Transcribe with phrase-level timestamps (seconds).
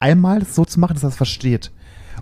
[0.00, 1.70] einmal so zu machen, dass er es versteht.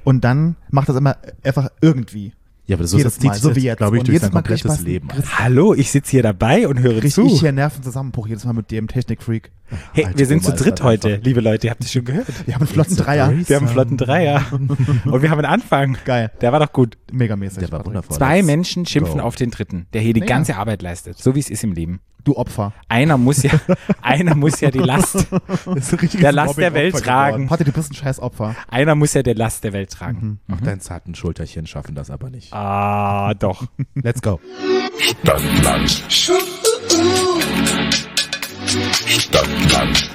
[0.04, 2.34] Und dann macht das immer einfach irgendwie.
[2.66, 3.78] Ja, aber so Jedes das zieht Mal, so wie jetzt.
[3.78, 5.08] glaube ich, Und durch sein komplettes Leben.
[5.38, 7.24] Hallo, ich sitze hier dabei und höre Krieg zu.
[7.26, 9.50] ich hier Nervenzusammenbruch jedes Mal mit dem Technikfreak.
[9.92, 12.04] Hey, Alte wir sind Oma zu dritt heute, einfach- liebe Leute, ihr habt es schon
[12.04, 12.26] gehört.
[12.46, 13.32] Wir haben einen flotten Dreier.
[13.46, 14.44] Wir haben einen flotten Dreier.
[14.52, 15.96] und wir haben einen Anfang.
[16.04, 16.30] Geil.
[16.40, 16.96] Der war doch gut.
[17.12, 17.58] Megamäßig.
[17.58, 18.16] Der war wundervoll.
[18.16, 19.24] Zwei Menschen schimpfen go.
[19.24, 20.26] auf den dritten, der hier die Ja.
[20.26, 22.00] ganze Arbeit leistet, so wie es ist im Leben.
[22.24, 22.72] Du Opfer.
[22.88, 23.52] Einer muss ja,
[24.02, 25.26] einer muss ja die Last,
[26.20, 27.46] der Last der Welt tragen.
[27.46, 28.54] Patrick, du bist ein scheiß Opfer.
[28.68, 30.40] Einer muss ja der Last der Welt tragen.
[30.52, 32.52] Auch deinen zarten Schulterchen schaffen das aber nicht.
[32.52, 33.64] Ah, doch.
[33.94, 34.40] Let's go.
[35.22, 36.02] Stadtland.
[38.68, 40.10] Stadtland.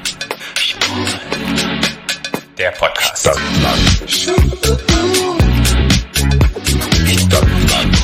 [2.56, 3.22] Der Podcast.
[3.22, 3.80] Stadtland.
[7.08, 7.98] Stadtland.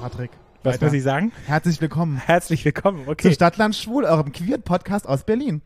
[0.00, 0.30] Patrick.
[0.62, 0.84] Was weiter.
[0.86, 1.32] muss ich sagen?
[1.46, 3.04] Herzlich willkommen Herzlich willkommen.
[3.04, 3.32] zu Okay.
[3.34, 5.62] Stadtland Schwul, eurem queeren Podcast aus Berlin.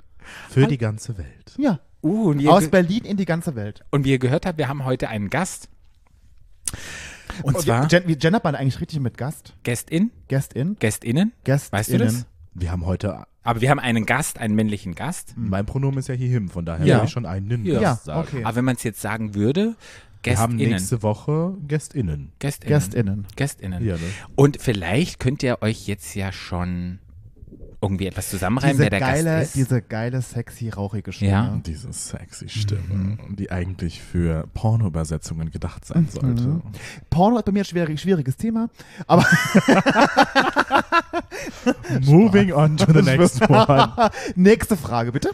[0.49, 1.53] Für die ganze Welt.
[1.59, 1.81] Ja.
[2.03, 3.83] Uh, Aus Berlin in die ganze Welt.
[3.91, 5.69] und wie ihr gehört habt, wir haben heute einen Gast.
[7.43, 9.55] Und, Und zwar Gen wie gendert man eigentlich richtig mit Gast?
[9.65, 10.11] Guest-in?
[10.29, 11.33] Guest-innen.
[11.45, 12.27] Guest Weißt du das?
[12.55, 15.35] Wir haben heute, Aber wir haben einen Gast, einen männlichen Gast.
[15.37, 16.97] mein Pronomen ist ja hier him, von daher Ja.
[16.97, 17.81] würde ich schon einen Ja.
[17.81, 18.21] Ja, sagen.
[18.29, 18.45] okay.
[18.45, 19.75] Aber wenn man es jetzt sagen würde,
[20.23, 22.33] Wir haben nächste Woche GästInnen.
[22.39, 22.69] Guest-innen.
[22.71, 23.27] GästInnen.
[23.37, 23.85] Guest-innen.
[23.85, 24.01] Ja, ne?
[24.37, 26.99] Und vielleicht könnt ihr euch jetzt ja schon
[27.85, 29.55] irgendwie etwas zusammenreimen, Diese wer der geile, Gast ist.
[29.57, 31.31] diese geile, sexy, rauchige Stimme.
[31.31, 31.61] Ja.
[31.65, 36.61] Diese sexy Stimme, die eigentlich für Porno-Übersetzungen gedacht sein sollte.
[37.11, 38.69] Porno ist bei mir ein schwierig, schwieriges Thema,
[39.07, 39.25] aber
[42.03, 44.11] Moving on to the next one.
[44.35, 45.31] nächste Frage bitte.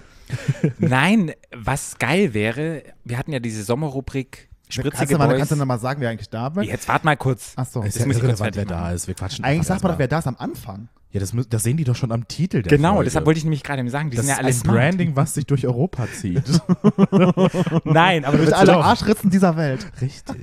[0.79, 5.39] Nein, was geil wäre, wir hatten ja diese Sommerrubrik Kannst Spritzige du, mal, Boys.
[5.39, 6.63] kannst du noch mal sagen, wer eigentlich da war?
[6.63, 7.53] Jetzt wart mal kurz.
[7.57, 7.83] Ach so.
[7.83, 9.07] Ist Das ja muss ich kurz irrelevant, wer da ist.
[9.09, 10.89] Wir quatschen Eigentlich sagt man doch, wer da ist am Anfang.
[11.13, 13.07] Ja, das, das sehen die doch schon am Titel der Genau, Folge.
[13.07, 14.77] deshalb wollte ich nämlich gerade eben sagen, die das sind ja ist alle ein smart.
[14.79, 16.45] Branding, was sich durch Europa zieht.
[17.85, 19.91] Nein, aber du Durch alle doch- Arschritzen dieser Welt.
[20.01, 20.37] Richtig.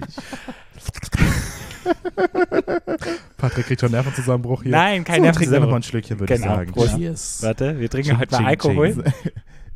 [3.38, 4.72] Patrick kriegt schon Nervenzusammenbruch hier.
[4.74, 5.38] Nein, kein so, Nervenzusammenbruch.
[5.38, 6.72] trinken wir noch mal ein Schlückchen, würde Genau, ich sagen.
[6.74, 6.96] Prost.
[6.98, 7.44] Cheers.
[7.44, 8.94] Warte, wir trinken Ching, heute mal ching, Alkohol.
[8.94, 9.04] ching.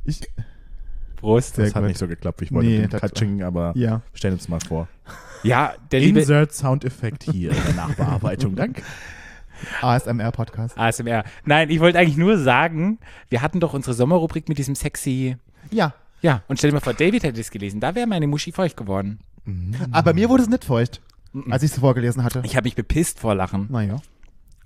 [0.03, 0.22] Ich,
[1.21, 1.55] Prost.
[1.55, 1.87] Sehr Das hat gut.
[1.89, 4.01] nicht so geklappt, wie ich wollte Nee, Katsching, aber ja.
[4.13, 4.87] stellen uns mal vor.
[5.43, 8.55] Ja, der liebe Insert Soundeffekt hier in der Nachbearbeitung.
[8.55, 8.83] Danke.
[9.81, 10.77] ASMR-Podcast.
[10.77, 11.23] ASMR.
[11.45, 12.99] Nein, ich wollte eigentlich nur sagen,
[13.29, 15.37] wir hatten doch unsere Sommerrubrik mit diesem sexy.
[15.71, 15.93] Ja.
[16.21, 17.79] Ja, und stell dir mal vor, David hätte es gelesen.
[17.79, 19.19] Da wäre meine Muschi feucht geworden.
[19.91, 21.01] Aber bei mir wurde es nicht feucht,
[21.49, 22.41] als ich es vorgelesen hatte.
[22.45, 23.67] Ich habe mich bepisst vor Lachen.
[23.71, 23.97] Naja.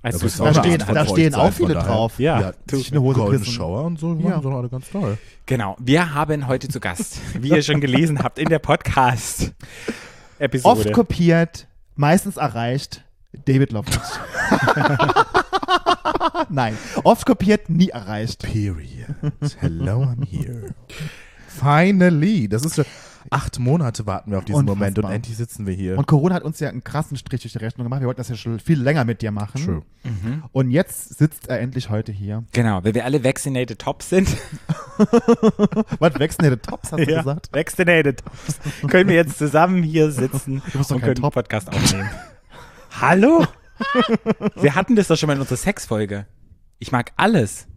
[0.06, 2.20] Als Aber du ist es auch Da eine stehen, da stehen auch viele drauf.
[2.20, 3.44] Ja, Ja, sich eine Hose Golden.
[3.44, 4.38] Shower und so Ja.
[4.38, 5.18] doch alle ganz toll.
[5.48, 10.92] Genau, wir haben heute zu Gast, wie ihr schon gelesen habt in der Oft Podcast-Episode.
[10.92, 11.66] kopiert,
[11.96, 13.04] meistens erreicht,
[13.46, 14.20] David Lovitz.
[16.50, 18.44] Nein, oft kopiert, nie erreicht.
[18.44, 19.08] Period.
[19.60, 20.76] Hello, I'm here.
[21.48, 22.48] Finally.
[22.48, 22.80] Das ist
[23.30, 24.76] acht Monate warten wir auf diesen Unfassbar.
[24.76, 25.98] Moment und endlich sitzen wir hier.
[25.98, 28.02] Und Corona hat uns ja einen krassen Strich durch die Rechnung gemacht.
[28.02, 29.64] Wir wollten das ja schon viel länger mit dir machen.
[29.64, 29.84] True.
[30.52, 32.44] Und jetzt sitzt er endlich heute hier.
[32.52, 34.30] Genau, weil wir alle vaccinated Tops sind.
[36.00, 37.50] Was Vaccinated Tops, hast du gesagt?
[37.52, 38.60] Vaccinated Tops.
[38.88, 41.34] Können wir jetzt zusammen hier sitzen bist doch und können einen Top.
[41.34, 42.10] Podcast aufnehmen.
[43.02, 43.46] Hallo?
[44.56, 46.26] wir hatten das doch schon mal in unserer Sexfolge.
[46.80, 47.68] Ich mag alles.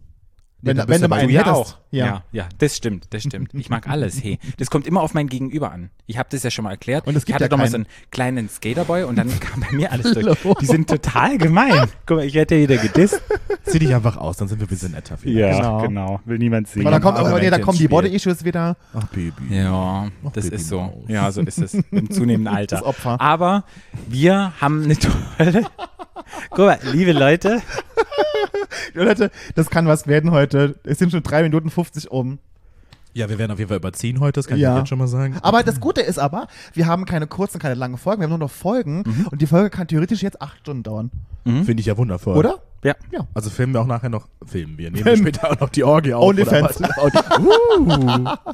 [0.61, 1.55] Wenn, da bist wenn du du mal aber einen Du ja hättest.
[1.55, 1.77] auch.
[1.91, 2.23] Ja.
[2.31, 3.51] ja, das stimmt, das stimmt.
[3.53, 4.21] Ich mag alles.
[4.23, 5.89] Hey, das kommt immer auf mein Gegenüber an.
[6.05, 7.07] Ich habe das ja schon mal erklärt.
[7.07, 9.61] Und es ich gibt hatte ja doch mal so einen kleinen Skaterboy und dann kam
[9.61, 10.37] bei mir alles durch.
[10.61, 11.87] Die sind total gemein.
[12.05, 13.21] Guck mal, ich werde ja wieder gedisst.
[13.63, 15.17] Zieh dich einfach aus, dann sind wir ein bisschen netter.
[15.17, 15.57] vielleicht.
[15.59, 15.81] Genau.
[15.81, 16.19] genau.
[16.25, 16.81] Will niemand sehen.
[16.83, 17.87] Aber dann kommt, aber nee, wenn da kommen die.
[17.87, 18.75] Body-Issues wieder.
[18.93, 19.33] Ach, Baby.
[19.55, 20.81] Ja, Ach, das Baby ist so.
[20.81, 20.93] Maus.
[21.07, 22.77] Ja, so ist es im zunehmenden Alter.
[22.77, 23.19] Das Opfer.
[23.19, 23.63] Aber
[24.07, 25.65] wir haben eine tolle.
[26.49, 27.61] Guck mal, liebe Leute,
[28.93, 30.79] Leute, das kann was werden heute.
[30.83, 32.39] Es sind schon drei Minuten 50 um.
[33.13, 34.73] Ja, wir werden auf jeden Fall überziehen heute, das kann Ja.
[34.73, 35.37] ich jetzt schon mal sagen.
[35.41, 38.37] Aber das Gute ist aber, wir haben keine kurzen, keine langen Folgen, wir haben nur
[38.39, 41.11] noch Folgen und die Folge kann theoretisch jetzt acht Stunden dauern.
[41.43, 42.37] Finde ich ja wundervoll.
[42.37, 42.59] Oder?
[42.83, 43.21] ja, Ja.
[43.33, 45.25] Also filmen wir auch nachher noch, filmen wir, nehmen Filmen.
[45.25, 46.23] wir später auch noch die Orgie auf.
[46.23, 46.77] Onlyfans.
[46.79, 47.39] oder was?
[47.39, 48.53] uh,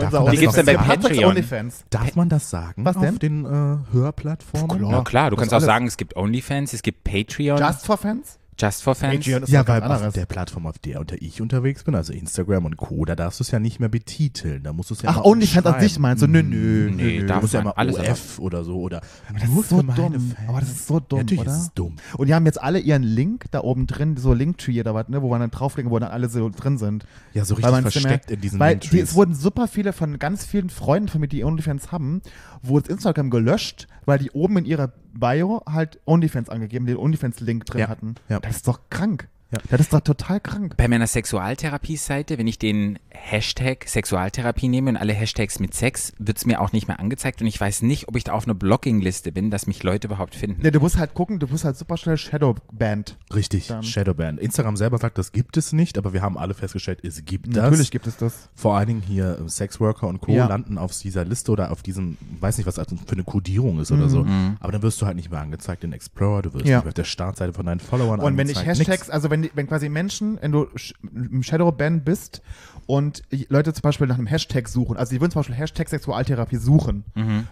[0.00, 1.24] Für Darf unser Die gibt's dann bei Patreon.
[1.30, 1.84] Onlyfans.
[1.90, 3.10] darf man das sagen Was denn?
[3.14, 4.78] auf den äh, Hörplattformen?
[4.78, 4.90] Klar.
[4.90, 7.86] ja klar, du Das kannst auch alles- sagen, es gibt OnlyFans, es gibt Patreon, Just
[7.86, 8.38] for Fans?
[8.58, 9.16] Just for Fans.
[9.16, 12.66] Patreon ist Ja, weil auf der Plattform, auf der unter ich unterwegs bin, also Instagram
[12.66, 14.62] und Co., da darfst du es ja nicht mehr betiteln.
[14.62, 16.26] Da musst du es ja Ach, Onlyfans an sich meinst du?
[16.26, 17.26] Nö, nö, Nee, nö.
[17.26, 19.00] darf Du musst ja immer alles OF oder so oder
[19.32, 20.12] Das nur ist so für meine dumm.
[20.12, 20.48] Fans.
[20.48, 21.50] Aber das ist so dumm, Natürlich oder?
[21.52, 21.96] ist es dumm.
[22.18, 25.22] Und die haben jetzt alle ihren Link da oben drin, so Linktree oder was, ne,
[25.22, 27.06] wo man dann draufklicken, wo dann alle so drin sind.
[27.32, 30.18] Ja, so Weil richtig versteckt mehr- in diesen Weil die, es wurden super viele von
[30.18, 32.20] ganz vielen Freunden von mir, die Onlyfans haben,
[32.62, 37.80] wurde Instagram gelöscht, weil die oben in ihrer Bio halt Onlyfans angegeben, den Onlyfans-Link drin
[37.80, 38.14] Ja, hatten.
[38.28, 38.40] ja.
[38.40, 39.28] Das ist doch krank.
[39.70, 40.76] Das ist doch total krank.
[40.76, 46.38] Bei meiner Sexualtherapie-Seite, wenn ich den Hashtag Sexualtherapie nehme und alle Hashtags mit Sex, wird
[46.38, 48.54] es mir auch nicht mehr angezeigt und ich weiß nicht, ob ich da auf einer
[48.54, 50.62] Blocking-Liste bin, dass mich Leute überhaupt finden.
[50.62, 53.16] Nee, du musst halt gucken, du musst halt super schnell Shadowband.
[53.34, 54.38] Richtig, Dann- Shadowban.
[54.38, 57.62] Instagram selber sagt, das gibt es nicht, aber wir haben alle festgestellt, es gibt das.
[57.64, 58.48] Natürlich gibt es das.
[58.54, 60.32] Vor allen Dingen hier äh, Sexworker und Co.
[60.32, 60.46] Ja.
[60.46, 63.92] landen auf dieser Liste oder auf diesem, weiß nicht, was das für eine Kodierung ist
[63.92, 64.26] oder so.
[64.60, 66.70] Aber dann wirst du halt nicht mehr angezeigt in Explorer, du wirst Mhm.
[66.70, 66.76] Ja.
[66.78, 68.88] nicht mehr auf der Startseite von deinen Followern Und wenn ich angezeigt.
[68.88, 70.66] Hashtags, also wenn, die- wenn quasi Menschen, wenn du
[71.14, 72.42] im Shadowban bist
[72.86, 76.56] und Leute zum Beispiel nach einem Hashtag suchen, also die würden zum Beispiel Hashtag Sexualtherapie
[76.56, 77.04] suchen,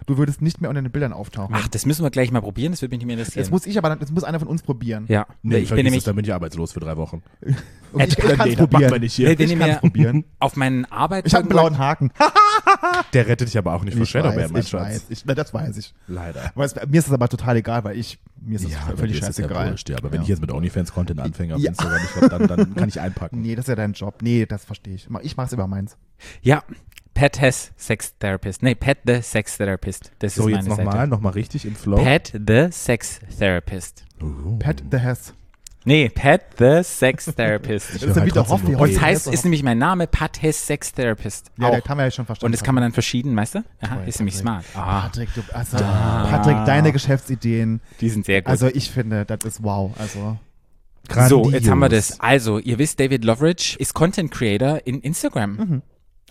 [0.05, 1.55] du würdest nicht mehr unter den Bildern auftauchen.
[1.57, 3.43] Ach, das müssen wir gleich mal probieren, das würde mich nicht mehr interessieren.
[3.43, 5.05] das muss ich aber, dann- das muss einer von uns probieren.
[5.07, 7.21] ja, Nee, ich bin nämlich, es, dann bin ich arbeitslos für drei Wochen.
[7.93, 9.01] Und ich, Nee, kann Nee, es probieren.
[9.01, 9.27] nicht hier.
[9.29, 10.23] wenn, wenn ich mir probieren.
[10.39, 12.11] auf meinen Arbeit Ich habe einen blauen Haken.
[13.13, 14.81] Der rettet dich aber auch nicht vor Shadowban, mein ich Schatz.
[14.81, 15.05] weiß.
[15.09, 15.93] Ich, na, das weiß ich.
[16.07, 16.51] Leider.
[16.55, 19.21] Es, mir ist das aber total egal, weil ich, mir ist das Ja, völlig es
[19.21, 19.71] ja scheißegal.
[19.71, 19.97] wurscht, ja.
[19.97, 20.23] Aber wenn Ja.
[20.23, 21.71] ich jetzt mit OnlyFans-Content anfange auf Ja.
[22.05, 23.41] Ich glaub, dann, dann kann ich einpacken.
[23.41, 24.15] Nee, das ist ja dein Job.
[24.21, 25.07] Nee, das verstehe ich.
[25.21, 25.97] Ich mach's über meins.
[26.41, 26.63] Ja,
[27.13, 28.63] Pat has Sex Therapist.
[28.63, 30.11] Nee, Pat the Sex Therapist.
[30.19, 31.07] Das So, ist jetzt meine nochmal, Seite.
[31.09, 31.97] nochmal richtig im Flow.
[32.03, 34.05] Pat the Sex Therapist.
[34.21, 34.57] Oh.
[34.59, 35.33] Pat the Hess.
[35.83, 37.95] Nee, Pat the Sex Therapist.
[37.95, 38.75] Das ist ja wieder Hoffi.
[38.75, 41.51] Und es heißt, ist nämlich mein Name, Pat Hess Sex Therapist.
[41.57, 41.79] Ja, Auch.
[41.79, 42.45] das haben wir ja schon verstanden.
[42.45, 43.59] Und das kann man dann verschieden, weißt du?
[43.81, 44.65] Aha, Toll, ist nämlich Patrick.
[44.71, 44.87] smart.
[44.87, 47.81] Ah, Patrick, du, also, Patrick, deine Geschäftsideen.
[47.99, 48.49] die sind sehr gut.
[48.51, 49.91] Also ich finde, das ist wow.
[49.97, 50.37] Also
[51.27, 52.07] so, jetzt haben wir Grandios.
[52.09, 52.19] das.
[52.19, 55.81] Also, ihr wisst, David Loveridge ist Content Creator in Instagram.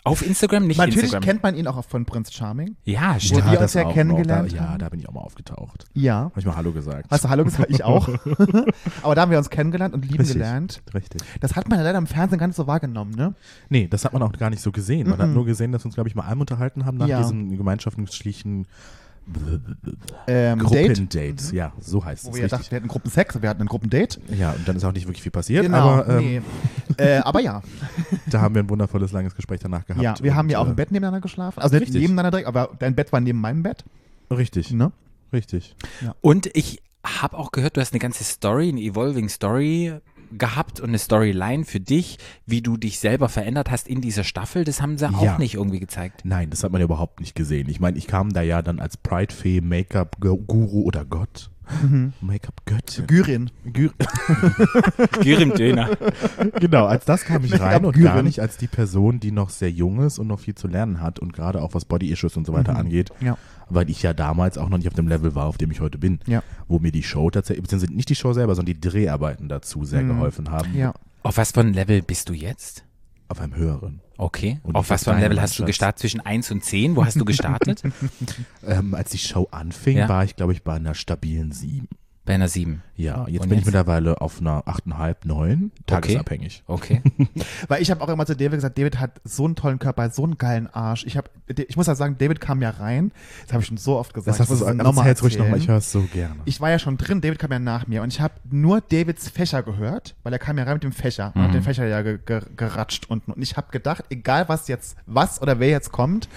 [0.03, 1.23] Auf Instagram, nicht natürlich Instagram.
[1.23, 2.75] kennt man ihn auch von Prince Charming.
[2.85, 3.51] ja, Wo stimmt.
[3.51, 3.93] wir uns ja noch.
[3.93, 5.85] kennengelernt Da, ja, da bin ich auch mal aufgetaucht.
[5.93, 6.21] Ja.
[6.25, 7.11] Habe ich mal Hallo gesagt.
[7.11, 7.67] Hast du Hallo gesagt?
[7.69, 8.09] Ich auch.
[9.03, 10.37] Aber da haben wir uns kennengelernt und lieben Richtig.
[10.39, 10.83] gelernt.
[10.95, 11.21] Richtig.
[11.41, 13.35] Das hat man ja leider im Fernsehen gar nicht so wahrgenommen, ne?
[13.69, 15.07] Nee, das hat man auch gar nicht so gesehen.
[15.11, 17.21] Man hat nur gesehen, dass wir uns, glaube ich, mal einmal unterhalten haben nach Ja.
[17.21, 18.69] diesen gemeinschaftlichen
[20.27, 20.89] Ähm, Date.
[20.89, 21.53] Gruppendates.
[21.53, 22.35] Ja, so heißt Wo es.
[22.37, 22.73] wir ja dachten, Richtig.
[22.73, 24.21] wir hatten Gruppensex, wir hatten ein Gruppendate.
[24.37, 25.77] Ja, und dann ist auch nicht wirklich viel passiert, Genau.
[25.77, 26.43] aber ähm,
[26.99, 27.05] nee.
[27.05, 27.63] äh, aber ja.
[28.31, 30.03] da haben wir ein wundervolles, langes Gespräch danach gehabt.
[30.03, 31.61] Ja, wir haben und, ja auch äh, im Bett nebeneinander geschlafen.
[31.61, 32.03] Also nicht Richtig.
[32.03, 33.85] nebeneinander direkt, aber dein Bett war neben meinem Bett.
[34.31, 34.93] Richtig, Ne?
[35.33, 35.75] richtig.
[36.21, 39.95] Und ich habe auch gehört, du hast eine ganze Story, eine Evolving Story
[40.37, 44.65] gehabt und eine Storyline für dich, wie du dich selber verändert hast in dieser Staffel.
[44.65, 45.11] Das haben sie Ja.
[45.11, 46.23] auch nicht irgendwie gezeigt.
[46.25, 47.69] Nein, das hat man ja überhaupt nicht gesehen.
[47.69, 51.51] Ich meine, ich kam da ja dann als Pride-Fee, Make-up-Guru oder Gott.
[52.21, 53.07] Make-up-Göttin.
[53.07, 53.51] Gyrin.
[53.65, 53.91] Gyr
[55.23, 55.91] Gyrim Döner.
[56.59, 59.71] genau, als das kam ich rein und gar nicht als die Person, die noch sehr
[59.71, 62.53] jung ist und noch viel zu lernen hat und gerade auch was Body-Issues und so
[62.53, 63.11] weiter angeht.
[63.21, 63.37] Ja.
[63.71, 65.99] Weil ich ja damals auch noch nicht auf dem Level war, auf dem ich heute
[65.99, 66.19] bin.
[66.27, 66.43] Ja.
[66.69, 70.03] Wo mir die Show tatsächlich, beziehungsweise nicht die Show selber, sondern die Dreharbeiten dazu sehr
[70.03, 70.75] geholfen haben.
[70.77, 70.93] Ja.
[71.23, 72.85] Auf was für ein Level bist du jetzt?
[73.29, 74.01] Auf einem höheren.
[74.19, 74.59] Okay.
[74.65, 76.01] Und Auf was für ein Level hast du gestartet?
[76.01, 76.97] Zwischen 1 und 10?
[76.97, 77.83] Wo hast du gestartet?
[78.67, 80.09] Ähm, als die Show anfing, Ja.
[80.09, 81.89] war ich, glaube ich, bei einer stabilen 7.
[82.31, 82.81] Bei einer 7.
[82.95, 83.63] Ja, jetzt Und bin jetzt?
[83.63, 86.63] ich mittlerweile auf einer 8,5, 9, tagesabhängig.
[86.69, 87.03] Okay.
[87.69, 90.23] Weil ich habe auch immer zu David gesagt, David hat so einen tollen Körper, so
[90.23, 91.05] einen geilen Arsch.
[91.07, 93.11] Ich, hab, ich muss ja sagen, David kam ja rein.
[93.43, 94.39] Das habe ich schon so oft gesagt.
[94.39, 96.37] Das hast du nochmal erzähl's ruhig nochmal, ich höre es so gerne.
[96.45, 99.29] Ich war ja schon drin, David kam ja nach mir und ich habe nur Davids
[99.29, 102.03] Fächer gehört, weil er kam ja rein mit dem Fächer und hat den Fächer ja
[102.03, 103.33] ge ge geratscht unten.
[103.33, 106.29] Und ich habe gedacht, egal was jetzt, was oder wer jetzt kommt,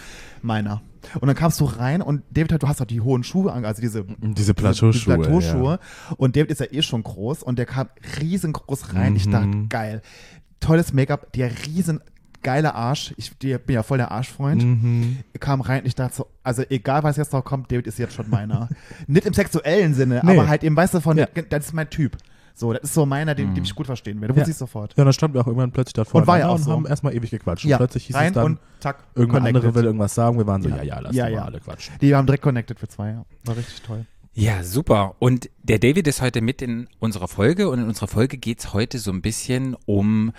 [0.42, 0.82] meiner.
[1.20, 3.66] Und dann kamst du rein und David, hat- du hast doch die hohen Schuhe an,
[3.66, 5.80] also diese, Diese Plateauschuhe, diese Plateauschuhe.
[6.18, 7.88] Und David ist ja eh schon groß und der kam
[8.20, 9.16] riesengroß rein.
[9.16, 9.70] Ich dachte, Mhm.
[9.70, 10.02] geil.
[10.60, 12.00] Tolles Make-up, der riesen
[12.42, 13.14] geiler Arsch.
[13.18, 14.64] Ich die, bin ja voll der Arschfreund.
[14.64, 15.18] Mhm.
[15.40, 18.14] Kam rein und ich dachte so, also egal was jetzt noch kommt, David ist jetzt
[18.16, 18.70] schon meiner.
[19.08, 20.32] Nicht im sexuellen Sinne, Nee.
[20.32, 21.28] aber halt eben, weißt du, von, Ja.
[21.50, 22.18] das ist mein Typ.
[22.56, 24.34] So, das ist so meiner, den, den ich gut verstehen werde.
[24.34, 24.40] Ja.
[24.40, 24.94] Wusste ich sofort.
[24.96, 26.72] Ja, dann standen wir auch irgendwann plötzlich da vorne Und war ja auch und so.
[26.72, 27.66] haben erstmal ewig gequatscht.
[27.66, 29.56] Ja, Und plötzlich hieß rein es dann, und zack, irgendwann connected.
[29.58, 30.38] andere will irgendwas sagen.
[30.38, 30.78] Wir waren so, Ja.
[30.78, 31.40] ja, ja, lass Ja, ja.
[31.40, 31.96] mal alle quatschen.
[32.02, 33.26] Die haben direkt connected für zwei, ja.
[33.46, 34.06] War richtig toll.
[34.36, 35.16] Ja, super.
[35.20, 38.98] Und der David ist heute mit in unserer Folge und in unserer Folge geht's heute
[39.00, 40.32] so ein bisschen um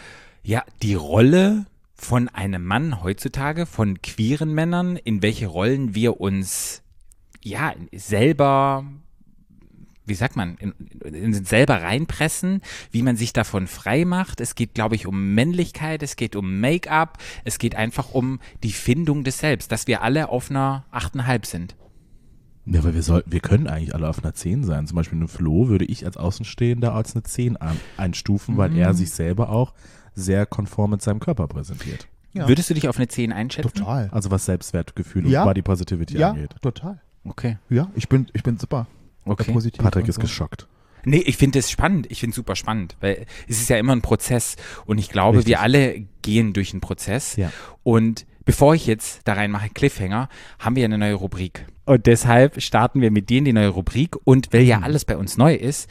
[0.42, 6.82] ja, die Rolle von einem Mann heutzutage, von queeren Männern, in welche Rollen wir uns
[7.42, 8.84] ja selber
[10.06, 10.72] wie sagt man, in,
[11.04, 14.40] in sich selber reinpressen, wie man sich davon frei macht.
[14.40, 18.72] Es geht, glaube ich, um Männlichkeit, es geht um Make-up, es geht einfach um die
[18.72, 21.76] Findung des Selbst, dass wir alle auf einer 8,5 sind.
[22.66, 24.86] Ja, weil wir sollten, wir können eigentlich alle auf einer 10 sein.
[24.86, 28.78] Zum Beispiel eine Flo würde ich als Außenstehender als eine 10 ein, einstufen, weil Mhm.
[28.78, 29.74] er sich selber auch
[30.14, 32.08] sehr konform mit seinem Körper präsentiert.
[32.32, 32.48] Ja.
[32.48, 33.68] Würdest du dich auf eine 10 einschätzen?
[33.74, 34.08] Total.
[34.12, 35.42] Also was Selbstwertgefühl Ja.
[35.42, 36.54] und Body Positivity Ja, angeht.
[36.62, 37.00] total.
[37.24, 37.58] Okay.
[37.68, 38.86] Ja, ich bin, ich bin super.
[39.24, 39.52] Okay.
[39.52, 40.20] Positiv Patrick ist so.
[40.20, 40.66] geschockt.
[41.04, 42.06] Nee, ich finde es spannend.
[42.10, 45.38] Ich finde es super spannend, weil es ist ja immer ein Prozess und ich glaube,
[45.38, 45.52] Richtig.
[45.52, 47.36] wir alle gehen durch einen Prozess.
[47.36, 47.52] Ja.
[47.82, 50.28] Und bevor ich jetzt da reinmache, Cliffhanger,
[50.58, 51.66] haben wir eine neue Rubrik.
[51.84, 54.16] Und deshalb starten wir mit dir in die neue Rubrik.
[54.24, 55.90] Und weil ja alles bei uns neu ist,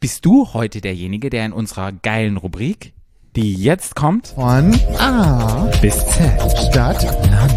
[0.00, 2.92] bist du heute derjenige, der in unserer geilen Rubrik,
[3.36, 6.58] die jetzt kommt, Von A bis Z.
[6.68, 7.54] Stadt Land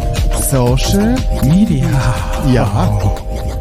[0.49, 1.89] Social Media.
[2.53, 3.60] Ja.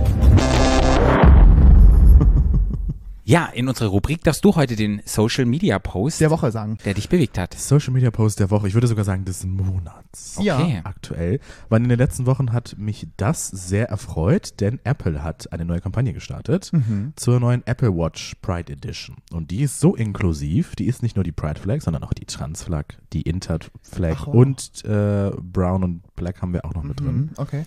[3.30, 6.78] Ja, in unserer Rubrik darfst du heute den Social Media Post, Der Woche sagen.
[6.84, 7.54] der dich bewegt hat.
[7.54, 10.36] Social Media Post der Woche, ich würde sogar sagen des Monats.
[10.42, 10.58] Ja.
[10.58, 10.80] Okay.
[10.82, 15.64] Aktuell, weil in den letzten Wochen hat mich das sehr erfreut, denn Apple hat eine
[15.64, 16.72] neue Kampagne gestartet
[17.14, 19.18] zur neuen Apple Watch Pride Edition.
[19.32, 22.24] Und die ist so inklusiv, die ist nicht nur die Pride Flag, sondern auch die
[22.24, 24.40] Trans Flag, die Inter Flag Ach, oh.
[24.40, 27.16] und äh, Brown und Black haben wir auch noch mit drin.
[27.16, 27.64] Mhm, okay.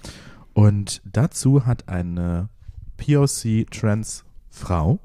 [0.51, 2.49] Und dazu hat eine
[2.97, 4.99] POC Trans Frau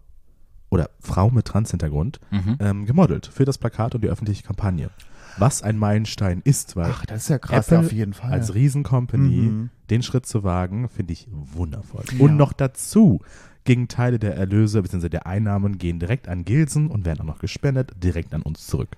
[0.70, 2.56] oder Frau mit Trans-Hintergrund Mhm.
[2.60, 4.90] ähm, gemodelt für das Plakat und die öffentliche Kampagne.
[5.38, 8.32] Was ein Meilenstein ist, weil Ach, das ist ja krass, Apple auf jeden Fall.
[8.32, 9.70] als Riesencompany Mhm.
[9.90, 12.04] den Schritt zu wagen, finde ich wundervoll.
[12.18, 13.20] Und noch dazu
[13.64, 15.08] gingen Teile der Erlöse bzw.
[15.08, 18.96] der Einnahmen gehen direkt an Gilsen und werden auch noch gespendet, direkt an uns zurück.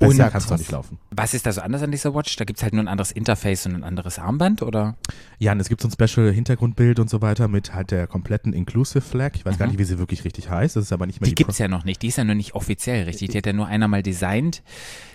[0.00, 0.98] Und- Besser kann es doch nicht laufen.
[1.10, 2.34] Was ist da so anders an dieser Watch?
[2.36, 4.96] Da gibt es halt nur ein anderes Interface und ein anderes Armband, oder?
[5.38, 8.54] Ja, und es gibt so ein Special Hintergrundbild und so weiter mit halt der kompletten
[8.54, 9.32] Inclusive Flag.
[9.34, 10.74] Ich weiß gar nicht, wie sie wirklich richtig heißt.
[10.76, 12.00] Das ist aber nicht mehr Die die, gibt's ja noch nicht.
[12.00, 13.28] Die ist ja noch nicht offiziell, richtig?
[13.30, 14.62] Die hat ja nur einer mal designt.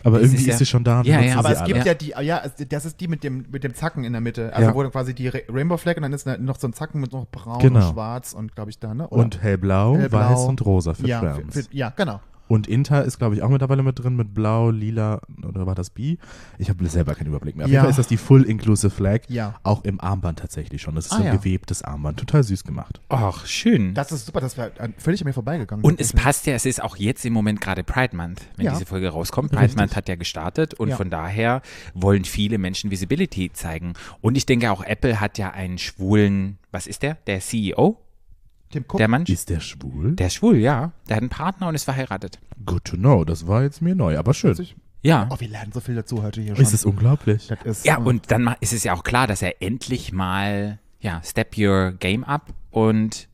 [0.03, 1.01] Aber Das irgendwie ist ist, ja- sie schon da.
[1.01, 1.37] Ja, ja.
[1.39, 1.73] Aber es alle.
[1.73, 4.21] gibt ja, die, ja, es- das ist die mit dem, mit dem Zacken in der
[4.21, 4.53] Mitte.
[4.53, 4.75] Also Ja.
[4.75, 7.11] wo dann quasi die Ra- Rainbow Flag und dann ist noch so ein Zacken mit
[7.11, 7.87] noch braun Genau.
[7.87, 9.07] und schwarz und glaube ich da, ne?
[9.07, 9.23] Oder?
[9.23, 10.19] Und hellblau, Hellblau.
[10.19, 12.19] weiß und rosa für ja, für, ja, genau.
[12.47, 15.89] Und Inter ist, glaube ich, auch mittlerweile mit drin, mit blau, lila, oder war das
[15.89, 16.17] B?
[16.59, 17.65] Ich habe selber keinen Überblick mehr.
[17.65, 17.79] Auf Ja.
[17.79, 19.21] jeden Fall ist das die Full Inclusive Flag.
[19.29, 19.55] Ja.
[19.63, 20.95] Auch im Armband tatsächlich schon.
[20.95, 21.35] Das ist Ah, so ein ja.
[21.35, 22.19] gewebtes Armband.
[22.19, 23.01] Total süß gemacht.
[23.09, 23.93] Ach, schön.
[23.95, 25.83] Das ist super, das wäre völlig an mir vorbeigegangen.
[25.83, 28.73] und es passt ja, es ist auch jetzt im Moment gerade Pride Month, wenn Ja.
[28.73, 29.49] diese Folge rauskommt.
[29.51, 29.79] Pride Richtig.
[29.79, 30.95] Month hat ja gestartet und Ja.
[30.97, 31.61] von daher
[31.93, 33.93] wollen viele Menschen Visibility zeigen.
[34.21, 37.15] Und ich denke auch, Apple hat ja einen schwulen, was ist der?
[37.27, 37.97] Der CEO?
[38.75, 38.97] Tim Cook.
[38.97, 39.23] Der Mann?
[39.23, 40.15] Ist der schwul?
[40.15, 40.91] Der ist schwul, ja.
[41.07, 42.39] Der hat einen Partner und ist verheiratet.
[42.65, 43.23] Good to know.
[43.23, 44.55] Das war jetzt mir neu, aber schön.
[45.01, 45.29] Ja.
[45.31, 46.63] Oh, wir lernen so viel dazu heute hier schon.
[46.63, 47.47] Ist es unglaublich.
[47.47, 50.79] das ist, Ja, ähm, und dann ist es ja auch klar, dass er endlich mal,
[50.99, 53.29] ja, step your game up und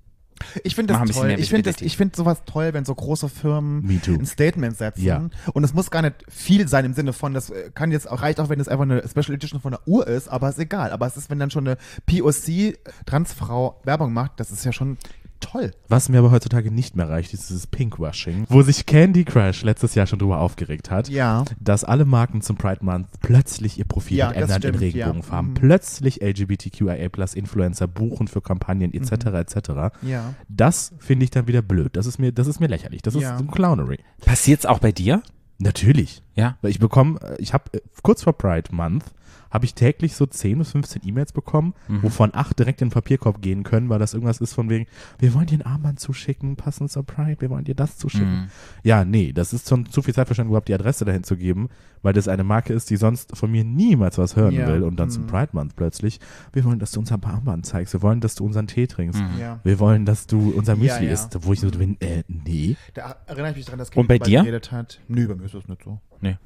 [0.64, 1.36] Ich finde das toll.
[1.38, 5.04] Ich finde find sowas toll, wenn so große Firmen ein Statement setzen.
[5.04, 5.30] Ja.
[5.54, 8.22] Und es muss gar nicht viel sein im Sinne von, das äh, kann jetzt auch,
[8.22, 10.92] reicht auch, wenn es einfach eine Special Edition von der Uhr ist, aber ist egal.
[10.92, 14.98] Aber es ist, wenn dann schon eine POC-Transfrau Werbung macht, das ist ja schon
[15.42, 15.72] toll.
[15.90, 19.96] Was mir aber heutzutage nicht mehr reicht, ist dieses Pinkwashing, wo sich Candy Crush letztes
[19.96, 21.10] Jahr schon drüber aufgeregt hat.
[21.10, 21.44] Ja.
[21.60, 24.80] dass alle Marken zum Pride Month plötzlich ihr Profil Ja, ändern in stimmt, ja.
[24.82, 25.56] Regenbogenfarben, Mhm.
[25.56, 29.12] plötzlich LGBTQIA plus Influencer buchen für Kampagnen etc.
[29.42, 29.92] etc.
[30.02, 30.34] Ja.
[30.48, 31.96] Das finde ich dann wieder blöd.
[31.98, 33.02] Das ist mir, das ist mir lächerlich.
[33.02, 33.34] Das Ja.
[33.34, 34.00] ist so Clownery.
[34.26, 35.22] passiert's auch bei dir?
[35.60, 36.24] Natürlich.
[36.36, 36.58] Ja.
[36.62, 39.06] Weil ich bekomme, äh, ich habe äh, kurz vor Pride Month
[39.50, 42.04] habe ich täglich so 10 bis 15 E-Mails bekommen, Mhm.
[42.04, 44.86] wovon acht direkt in den Papierkorb gehen können, weil das irgendwas ist von wegen,
[45.20, 48.44] wir wollen dir ein Armband zuschicken, passend zur Pride, wir wollen dir das zuschicken.
[48.44, 48.48] Mhm.
[48.84, 51.68] Ja, nee, das ist schon zu viel Zeitverschwendung, überhaupt die Adresse dahin zu geben,
[52.02, 54.96] weil das eine Marke ist, die sonst von mir niemals was hören Ja, will und
[54.98, 55.28] dann zum mhm.
[55.28, 56.22] Pride Month plötzlich,
[56.54, 59.38] wir wollen, dass du unser Armband zeigst, wir wollen, dass du unseren Tee trinkst, Mhm.
[59.38, 59.60] Ja.
[59.66, 61.12] wir wollen, dass du unser Müsli ja.
[61.12, 62.78] isst, wo ich so bin, äh, nee.
[62.94, 64.40] Da erinnere ich mich dran, dass Und bei dir?
[64.44, 65.02] geredet hat.
[65.10, 66.00] Nö, bei mir ist das nicht so.
[66.22, 66.38] Nee.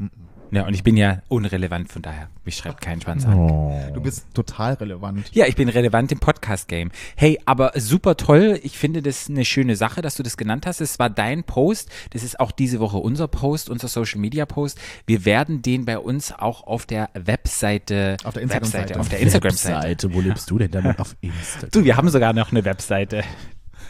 [0.51, 3.34] Ja, und ich bin ja unrelevant, von daher, mich schreibt kein Schwanz an.
[3.34, 3.77] Oh.
[3.94, 5.29] Du bist total relevant.
[5.34, 6.91] Ja, ich bin relevant im Podcast-Game.
[7.15, 8.60] Hey, aber super toll.
[8.63, 10.82] Ich finde das eine schöne Sache, dass du das genannt hast.
[10.82, 11.89] Es war dein Post.
[12.12, 14.79] Das ist auch diese Woche unser Post, unser Social-Media-Post.
[15.08, 19.00] Wir werden den bei uns auch auf der Webseite, Auf der Instagram-Seite.
[19.00, 19.75] Auf der Instagram-Seite.
[19.75, 21.70] Webseite, wo lebst du denn damit auf Instagram?
[21.72, 23.24] Du, wir haben sogar noch eine Webseite.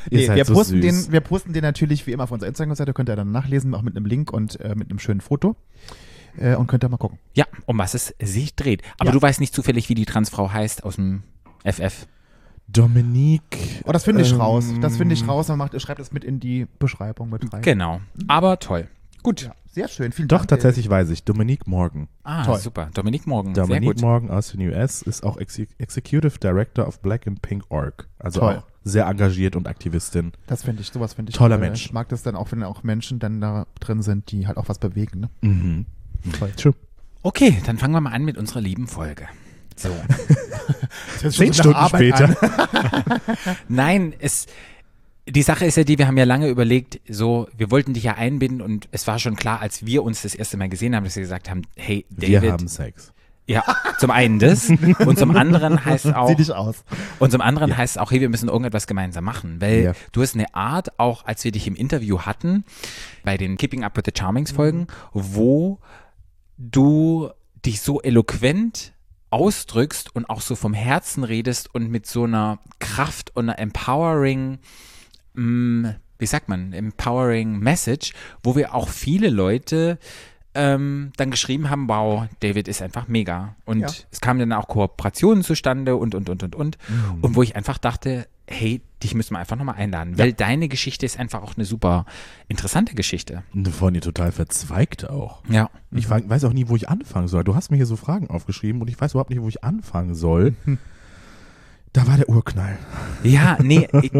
[0.09, 1.05] Ihr Nee, wir, so posten süß.
[1.05, 3.81] den, wir posten den natürlich wie immer auf unserer Instagram-Seite, könnt ihr dann nachlesen, auch
[3.81, 5.55] mit einem Link und äh, mit einem schönen Foto.
[6.37, 7.17] Äh, und könnt ihr mal gucken.
[7.33, 8.81] Ja, um was es sich dreht.
[8.97, 9.11] Aber Ja.
[9.13, 11.23] du weißt nicht zufällig, wie die Transfrau heißt aus dem
[11.63, 12.07] FF.
[12.67, 13.57] Dominique.
[13.85, 14.65] Oh, das finde ich ähm, raus.
[14.81, 15.47] Das finde ich raus.
[15.47, 17.61] Man macht, schreibt es mit in die Beschreibung mit rein.
[17.61, 18.01] Genau.
[18.27, 18.87] Aber toll.
[19.23, 19.43] Gut.
[19.43, 20.11] Ja, sehr schön.
[20.11, 20.49] Vielen Doch, Dank.
[20.49, 21.23] tatsächlich weiß ich.
[21.23, 22.07] Dominique Morgan.
[22.23, 22.57] Ah, Toll.
[22.59, 22.89] super.
[22.93, 23.55] Dominique Morgan.
[23.55, 24.01] Sehr Dominique gut.
[24.01, 28.07] Morgan aus den US ist auch Exe Executive Director of Black and Pink Org.
[28.19, 28.55] Also Toll.
[28.57, 30.31] auch sehr engagiert und Aktivistin.
[30.47, 31.65] Das finde ich, sowas finde ich Toller toll.
[31.67, 31.85] Mensch.
[31.87, 34.69] Ich mag das dann auch, wenn auch Menschen dann da drin sind, die halt auch
[34.69, 35.21] was bewegen.
[35.21, 35.29] Ne?
[35.41, 35.85] Mhm.
[36.37, 36.51] Toll.
[36.55, 36.73] True.
[37.23, 39.27] Okay, dann fangen wir mal an mit unserer lieben Folge.
[39.75, 39.89] So.
[41.29, 42.35] Zehn Stunden später.
[43.67, 44.45] Nein, es.
[45.27, 48.13] Die Sache ist ja die, wir haben ja lange überlegt, so, wir wollten dich ja
[48.13, 51.15] einbinden und es war schon klar, als wir uns das erste Mal gesehen haben, dass
[51.15, 52.51] wir gesagt haben, hey, Wir David.
[52.51, 53.11] haben Sex.
[53.47, 53.63] Ja,
[53.99, 54.69] zum einen das
[55.05, 56.83] und zum anderen heißt auch, Sieh dich aus.
[57.19, 59.93] und zum anderen heißt es auch, hey, wir müssen irgendetwas gemeinsam machen, weil Ja.
[60.13, 62.63] du hast eine Art, auch als wir dich im Interview hatten,
[63.23, 65.79] bei den Keeping Up with the Charmings Folgen, wo
[66.57, 67.29] du
[67.65, 68.93] dich so eloquent
[69.29, 74.59] ausdrückst und auch so vom Herzen redest und mit so einer Kraft und einer empowering,
[75.33, 79.99] mh, wie sagt man, empowering Message, wo wir auch viele Leute
[80.55, 83.55] ähm, dann geschrieben haben, wow, David ist einfach mega.
[83.65, 83.87] Und Ja.
[84.11, 86.77] es kamen dann auch Kooperationen zustande und, und, und, und, und.
[86.87, 87.23] Mhm.
[87.23, 91.05] Und wo ich einfach dachte, hey, dich müssen wir einfach nochmal einladen, weil deine Geschichte
[91.05, 92.05] ist einfach auch eine super
[92.47, 93.43] interessante Geschichte.
[93.71, 95.41] Von ihr total verzweigt auch.
[95.49, 95.69] Ja.
[95.91, 97.43] Ich fang, weiß auch nie, wo ich anfangen soll.
[97.43, 100.13] Du hast mir hier so Fragen aufgeschrieben und ich weiß überhaupt nicht, wo ich anfangen
[100.15, 100.53] soll.
[101.93, 102.77] Da war der Urknall.
[103.23, 104.11] Ja, nee, ich,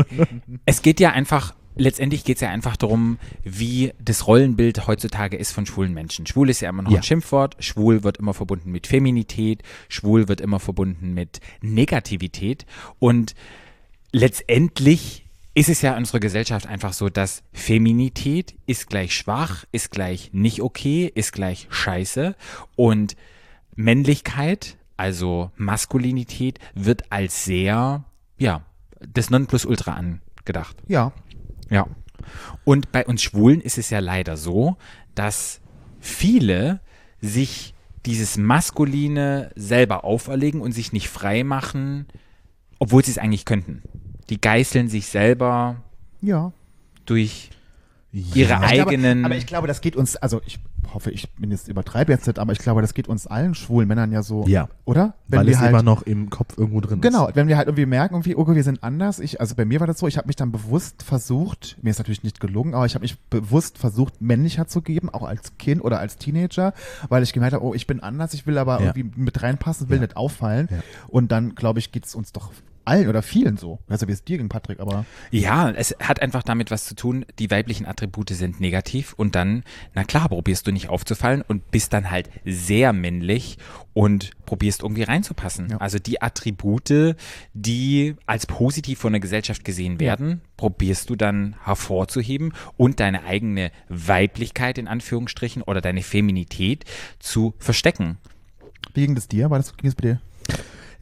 [0.65, 5.51] es geht ja einfach, letztendlich geht es ja einfach darum, wie das Rollenbild heutzutage ist
[5.51, 6.25] von schwulen Menschen.
[6.25, 6.97] Schwul ist ja immer noch Ja.
[6.97, 12.65] ein Schimpfwort, schwul wird immer verbunden mit Feminität, schwul wird immer verbunden mit Negativität
[12.99, 13.35] und
[14.11, 19.91] letztendlich ist es ja in unserer Gesellschaft einfach so, dass Feminität ist gleich schwach, ist
[19.91, 22.35] gleich nicht okay, ist gleich scheiße
[22.75, 23.15] und
[23.75, 28.03] Männlichkeit, also Maskulinität, wird als sehr,
[28.37, 28.63] ja,
[29.13, 30.77] das Nonplusultra angedacht.
[30.87, 31.11] Ja.
[31.69, 31.87] Ja.
[32.63, 34.77] Und bei uns Schwulen ist es ja leider so,
[35.13, 35.61] dass
[35.99, 36.79] viele
[37.21, 37.73] sich
[38.05, 42.05] dieses Maskuline selber auferlegen und sich nicht frei machen,
[42.79, 43.81] obwohl sie es eigentlich könnten.
[44.29, 45.83] Die geißeln sich selber
[46.21, 46.51] Ja.
[47.05, 47.49] durch
[48.21, 49.25] ihre glaube, eigenen.
[49.25, 50.59] aber ich glaube, das geht uns, also ich
[50.93, 53.87] hoffe, ich bin jetzt übertreibe jetzt nicht, aber ich glaube, das geht uns allen schwulen
[53.87, 54.69] Männern ja so, Ja.
[54.85, 55.15] oder?
[55.27, 57.35] weil es halt, immer noch im Kopf irgendwo drin Genau, ist.
[57.35, 59.19] wenn wir halt irgendwie merken, irgendwie, okay, wir sind anders.
[59.19, 61.97] Ich, also bei mir war das so, ich habe mich dann bewusst versucht, mir ist
[61.97, 65.83] natürlich nicht gelungen, aber ich habe mich bewusst versucht, männlicher zu geben, auch als Kind
[65.83, 66.73] oder als Teenager,
[67.09, 68.93] weil ich gemerkt habe, oh, ich bin anders, ich will aber Ja.
[68.95, 70.01] irgendwie mit reinpassen, will Ja.
[70.03, 70.69] nicht auffallen.
[70.71, 70.77] Ja.
[71.09, 72.51] Und dann, glaube ich, geht es uns doch
[72.85, 73.79] allen oder vielen so.
[73.87, 77.25] Also wie es dir ging, Patrick, aber Ja, es hat einfach damit was zu tun,
[77.39, 79.63] die weiblichen Attribute sind negativ und dann,
[79.93, 83.57] na klar, probierst du nicht aufzufallen und bist dann halt sehr männlich
[83.93, 85.69] und probierst irgendwie reinzupassen.
[85.71, 85.77] Ja.
[85.77, 87.15] Also die Attribute,
[87.53, 93.71] die als positiv von der Gesellschaft gesehen werden, probierst du dann hervorzuheben und deine eigene
[93.89, 96.85] Weiblichkeit in Anführungsstrichen oder deine Feminität
[97.19, 98.17] zu verstecken.
[98.93, 99.49] wie ging das dir?
[99.49, 100.21] War das, ging es bei dir?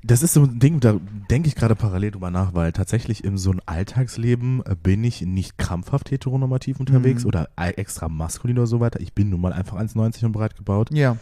[0.05, 0.99] Das ist so ein Ding, da
[1.31, 5.21] denke ich gerade parallel drüber nach, weil tatsächlich in so einem Alltagsleben äh, bin ich
[5.21, 7.27] nicht krampfhaft heteronormativ unterwegs Mhm.
[7.29, 8.99] oder extra maskulin oder so weiter.
[8.99, 10.89] Ich bin nun mal einfach 1,90 und breit gebaut.
[10.91, 11.15] Ja,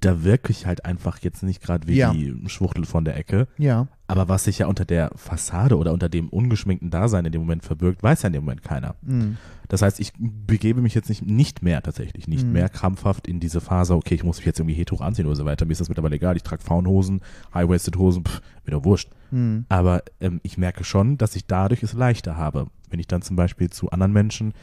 [0.00, 2.12] Da wirke ich halt einfach jetzt nicht gerade wie Ja.
[2.12, 3.46] die Schwuchtel von der Ecke.
[3.58, 7.40] ja, Aber was sich ja unter der Fassade oder unter dem ungeschminkten Dasein in dem
[7.42, 8.94] Moment verbirgt, weiß ja in dem Moment keiner.
[9.02, 9.36] mhm.
[9.68, 12.52] Das heißt, ich begebe mich jetzt nicht, nicht mehr tatsächlich, nicht Mhm.
[12.52, 15.44] mehr krampfhaft in diese Phase, okay, ich muss mich jetzt irgendwie hetero anziehen oder so
[15.44, 15.64] weiter.
[15.66, 16.36] Mir ist das mittlerweile egal.
[16.36, 17.20] Ich trage Frauenhosen,
[17.52, 19.10] High-Waisted Hosen, pff, mir doch wurscht.
[19.32, 19.64] Mhm.
[19.68, 22.68] Aber ähm, ich merke schon, dass ich dadurch es leichter habe.
[22.90, 24.54] Wenn ich dann zum Beispiel zu anderen Menschen,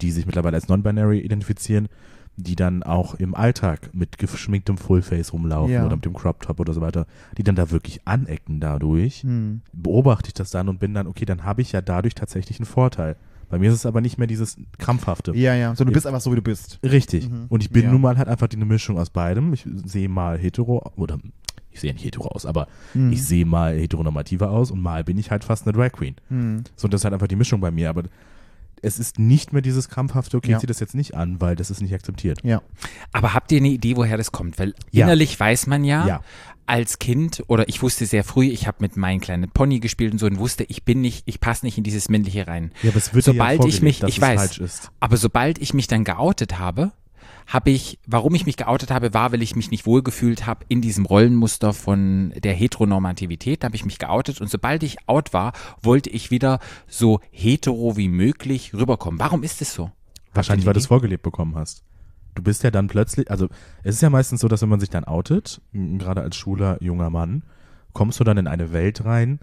[0.00, 1.88] die sich mittlerweile als non-binary identifizieren,
[2.36, 5.86] die dann auch im Alltag mit geschminktem Fullface rumlaufen Ja.
[5.86, 7.06] oder mit dem Crop Top oder so weiter,
[7.38, 9.62] die dann da wirklich anecken dadurch, Mhm.
[9.72, 12.66] beobachte ich das dann und bin dann, okay, dann habe ich ja dadurch tatsächlich einen
[12.66, 13.16] Vorteil.
[13.48, 15.32] Bei mir ist es aber nicht mehr dieses krampfhafte.
[15.36, 15.74] ja, ja.
[15.76, 16.78] So, du bist einfach so, wie du bist.
[16.82, 17.30] Richtig.
[17.30, 17.46] Mhm.
[17.48, 17.92] Und ich bin Ja.
[17.92, 19.52] nun mal halt einfach die eine Mischung aus beidem.
[19.52, 21.18] Ich sehe mal hetero oder
[21.70, 23.12] ich sehe nicht hetero aus, aber Mhm.
[23.12, 26.16] ich sehe mal heteronormativer aus und mal bin ich halt fast eine Drag Queen.
[26.28, 26.64] Mhm.
[26.74, 27.88] So, und das ist halt einfach die Mischung bei mir.
[27.88, 28.02] Aber
[28.82, 30.56] es ist nicht mehr dieses krampfhafte, okay, Ja.
[30.56, 32.40] ich ziehe das jetzt nicht an, weil das ist nicht akzeptiert.
[32.44, 32.62] Ja.
[33.12, 34.58] Aber habt ihr eine Idee, woher das kommt?
[34.58, 35.06] Weil Ja.
[35.06, 36.20] innerlich weiß man ja, Ja.
[36.66, 40.18] als Kind oder ich wusste sehr früh, ich habe mit meinem kleinen Pony gespielt und
[40.18, 42.72] so und wusste, ich bin nicht, ich passe nicht in dieses männliche rein.
[42.82, 44.90] Ja, aber es wird dir ja sobald ich mich, dass ich es weiß, falsch ist.
[45.00, 46.92] aber sobald ich mich dann geoutet habe,
[47.46, 50.80] habe ich, warum ich mich geoutet habe, war, weil ich mich nicht wohlgefühlt habe in
[50.80, 55.52] diesem Rollenmuster von der Heteronormativität, da habe ich mich geoutet und sobald ich out war,
[55.80, 59.20] wollte ich wieder so hetero wie möglich rüberkommen.
[59.20, 59.92] Warum ist es so?
[60.34, 61.84] Wahrscheinlich, weil du es vorgelebt bekommen hast.
[62.34, 63.48] Du bist ja dann plötzlich, also
[63.82, 67.10] es ist ja meistens so, dass wenn man sich dann outet, gerade als schwuler junger
[67.10, 67.44] Mann,
[67.92, 69.38] kommst du dann in eine Welt rein,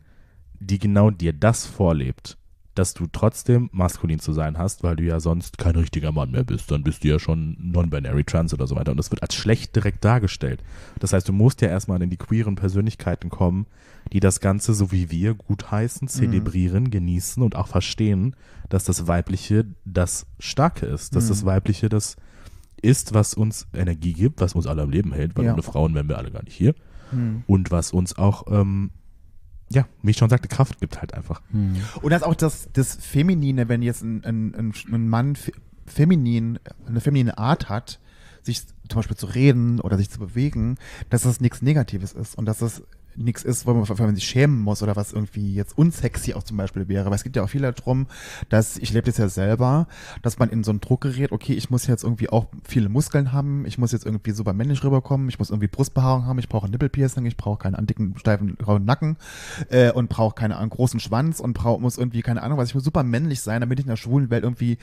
[0.60, 2.38] die genau dir das vorlebt,
[2.76, 6.44] dass du trotzdem maskulin zu sein hast, weil du ja sonst kein richtiger Mann mehr
[6.44, 6.72] bist.
[6.72, 8.92] Dann bist du ja schon non-binary trans oder so weiter.
[8.92, 10.64] Und das wird als schlecht direkt dargestellt.
[11.00, 13.68] Das heißt, du musst ja erstmal in die queeren Persönlichkeiten kommen,
[14.12, 18.36] die das Ganze, so wie wir, gutheißen, zelebrieren, genießen und auch verstehen,
[18.70, 22.16] dass das Weibliche das Starke ist, dass das Weibliche das
[22.82, 25.54] ist, was uns Energie gibt, was uns alle am Leben hält, weil Ja.
[25.54, 26.76] ohne Frauen wären wir alle gar nicht hier.
[27.12, 27.44] Mhm.
[27.48, 28.92] Und was uns auch, ähm,
[29.74, 31.42] ja, wie ich schon sagte, Kraft gibt halt einfach.
[32.02, 35.52] Und das auch das, das Feminine, wenn jetzt ein, ein, ein, ein Mann fe-
[35.86, 38.00] feminin, eine feminine Art hat,
[38.42, 40.78] sich zum Beispiel zu reden oder sich zu bewegen,
[41.10, 42.84] dass das nichts Negatives ist und dass das
[43.16, 46.44] nichts ist, wo man, wo man sich schämen muss oder was irgendwie jetzt unsexy auch
[46.44, 47.06] zum Beispiel wäre.
[47.06, 48.08] Weil es geht ja auch viel darum,
[48.50, 49.88] dass, ich lebe das ja selber,
[50.22, 53.32] dass man in so einen Druck gerät, okay, ich muss jetzt irgendwie auch viele Muskeln
[53.32, 56.70] haben, ich muss jetzt irgendwie super männlich rüberkommen, ich muss irgendwie Brustbehaarung haben, ich brauche
[56.70, 59.18] Nippelpiercing, ich brauche keinen dicken, steifen, rauen Nacken
[59.70, 62.76] äh, und brauche keine einen großen Schwanz und brauch, muss irgendwie, keine Ahnung was, ich
[62.76, 64.78] muss super männlich sein, damit ich in der schwulen Welt irgendwie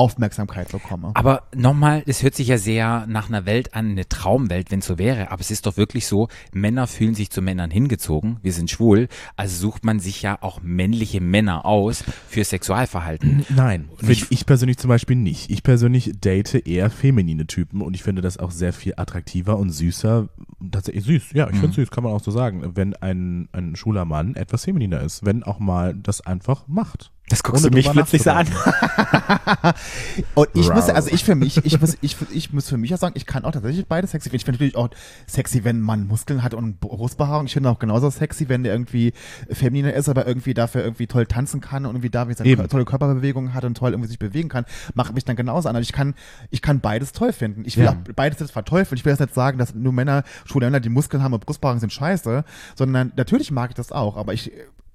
[0.00, 1.10] Aufmerksamkeit bekomme.
[1.12, 4.86] Aber nochmal, das hört sich ja sehr nach einer Welt an, eine Traumwelt, wenn es
[4.86, 5.30] so wäre.
[5.30, 8.38] Aber es ist doch wirklich so, Männer fühlen sich zu Männern hingezogen.
[8.42, 9.08] Wir sind schwul.
[9.36, 13.44] Also sucht man sich ja auch männliche Männer aus für Sexualverhalten.
[13.50, 15.50] Nein, finde ich persönlich zum Beispiel nicht.
[15.50, 19.68] Ich persönlich date eher feminine Typen und ich finde das auch sehr viel attraktiver und
[19.70, 20.28] süßer.
[20.70, 24.06] Tatsächlich süß, ja, ich finde süß, kann man auch so sagen, wenn ein, ein schwuler
[24.06, 27.12] Mann etwas femininer ist, wenn auch mal das einfach macht.
[27.30, 28.46] Das guckst Ohne du mich plötzlich so an.
[30.34, 30.94] Und ich muss, Wow.
[30.94, 33.44] also ich für mich, ich muss, ich, ich muss für mich auch sagen, ich kann
[33.44, 34.36] auch tatsächlich beide sexy finden.
[34.36, 34.88] Ich finde natürlich auch
[35.26, 37.46] sexy, wenn man Muskeln hat und Brustbehaarung.
[37.46, 39.12] Ich finde auch genauso sexy, wenn der irgendwie
[39.50, 43.54] femininer ist, aber irgendwie dafür irgendwie toll tanzen kann und irgendwie dafür seine tolle Körperbewegungen
[43.54, 44.64] hat und toll irgendwie sich bewegen kann,
[44.94, 45.76] macht mich dann genauso an.
[45.76, 46.14] Also ich kann,
[46.50, 47.62] ich kann beides toll finden.
[47.64, 47.92] Ich will Ja.
[47.92, 48.98] auch beides jetzt verteufeln.
[48.98, 51.80] Ich will jetzt nicht sagen, dass nur Männer, schwule Männer, die Muskeln haben und Brustbehaarung
[51.80, 52.44] sind scheiße,
[52.76, 54.50] sondern natürlich mag ich das auch, aber ich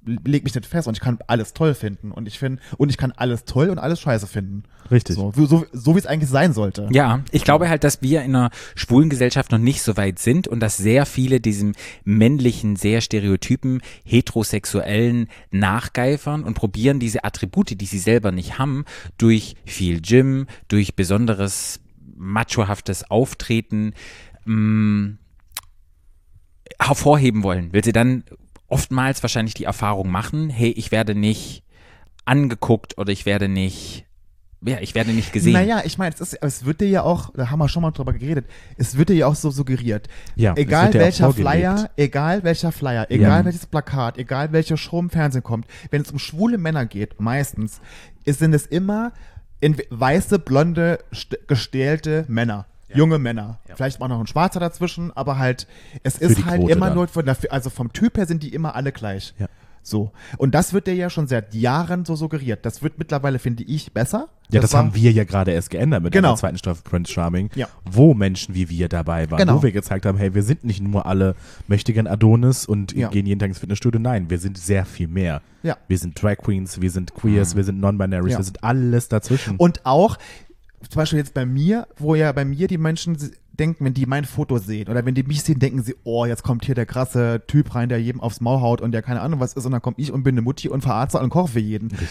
[0.05, 2.97] leg mich nicht fest und ich kann alles toll finden und ich finde und ich
[2.97, 4.63] kann alles toll und alles scheiße finden.
[4.91, 5.15] Richtig.
[5.15, 6.87] So, so, so wie es eigentlich sein sollte.
[6.91, 10.47] Ja, ich glaube halt, dass wir in einer schwulen Gesellschaft noch nicht so weit sind
[10.47, 17.85] und dass sehr viele diesem männlichen, sehr stereotypen, heterosexuellen nachgeifern und probieren diese Attribute, die
[17.85, 18.85] sie selber nicht haben,
[19.17, 21.79] durch viel Gym, durch besonderes
[22.15, 23.93] machohaftes Auftreten
[24.45, 25.15] mh,
[26.79, 28.23] hervorheben wollen, weil sie dann
[28.67, 31.63] oftmals wahrscheinlich die Erfahrung machen, hey, ich werde nicht
[32.25, 34.05] angeguckt oder ich werde nicht,
[34.65, 35.53] ja, ich werde nicht gesehen.
[35.53, 37.91] Naja, ich meine, es, ist- es wird dir ja auch, da haben wir schon mal
[37.91, 38.47] drüber geredet,
[38.77, 40.07] es wird dir ja auch so suggeriert.
[40.35, 41.31] Ja, egal welcher.
[41.31, 43.45] Flyer, egal welcher Flyer, egal Ja.
[43.45, 47.79] welches Plakat, egal welche Show im Fernsehen kommt, wenn es um schwule Männer geht, meistens,
[48.23, 49.13] ist, sind es immer
[49.61, 52.65] in, weiße, blonde, st- gestählte Männer.
[52.95, 53.59] Junge Männer.
[53.75, 55.67] Vielleicht auch noch ein Schwarzer dazwischen, aber halt,
[56.03, 56.95] es die ist halt Quote immer dann.
[56.95, 59.33] nur, von der, also vom Typ her sind die immer alle gleich.
[59.39, 59.47] Ja.
[59.87, 60.11] So.
[60.37, 62.65] Und das wird dir ja schon seit Jahren so suggeriert.
[62.65, 64.29] Das wird mittlerweile, finde ich, besser.
[64.49, 66.29] Ja, das, war- haben wir ja gerade erst geändert mit Genau.
[66.29, 67.67] der zweiten Staffel Prince Charming, Ja.
[67.83, 69.57] wo Menschen wie wir dabei waren, Genau.
[69.57, 71.35] wo wir gezeigt haben, hey, wir sind nicht nur alle
[71.67, 73.09] mächtigen Adonis und Ja.
[73.09, 75.43] gehen jeden Tag ins Fitnessstudio, nein, wir sind sehr viel mehr.
[75.61, 75.77] Ja.
[75.87, 78.37] Wir sind Drag Queens, wir sind Queers, wir sind Non-Binaries, Ja.
[78.39, 79.55] wir sind alles dazwischen.
[79.57, 80.17] Und auch,
[80.89, 83.17] zum Beispiel jetzt bei mir, wo ja bei mir die Menschen
[83.53, 86.43] denken, wenn die mein Foto sehen oder wenn die mich sehen, denken sie, oh, jetzt
[86.43, 89.39] kommt hier der krasse Typ rein, der jedem aufs Maul haut und der keine Ahnung
[89.39, 91.59] was ist und dann komme ich und bin eine Mutti und verarze und koche für
[91.59, 91.89] jeden.
[91.91, 92.09] Richtig.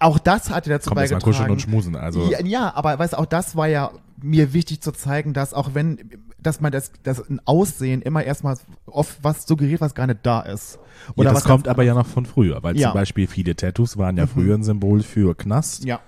[0.00, 1.22] Auch das hat ja dazu Komm, jetzt mal beigetragen.
[1.32, 2.28] kuscheln und schmusen, also.
[2.28, 5.70] Ja, ja, aber weißt du, auch das war ja mir wichtig zu zeigen, dass auch
[5.74, 5.98] wenn,
[6.40, 10.40] dass man das, das ein Aussehen immer erstmal oft was suggeriert, was gar nicht da
[10.40, 10.78] ist.
[11.16, 12.88] ja, das was kommt aber ja noch von früher, weil Ja.
[12.90, 16.00] zum Beispiel viele Tattoos waren ja früher ein Symbol für Knast Ja.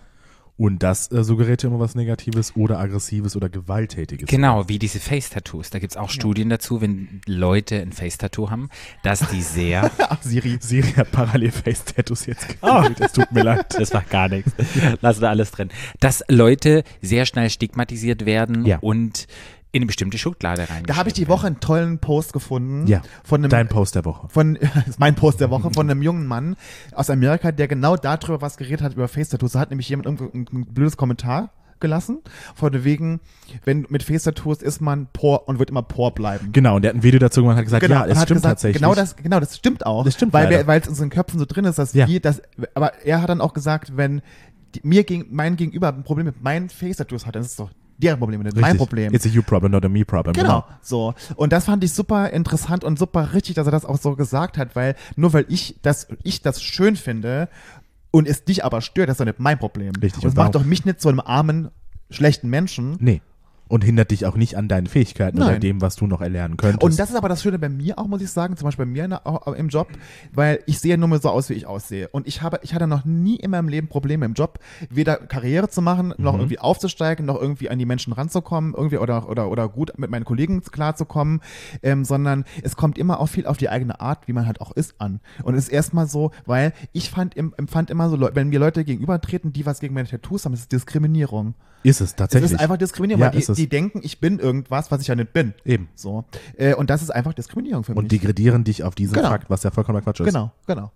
[0.57, 4.29] Und das äh, suggeriert ja immer was Negatives oder Aggressives oder Gewalttätiges.
[4.29, 5.71] Genau, wie diese Face-Tattoos.
[5.71, 8.69] Da gibt's auch Studien dazu, wenn Leute ein Face-Tattoo haben,
[9.03, 9.91] dass die sehr.
[9.99, 10.59] Ach, Siri.
[10.61, 13.75] Siri hat parallel Face-Tattoos jetzt gekriegt, es tut mir leid.
[13.79, 14.53] das macht gar nichts.
[15.01, 15.71] Lassen wir alles drin.
[16.01, 18.79] Dass Leute sehr schnell stigmatisiert werden Ja.
[18.79, 19.27] und
[19.75, 20.85] in eine bestimmte Schublade rein.
[20.87, 22.87] Da habe ich die Woche einen tollen Post gefunden.
[22.87, 24.29] Ja, Von einem, dein Post der Woche.
[24.29, 26.55] von, das ist mein Post der Woche, von einem jungen Mann
[26.95, 29.53] aus Amerika, der genau darüber was geredet hat, über Face-Tattoos.
[29.53, 32.21] Da hat nämlich jemand ein, ein blödes Kommentar gelassen,
[32.55, 33.21] von wegen,
[33.65, 36.51] wenn mit Face-Tattoos ist man poor und wird immer poor bleiben.
[36.53, 38.25] Genau, und der hat ein Video dazu gemacht und hat gesagt, ja, und es hat
[38.29, 38.81] stimmt gesagt, tatsächlich.
[38.81, 40.05] Genau das, genau, das stimmt auch.
[40.05, 42.07] Das stimmt weil es in unseren Köpfen so drin ist, dass Ja.
[42.07, 42.41] wir das,
[42.75, 44.23] aber er hat dann auch gesagt, wenn
[44.77, 47.71] die, mir gegen, mein Gegenüber ein Problem mit meinen Face-Tattoos hat, dann ist es doch
[47.99, 48.79] deren Problem, nicht mein Richtig.
[48.79, 49.15] Problem.
[49.15, 50.35] It's a you problem, not a me problem.
[50.35, 51.15] Genau, so.
[51.37, 54.59] Und das fand ich super interessant und super richtig, dass er das auch so gesagt
[54.59, 57.49] hat, weil nur weil ich das, ich das schön finde
[58.11, 59.93] und es dich aber stört, das ist doch nicht mein Problem.
[60.01, 61.71] Richtig, Und es macht doch mich nicht zu einem armen,
[62.11, 62.97] schlechten Menschen.
[63.01, 63.21] Nee.
[63.67, 65.61] Und hindert dich auch nicht an deinen Fähigkeiten oder Nein.
[65.61, 66.83] dem, was du noch erlernen könntest.
[66.83, 68.91] Und das ist aber das Schöne bei mir auch, muss ich sagen, zum Beispiel bei
[68.93, 69.89] mir der, auch im Job,
[70.35, 72.09] weil ich sehe nur mal so aus, wie ich aussehe.
[72.09, 74.59] Und ich habe, ich hatte noch nie in meinem Leben Probleme im Job,
[74.91, 76.15] weder Karriere zu machen, Mhm.
[76.25, 80.11] noch irgendwie aufzusteigen, noch irgendwie an die Menschen ranzukommen, irgendwie oder, oder, oder gut mit
[80.11, 81.41] meinen Kollegen klarzukommen,
[81.83, 84.73] ähm, sondern es kommt immer auch viel auf die eigene Art, wie man halt auch
[84.73, 85.21] ist, an.
[85.43, 88.85] Und es ist erstmal so, weil ich fand, im- empfand immer so, wenn mir Leute
[88.85, 91.55] gegenübertreten, die was gegen meine Tattoos haben, das ist Diskriminierung.
[91.83, 92.53] ist es Es tatsächlich.
[92.53, 93.59] ist einfach Diskriminierung, Ja, weil die, es.
[93.63, 95.55] die denken, ich bin irgendwas, was ich ja nicht bin.
[95.65, 95.89] Eben.
[95.95, 96.25] So.
[96.57, 97.99] Äh, und das ist einfach Diskriminierung für mich.
[97.99, 99.29] Und degradieren dich auf diesen Genau.
[99.31, 100.27] Fakt, was ja vollkommener Quatsch ist.
[100.27, 100.91] Genau, genau.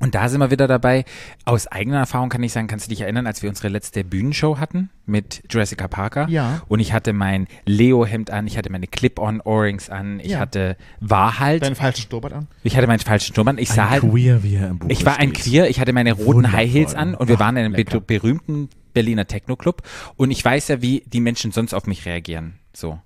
[0.00, 1.04] Und da sind wir wieder dabei.
[1.44, 4.58] Aus eigener Erfahrung kann ich sagen, kannst du dich erinnern, als wir unsere letzte Bühnenshow
[4.58, 6.26] hatten mit Jessica Parker?
[6.30, 6.62] Ja.
[6.68, 10.38] Und ich hatte mein Leo-Hemd an, ich hatte meine Clip-on-Ohrings an, ich Ja.
[10.38, 12.46] hatte, war halt, Deinen falschen Sturmbart an?
[12.62, 14.88] ich hatte meinen falschen Sturm an, ich sah Ein halt, Queer, wie er im Buch
[14.88, 15.44] ich war ein steht.
[15.44, 16.58] Queer, ich hatte meine roten Wundervoll.
[16.60, 18.00] High Heels an und wir Ach, waren in einem lecker.
[18.00, 19.82] be berühmten Berliner Techno-Club
[20.16, 22.58] und ich weiß ja, wie die Menschen sonst auf mich reagieren.
[22.72, 22.98] So.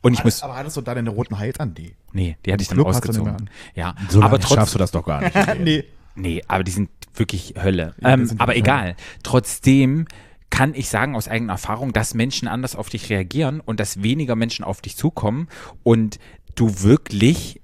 [0.00, 1.74] Und ich muss, aber hattest du da deine roten Heils an?
[1.74, 1.94] Die.
[2.12, 3.50] nee, die hatte ich dann Club hast du nicht ausgezogen.
[3.74, 4.56] Ja, So aber trotzdem.
[4.56, 5.34] schaffst du das doch gar nicht.
[5.60, 5.84] nee.
[6.14, 7.94] Nee, aber die sind wirklich Hölle.
[8.00, 8.96] Ja, ähm, sind aber egal.
[9.22, 10.06] Trotzdem
[10.50, 14.36] kann ich sagen aus eigener Erfahrung, dass Menschen anders auf dich reagieren und dass weniger
[14.36, 15.48] Menschen auf dich zukommen
[15.82, 16.18] und
[16.54, 17.60] du wirklich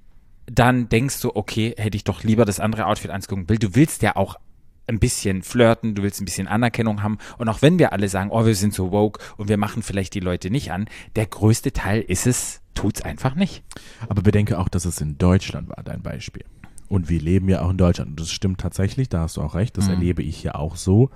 [0.46, 3.48] dann denkst so, okay, hätte ich doch lieber das andere Outfit angezogen.
[3.50, 4.36] Will, du willst ja auch
[4.88, 8.30] ein bisschen flirten, du willst ein bisschen Anerkennung haben und auch wenn wir alle sagen,
[8.30, 11.72] oh, wir sind so woke und wir machen vielleicht die Leute nicht an, der größte
[11.72, 13.62] Teil ist es, tut's einfach nicht.
[14.08, 16.44] Aber bedenke auch, dass es in Deutschland war, dein Beispiel.
[16.88, 18.10] Und wir leben ja auch in Deutschland.
[18.12, 19.94] Und das stimmt tatsächlich, da hast du auch recht, das Mhm.
[19.94, 21.10] erlebe ich ja auch so.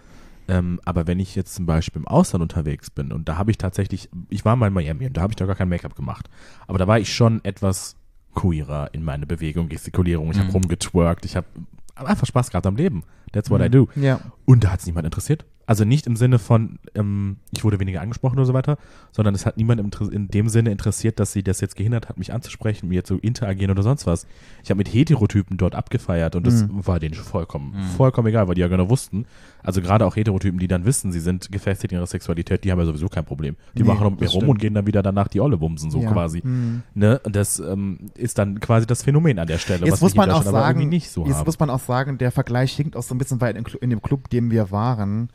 [0.49, 3.59] Ähm, aber wenn ich jetzt zum Beispiel im Ausland unterwegs bin und da habe ich
[3.59, 6.29] tatsächlich, ich war mal in Miami und da habe ich da gar kein Make-up gemacht.
[6.67, 7.97] Aber da war ich schon etwas
[8.35, 10.31] queerer in meine Bewegung, Gestikulierung.
[10.31, 10.55] Ich habe Mhm.
[10.57, 11.47] rumgetwerkt, ich habe
[11.95, 13.05] einfach Spaß gehabt am Leben.
[13.33, 13.89] That's what I do.
[13.97, 14.21] Ja.
[14.45, 15.45] Und da hat es niemand interessiert.
[15.65, 18.79] Also nicht im Sinne von, ähm, ich wurde weniger angesprochen oder so weiter,
[19.13, 22.33] sondern es hat niemand in dem Sinne interessiert, dass sie das jetzt gehindert hat, mich
[22.35, 24.27] anzusprechen, mir zu interagieren oder sonst was.
[24.65, 28.61] Ich habe mit Heterotypen dort abgefeiert und das war denen vollkommen, vollkommen egal, weil die
[28.61, 29.25] ja genau wussten.
[29.63, 32.81] Also gerade auch Heterotypen, die dann wissen, sie sind gefestigt in ihrer Sexualität, die haben
[32.81, 33.55] ja sowieso kein Problem.
[33.79, 34.51] Die Nee, machen mit mir rum stimmt.
[34.51, 36.11] und gehen dann wieder danach die Olle bumsen, so Ja.
[36.11, 36.43] quasi.
[36.45, 36.83] Mhm.
[36.95, 37.21] Ne?
[37.23, 40.29] Und Das ähm, ist dann quasi das Phänomen an der Stelle, Jetzt was muss man
[40.33, 41.47] auch sagen, nicht so jetzt haben.
[41.47, 44.03] muss man auch sagen, der Vergleich hinkt auch so ein bisschen, weil in, in dem
[44.03, 45.31] Club, dem wir waren,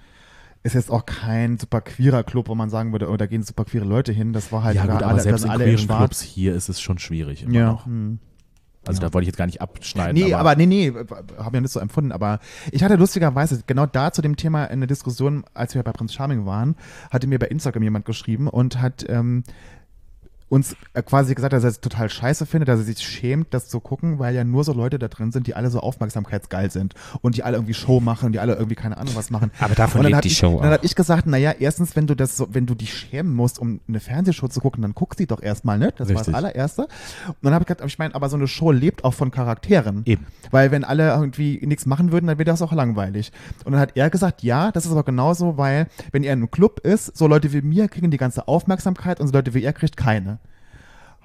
[0.63, 3.65] ist jetzt auch kein super queerer Club, wo man sagen würde, oh, da gehen super
[3.65, 4.33] queere Leute hin.
[4.33, 5.99] Das war halt ja gut, aber alle, selbst in alle in queeren Schwarz.
[5.99, 7.71] Clubs hier ist es schon schwierig immer Ja.
[7.71, 7.85] noch.
[7.85, 8.19] hm.
[8.85, 10.13] Also da wollte ich jetzt gar nicht abschneiden.
[10.13, 10.93] Nee, aber, nee, nee,
[11.37, 12.13] habe ja nicht so empfunden.
[12.13, 12.39] Aber
[12.71, 16.45] ich hatte lustigerweise genau da zu dem Thema eine Diskussion, als wir bei Prinz Charming
[16.45, 16.75] waren,
[17.11, 19.43] hatte mir bei Instagram jemand geschrieben und hat ähm,
[20.49, 23.67] uns äh, quasi gesagt, dass er es total scheiße findet, dass er sich schämt, das
[23.67, 26.93] zu gucken, weil ja nur so Leute da drin sind, die alle so aufmerksamkeitsgeil sind
[27.21, 29.51] und die alle irgendwie Show machen, die alle irgendwie keine Ahnung was machen.
[29.59, 32.37] Aber davon lebt die ich, Show Dann habe ich gesagt, naja, erstens, wenn du das
[32.37, 35.41] so, wenn du dich schämen musst, um eine Fernsehshow zu gucken, dann guck sie doch
[35.41, 35.99] erstmal nicht.
[35.99, 36.33] Das war Richtig.
[36.33, 36.81] das allererste.
[36.83, 40.03] Und dann habe ich gesagt, ich meine, aber so eine Show lebt auch von Charakteren.
[40.05, 40.25] Eben.
[40.51, 43.31] Weil wenn alle irgendwie nichts machen würden, dann wäre das auch langweilig.
[43.65, 46.51] Und dann hat er gesagt, ja, das ist aber genauso, weil wenn er in einem
[46.51, 49.73] Club ist, so Leute wie mir kriegen die ganze Aufmerksamkeit und so Leute wie er
[49.73, 50.36] kriegt keine.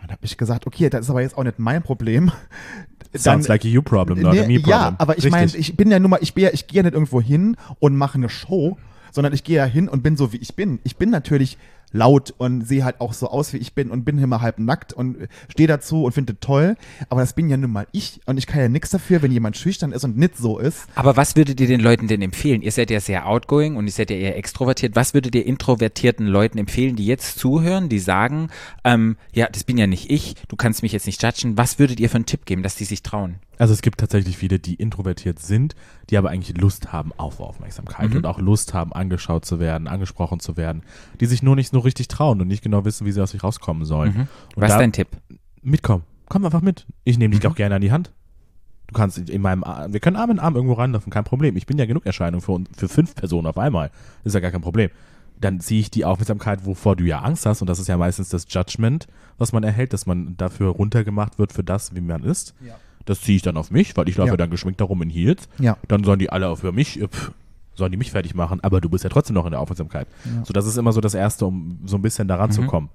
[0.03, 2.33] Und dann habe ich gesagt, okay, das ist aber jetzt auch nicht mein Problem.
[3.17, 4.71] Sounds like a you problem, not a me Nee, problem.
[4.71, 6.83] ja, aber ich meine, ich bin ja nur mal, ich, bin ja, ich gehe ja
[6.83, 8.79] nicht irgendwo hin und mache eine Show,
[9.13, 10.81] sondern ich gehe ja hin und bin so, wie ich bin.
[10.83, 11.59] Ich bin natürlich
[11.93, 14.93] laut und sehe halt auch so aus, wie ich bin und bin immer halb nackt
[14.93, 16.77] und stehe dazu und finde toll.
[17.09, 19.57] Aber das bin ja nun mal ich und ich kann ja nichts dafür, wenn jemand
[19.57, 20.87] schüchtern ist und nicht so ist.
[20.95, 22.63] Aber was würdet ihr den Leuten denn empfehlen?
[22.63, 24.97] Ihr seid ja sehr outgoing und ihr seid ja eher extrovertiert.
[24.97, 28.49] Was würdet ihr introvertierten Leuten empfehlen, die jetzt zuhören, die sagen,
[28.85, 31.57] ähm, ja, das bin ja nicht ich, du kannst mich jetzt nicht judgen.
[31.57, 33.37] Was würdet ihr für einen Tipp geben, dass die sich trauen?
[33.63, 35.77] Also es gibt tatsächlich viele, die introvertiert sind,
[36.11, 38.17] die aber eigentlich Lust haben auf Aufmerksamkeit Mhm.
[38.17, 40.83] und auch Lust haben, angeschaut zu werden, angesprochen zu werden,
[41.21, 43.45] die sich nur nicht so richtig trauen und nicht genau wissen, wie sie aus sich
[43.45, 44.11] rauskommen sollen.
[44.11, 44.29] Und Mhm.
[44.57, 45.07] Was da- ist dein Tipp?
[45.63, 46.03] Mitkommen.
[46.29, 46.87] Komm einfach mit.
[47.05, 47.51] Ich nehme dich Mhm.
[47.51, 48.11] auch gerne an die Hand.
[48.89, 51.57] Du kannst in meinem Arm, wir können Arm in Arm irgendwo ranlaufen, kein Problem.
[51.57, 53.93] Ich bin ja genug Erscheinung für, uns- für fünf Personen auf einmal.
[54.25, 54.91] Ist ja gar kein Problem.
[55.41, 58.29] Dann ziehe ich die Aufmerksamkeit, wovor du ja Angst hast, und das ist ja meistens
[58.29, 59.07] das Judgment,
[59.39, 62.55] was man erhält, dass man dafür runtergemacht wird für das, wie man ist.
[62.67, 62.75] Ja.
[63.05, 64.37] Das ziehe ich dann auf mich, weil ich laufe Ja.
[64.37, 65.49] dann geschminkt darum in Heels.
[65.59, 65.77] Ja.
[65.89, 67.33] Dann sollen die alle auch für mich, äh, pff,
[67.75, 70.07] sollen die mich fertig machen, aber du bist ja trotzdem noch in der Aufmerksamkeit.
[70.25, 70.45] Ja.
[70.45, 72.91] So, das ist immer so das Erste, um so ein bisschen daran zu kommen.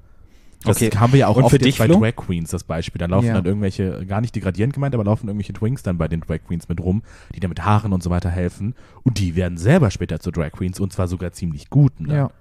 [0.64, 0.90] Das Okay.
[0.98, 2.00] haben wir ja auch Und oft dich, bei Flo?
[2.00, 2.98] Drag Queens, das Beispiel.
[3.00, 3.34] Dann laufen Ja.
[3.36, 6.68] dann irgendwelche, gar nicht degradierend gemeint, aber laufen irgendwelche Twinks dann bei den Drag Queens
[6.68, 7.04] mit rum,
[7.36, 8.74] die dann mit Haaren und so weiter helfen.
[9.04, 12.06] Und die werden selber später zu Drag Queens und zwar sogar ziemlich guten.
[12.08, 12.16] Dann.
[12.18, 12.32] Ja.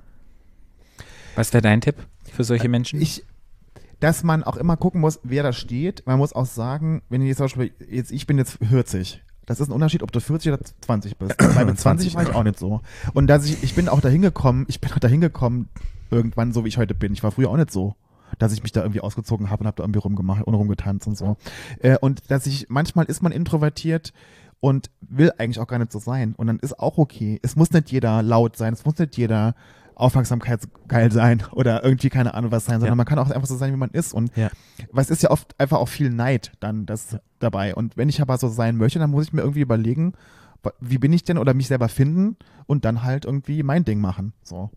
[1.35, 1.97] Was wäre dein Tipp
[2.33, 3.01] für solche Menschen?
[3.03, 3.23] Ich,
[4.01, 6.03] dass man auch immer gucken muss, wer da steht.
[6.07, 9.23] Man muss auch sagen, wenn ich jetzt zum Beispiel, jetzt, ich bin jetzt 40.
[9.47, 11.35] Das ist ein Unterschied, ob du 40 oder 20 bist.
[11.57, 12.81] Weil mit 20 war ich auch nicht so.
[13.15, 15.69] Und dass ich, ich bin auch dahin gekommen, ich bin auch dahin gekommen,
[16.11, 17.13] irgendwann so wie ich heute bin.
[17.13, 17.95] Ich war früher auch nicht so.
[18.39, 21.17] Dass ich mich da irgendwie ausgezogen habe und habe da irgendwie rumgemacht und rumgetanzt und
[21.17, 21.37] so.
[21.79, 24.13] Äh, und dass ich, manchmal ist man introvertiert
[24.59, 26.35] und will eigentlich auch gar nicht so sein.
[26.37, 27.39] Und dann ist auch okay.
[27.43, 29.55] Es muss nicht jeder laut sein, es muss nicht jeder
[29.97, 32.97] aufmerksamkeitsgeil sein oder irgendwie keine Ahnung was sein, sondern Ja.
[32.97, 34.15] man kann auch einfach so sein, wie man ist.
[34.15, 34.51] Und Ja.
[34.93, 37.75] was ist ja oft einfach auch viel Neid dann das dabei.
[37.75, 40.13] Und wenn ich aber so sein möchte, dann muss ich mir irgendwie überlegen,
[40.81, 44.33] wie bin ich denn oder mich selber finden und dann halt irgendwie mein Ding machen.
[44.43, 44.71] So.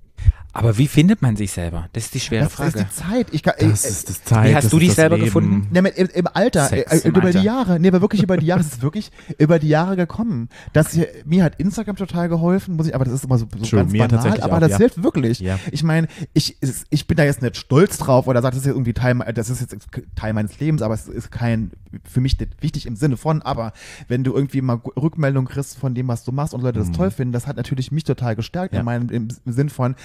[0.51, 1.89] Aber wie findet man sich selber?
[1.93, 2.79] Das ist die schwere Das Frage.
[2.79, 3.27] ist die Zeit.
[3.32, 4.49] Ich kann, Das ist das Zeit.
[4.49, 5.25] Wie hast das du dich das selber Leben.
[5.27, 5.67] gefunden?
[5.71, 7.39] Ne, mit, im, Im Alter, Sex äh, im über Alter.
[7.39, 10.49] die Jahre, nee, aber wirklich über die Jahre, es ist wirklich über die Jahre gekommen.
[10.73, 13.63] Das hier, mir hat Instagram total geholfen, muss ich, aber das ist immer so, so
[13.63, 14.77] True, ganz mir banal, aber auch, das ja.
[14.79, 15.39] hilft wirklich.
[15.39, 15.60] Ja.
[15.71, 16.58] Ich meine, ich,
[16.89, 19.51] ich bin da jetzt nicht stolz drauf oder sage, das ist jetzt irgendwie Teil, das
[19.51, 19.77] ist jetzt
[20.15, 21.71] Teil meines Lebens, aber es ist kein,
[22.03, 23.71] für mich nicht wichtig im Sinne von, aber
[24.08, 27.12] wenn du irgendwie mal Rückmeldung kriegst von dem, was du machst und Leute das toll
[27.12, 28.75] finden, das hat natürlich mich total gestärkt Mhm.
[28.77, 28.79] Ja.
[28.79, 29.95] in meinem, im Sinn von,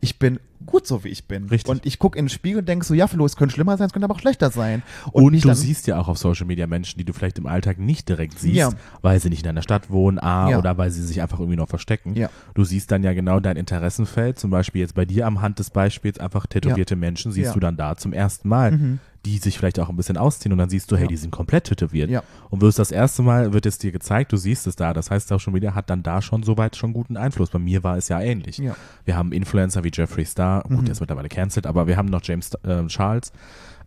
[0.00, 1.44] ich bin gut so, wie ich bin.
[1.48, 1.68] Richtig.
[1.70, 3.86] Und ich gucke in den Spiegel und denke so, ja, Flo, es könnte schlimmer sein,
[3.86, 4.82] es könnte aber auch schlechter sein.
[5.12, 7.78] Und, Und du siehst ja auch auf Social Media Menschen, die du vielleicht im Alltag
[7.78, 8.70] nicht direkt siehst, Ja.
[9.00, 10.58] weil sie nicht in einer Stadt wohnen, A, Ja.
[10.58, 12.14] oder weil sie sich einfach irgendwie noch verstecken.
[12.14, 12.28] Ja.
[12.54, 15.70] Du siehst dann ja genau dein Interessenfeld, zum Beispiel jetzt bei dir am Hand des
[15.70, 18.98] Beispiels einfach tätowierte Menschen, siehst du dann da zum ersten Mal, Mhm.
[19.26, 21.08] die sich vielleicht auch ein bisschen ausziehen und dann siehst du, hey, Ja.
[21.08, 22.08] die sind komplett tätowiert.
[22.08, 22.22] Ja.
[22.50, 24.94] Und wirst das erste Mal, wird es dir gezeigt, du siehst es da.
[24.94, 27.50] Das heißt, Social Media hat dann da schon soweit schon guten Einfluss.
[27.50, 28.58] Bei mir war es ja ähnlich.
[28.58, 28.74] Ja.
[29.04, 30.84] Wir haben Influencer wie Jeffree Star, gut, Mhm.
[30.86, 33.32] der ist mittlerweile cancelled, aber wir haben noch James äh, Charles,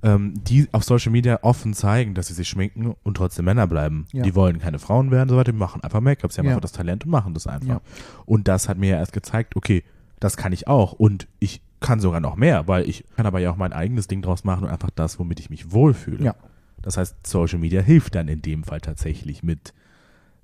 [0.03, 4.07] ähm, die auf Social Media offen zeigen, dass sie sich schminken und trotzdem Männer bleiben.
[4.11, 4.23] Ja.
[4.23, 6.51] Die wollen keine Frauen werden, so weiter, die machen einfach Make-up, sie haben Ja.
[6.51, 7.67] einfach das Talent und machen das einfach.
[7.67, 7.81] Ja.
[8.25, 9.83] Und das hat mir ja erst gezeigt, okay,
[10.19, 13.51] das kann ich auch und ich kann sogar noch mehr, weil ich kann aber ja
[13.51, 16.23] auch mein eigenes Ding draus machen und einfach das, womit ich mich wohlfühle.
[16.23, 16.35] Ja.
[16.83, 19.73] Das heißt, Social Media hilft dann in dem Fall tatsächlich mit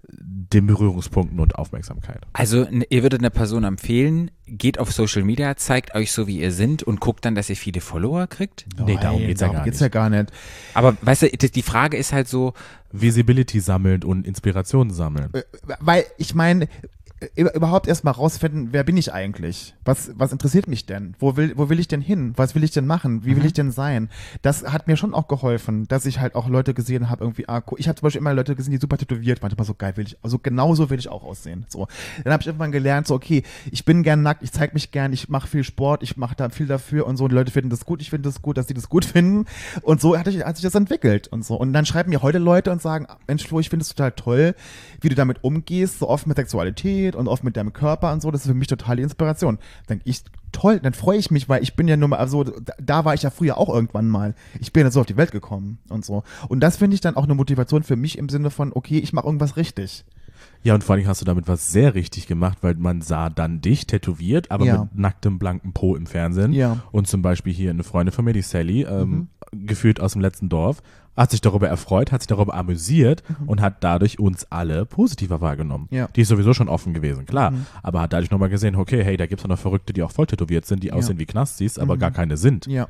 [0.09, 2.21] den Berührungspunkten und Aufmerksamkeit.
[2.33, 6.51] Also ihr würdet einer Person empfehlen, geht auf Social Media, zeigt euch so, wie ihr
[6.51, 8.65] sind und guckt dann, dass ihr viele Follower kriegt?
[8.85, 9.81] Nee, darum ja gar geht's nicht.
[9.81, 10.31] ja gar nicht.
[10.73, 12.53] Aber weißt du, die Frage ist halt so,
[12.91, 15.33] Visibility sammeln und Inspiration sammeln.
[15.33, 15.43] Äh,
[15.79, 16.69] Weil ich meine,
[17.35, 19.73] überhaupt erstmal rausfinden, wer bin ich eigentlich?
[19.83, 21.15] Was, was interessiert mich denn?
[21.17, 22.33] Wo will, wo will ich denn hin?
[22.35, 23.25] Was will ich denn machen?
[23.25, 24.09] Wie will ich denn sein?
[24.43, 27.63] Das hat mir schon auch geholfen, dass ich halt auch Leute gesehen habe, irgendwie, ah,
[27.77, 29.57] ich habe zum Beispiel immer Leute gesehen, die super tätowiert waren.
[29.57, 31.65] War so geil, will ich, also genau so will ich auch aussehen.
[31.69, 31.87] So.
[32.23, 35.11] Dann habe ich irgendwann gelernt, so, okay, ich bin gern nackt, ich zeige mich gern,
[35.11, 37.23] ich mache viel Sport, ich mache da viel dafür und so.
[37.23, 39.45] Und die Leute finden das gut, ich finde das gut, dass die das gut finden.
[39.81, 41.55] Und so hat, ich, hat sich das entwickelt und so.
[41.55, 44.55] Und dann schreiben mir heute Leute und sagen, Mensch, Flo, ich finde es total toll,
[45.01, 48.31] wie du damit umgehst, so oft mit Sexualität und oft mit deinem Körper und so.
[48.31, 49.57] Das ist für mich total die Inspiration.
[49.87, 52.45] Dann ich, toll, dann freue ich mich, weil ich bin ja nur mal, also
[52.79, 54.35] da, war ich ja früher auch irgendwann mal.
[54.59, 56.23] Ich bin ja so auf die Welt gekommen und so.
[56.47, 59.13] Und das finde ich dann auch eine Motivation für mich im Sinne von, okay, ich
[59.13, 60.05] mache irgendwas richtig.
[60.63, 63.61] Ja, und vor allem hast du damit was sehr richtig gemacht, weil man sah dann
[63.61, 64.81] dich tätowiert, aber Ja.
[64.81, 66.51] mit nacktem, blanken Po im Fernsehen.
[66.53, 66.75] Ja.
[66.75, 66.81] Mhm.
[66.91, 70.49] Und zum Beispiel hier eine Freundin von mir, die Sally, ähm, gefühlt aus dem letzten
[70.49, 70.81] Dorf,
[71.17, 75.87] hat sich darüber erfreut, hat sich darüber amüsiert und hat dadurch uns alle positiver wahrgenommen.
[75.89, 75.97] Mhm.
[75.97, 76.03] Ja.
[76.05, 76.13] Mhm.
[76.15, 77.53] Die ist sowieso schon offen gewesen, klar.
[77.83, 80.27] Aber hat dadurch nochmal gesehen, okay, hey, da gibt es noch Verrückte, die auch voll
[80.27, 82.67] tätowiert sind, die aussehen wie Knastis, aber gar keine sind.
[82.67, 82.73] Mhm.
[82.73, 82.87] Ja.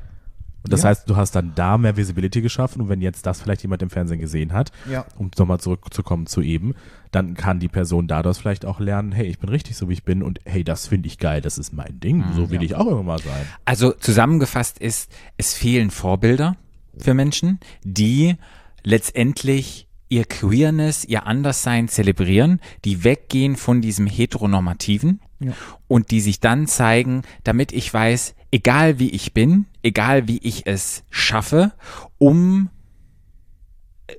[0.64, 0.88] Und das Ja.
[0.88, 3.90] heißt, du hast dann da mehr Visibility geschaffen und wenn jetzt das vielleicht jemand im
[3.90, 5.04] Fernsehen gesehen hat, Ja.
[5.16, 6.74] um nochmal zurückzukommen zu eben,
[7.12, 10.02] dann kann die Person daraus vielleicht auch lernen, hey, ich bin richtig so, wie ich
[10.04, 12.62] bin und hey, das finde ich geil, das ist mein Ding, so will ja.
[12.64, 13.46] ich auch irgendwann mal sein.
[13.64, 16.56] also zusammengefasst ist, es fehlen Vorbilder
[17.02, 18.36] für Menschen, die
[18.82, 25.52] letztendlich ihr Queerness, ihr Anderssein zelebrieren, die weggehen von diesem heteronormativen Ja.
[25.86, 30.66] und die sich dann zeigen, damit ich weiß, egal wie ich bin, egal wie ich
[30.66, 31.72] es schaffe,
[32.16, 32.70] um
[34.06, 34.14] äh,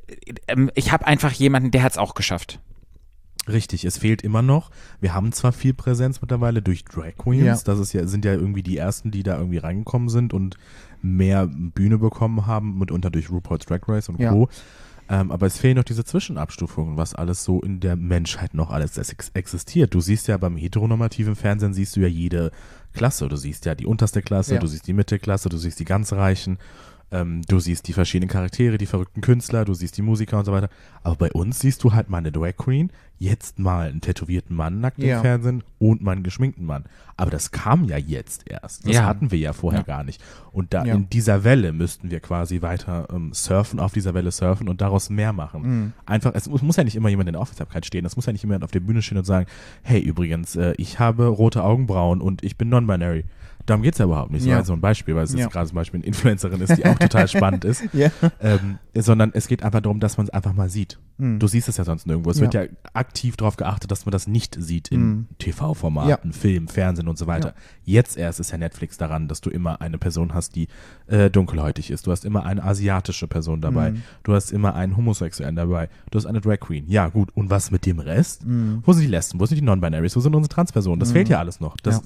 [0.48, 2.60] ähm, ich habe einfach jemanden, der hat es auch geschafft.
[3.52, 4.72] Richtig, es fehlt immer noch.
[5.02, 7.58] Wir haben zwar viel Präsenz mittlerweile durch Drag Queens, Ja.
[7.66, 10.58] das ist ja, sind ja irgendwie die ersten, die da irgendwie reingekommen sind und
[11.02, 14.32] mehr Bühne bekommen haben, mitunter durch RuPaul's Drag Race und Ja.
[14.32, 14.50] Co.
[15.12, 18.96] Ähm, aber es fehlen noch diese Zwischenabstufungen, was alles so in der Menschheit noch alles
[18.98, 19.96] ex existiert.
[19.96, 22.52] Du siehst ja beim heteronormativen Fernsehen siehst du ja jede
[22.94, 23.28] Klasse.
[23.28, 24.60] Du siehst ja die unterste Klasse, Ja.
[24.60, 26.60] du siehst die Mittelklasse, du siehst die ganz Reichen,
[27.12, 30.52] ähm, du siehst die verschiedenen Charaktere, die verrückten Künstler, du siehst die Musiker und so
[30.52, 30.70] weiter.
[31.04, 34.80] Aber bei uns siehst du halt mal eine Drag Queen, jetzt mal einen tätowierten Mann
[34.80, 35.18] nackt Ja.
[35.18, 36.86] im Fernsehen und mal einen geschminkten Mann.
[37.18, 38.86] Aber das kam ja jetzt erst.
[38.88, 39.06] Das Ja.
[39.06, 39.86] hatten wir ja vorher Ja.
[39.86, 40.22] gar nicht.
[40.52, 40.94] Und da Ja.
[40.96, 45.10] in dieser Welle müssten wir quasi weiter ähm, surfen, auf dieser Welle surfen und daraus
[45.10, 45.62] mehr machen.
[45.64, 45.94] Mhm.
[46.06, 48.06] Einfach, es muss, muss ja nicht immer jemand in der Aufmerksamkeit stehen.
[48.06, 49.48] Es muss ja nicht jemand auf der Bühne stehen und sagen,
[49.84, 53.26] hey, übrigens, äh, ich habe rote Augenbrauen und ich bin non-binary.
[53.70, 54.44] Darum geht's ja überhaupt nicht.
[54.44, 54.56] So Ja.
[54.58, 55.40] halt so ein Beispiel, weil es Ja.
[55.40, 57.84] jetzt gerade zum Beispiel eine Influencerin ist, die auch total spannend ist.
[57.94, 58.10] Ja.
[58.42, 60.98] Ähm, sondern es geht einfach darum, dass man es einfach mal sieht.
[61.18, 61.40] Mhm.
[61.40, 62.32] Du siehst es ja sonst nirgendwo.
[62.32, 65.28] Es wird ja aktiv darauf geachtet, dass man das nicht sieht in Mhm.
[65.38, 67.54] TV-Formaten, Film, Fernsehen und so weiter.
[67.84, 70.68] Jetzt erst ist ja Netflix daran, dass du immer eine Person hast, die
[71.08, 72.08] äh, dunkelhäutig ist.
[72.08, 73.92] Du hast immer eine asiatische Person dabei.
[73.92, 74.04] Mhm.
[74.24, 75.90] Du hast immer einen Homosexuellen dabei.
[76.12, 76.86] Du hast eine Drag Queen.
[76.88, 77.30] Ja, gut.
[77.36, 78.46] Und was mit dem Rest?
[78.46, 78.82] Mhm.
[78.86, 79.40] Wo sind die Lesben?
[79.40, 80.16] Wo sind die Non-Binaries?
[80.16, 81.00] Wo sind unsere Transpersonen?
[81.00, 81.76] Das fehlt ja alles noch.
[81.78, 82.02] Das,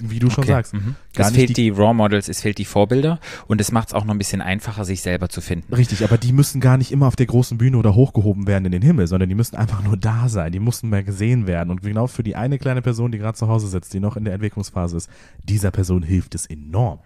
[0.00, 0.52] wie du schon Okay.
[0.52, 0.94] sagst, Mhm.
[1.16, 4.14] Es fehlt die Raw Models, es fehlt die Vorbilder und es macht es auch noch
[4.14, 5.74] ein bisschen einfacher, sich selber zu finden.
[5.74, 8.72] Richtig, aber die müssen gar nicht immer auf der großen Bühne oder hochgehoben werden in
[8.72, 10.52] den Himmel, sondern die müssen einfach nur da sein.
[10.52, 11.70] Die mussten mehr gesehen werden.
[11.70, 14.24] Und genau für die eine kleine Person, die gerade zu Hause sitzt, die noch in
[14.24, 15.10] der Entwicklungsphase ist,
[15.42, 17.00] dieser Person hilft es enorm.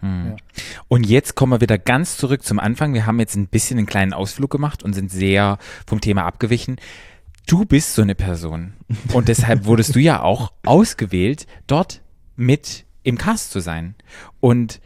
[0.89, 2.93] Und jetzt kommen wir wieder ganz zurück zum Anfang.
[2.95, 6.77] Wir haben jetzt ein bisschen einen kleinen Ausflug gemacht und sind sehr vom Thema abgewichen.
[7.47, 8.75] Du bist so eine Person.
[9.13, 12.01] Und deshalb wurdest du ja auch ausgewählt, dort
[12.37, 13.95] mit im Cast zu sein.
[14.41, 14.81] Und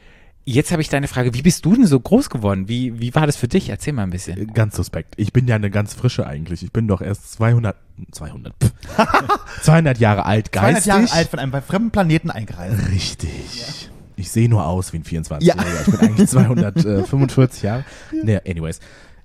[0.45, 2.69] jetzt habe ich deine Frage, wie bist du denn so groß geworden?
[2.69, 3.69] Wie, wie war das für dich?
[3.69, 4.53] Erzähl mal ein bisschen.
[4.55, 5.15] Ganz suspekt.
[5.17, 6.63] Ich bin ja eine ganz frische eigentlich.
[6.63, 7.77] Ich bin doch erst 200,
[8.13, 8.73] 200, pff,
[9.63, 10.87] 200 Jahre alt 200 geistig.
[10.87, 12.89] Jahre alt von einem fremden Planeten eingereist.
[12.91, 13.91] Richtig.
[14.19, 15.43] Ich sehe nur aus wie ein 24-Jähriger.
[15.43, 15.55] Ja.
[15.81, 17.85] Ich bin eigentlich 245 Jahre.
[18.23, 18.81] Nee, anyways.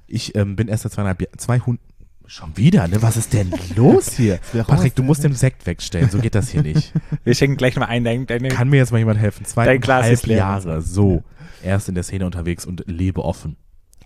[0.07, 1.79] Ich ähm, bin erst seit 200, Jahr- 200,
[2.27, 3.01] schon wieder, ne?
[3.01, 4.39] Was ist denn los hier?
[4.67, 6.09] Patrick, du musst den Sekt wegstellen.
[6.09, 6.93] So geht das hier nicht.
[7.23, 9.43] Wir schenken gleich noch ein, deine, deine Kann mir jetzt mal jemand helfen?
[9.55, 10.27] Dein Zweieinhalb.
[10.27, 11.23] Jahre, so.
[11.63, 13.57] Erst in der Szene unterwegs und lebe offen.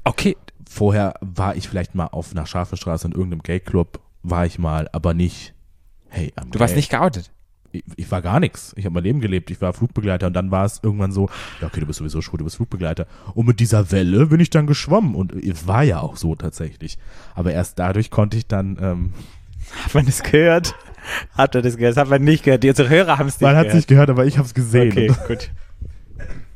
[0.03, 0.35] Okay,
[0.69, 5.13] Vorher war ich vielleicht mal auf einer Scharfenstraße in irgendeinem Gay-Club, war ich mal, aber
[5.13, 5.53] nicht,
[6.09, 6.79] hey, I'm du warst gay.
[6.79, 7.31] nicht geoutet.
[7.77, 8.73] Ich, ich war gar nichts.
[8.77, 9.51] Ich habe mein Leben gelebt.
[9.51, 11.29] Ich war Flugbegleiter und dann war es irgendwann so,
[11.61, 13.07] ja, okay, du bist sowieso schwul, du bist Flugbegleiter.
[13.33, 16.97] Und mit dieser Welle bin ich dann geschwommen und es war ja auch so tatsächlich.
[17.33, 19.13] Aber erst dadurch konnte ich dann, ähm,
[19.83, 20.75] Hat man das gehört?
[21.37, 21.97] Hat er das gehört?
[21.97, 22.63] Das hat man nicht gehört.
[22.63, 23.75] Die unsere Hörer haben es nicht man hat es gehört.
[23.75, 24.91] nicht gehört, aber ich habe es gesehen.
[24.91, 25.51] Okay, gut.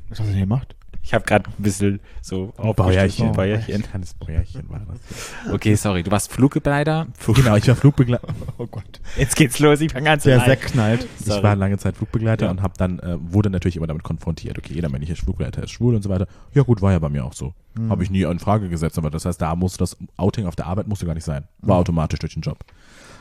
[0.10, 0.76] Was hast du denn gemacht?
[1.10, 3.32] Ich habe gerade ein bisschen so Bäuerchen.
[3.32, 3.74] Bäuerchen.
[3.74, 5.52] Ein kleines Bäuerchen war das.
[5.52, 7.08] Okay, sorry, du warst Flugbegleiter.
[7.34, 8.28] Genau, ich war Flugbegleiter.
[8.60, 9.02] Oh Gott.
[9.18, 10.42] Jetzt geht's los, ich fange an zu Der.
[10.42, 11.08] Sekt knallt.
[11.20, 11.42] Ich Sorry.
[11.42, 12.52] war lange Zeit Flugbegleiter Ja.
[12.52, 14.60] und habe dann äh, wurde natürlich immer damit konfrontiert.
[14.60, 16.28] Okay, jeder männliche Flugbegleiter ist schwul und so weiter.
[16.54, 17.56] Ja gut, war ja bei mir auch so.
[17.90, 20.68] Habe ich nie in Frage gesetzt, aber das heißt, da muss das Outing auf der
[20.68, 21.46] Arbeit musste gar nicht sein.
[21.64, 22.60] War automatisch durch den Job.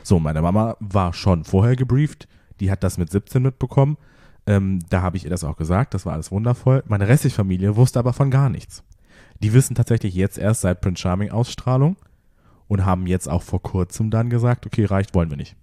[0.02, 2.28] So, meine Mama war schon vorher gebrieft.
[2.60, 3.96] Die hat das mit 17 mitbekommen.
[4.48, 5.92] Ähm, da habe ich ihr das auch gesagt.
[5.92, 6.82] Das war alles wundervoll.
[6.88, 8.82] Meine restliche Familie wusste aber von gar nichts.
[9.40, 11.96] Die wissen tatsächlich jetzt erst seit Prince Charming Ausstrahlung
[12.66, 15.54] und haben jetzt auch vor kurzem dann gesagt, okay, reicht, wollen wir nicht.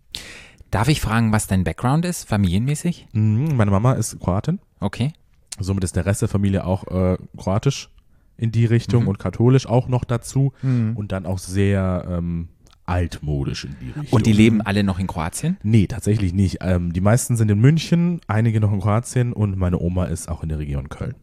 [0.69, 3.07] Darf ich fragen, was dein Background ist, familienmäßig?
[3.11, 4.59] Mhm, meine Mama ist Kroatin.
[4.79, 5.13] Okay.
[5.59, 7.89] Somit ist der Rest der Familie auch äh, kroatisch
[8.38, 10.51] in die Richtung und katholisch auch noch dazu
[10.95, 12.49] und dann auch sehr ähm,
[12.86, 14.07] altmodisch in die Richtung.
[14.11, 15.57] Und die leben alle noch in Kroatien?
[15.63, 16.57] Nee, tatsächlich nicht.
[16.61, 20.43] Ähm, die meisten sind in München, einige noch in Kroatien und meine Oma ist auch
[20.43, 21.15] in der Region Köln.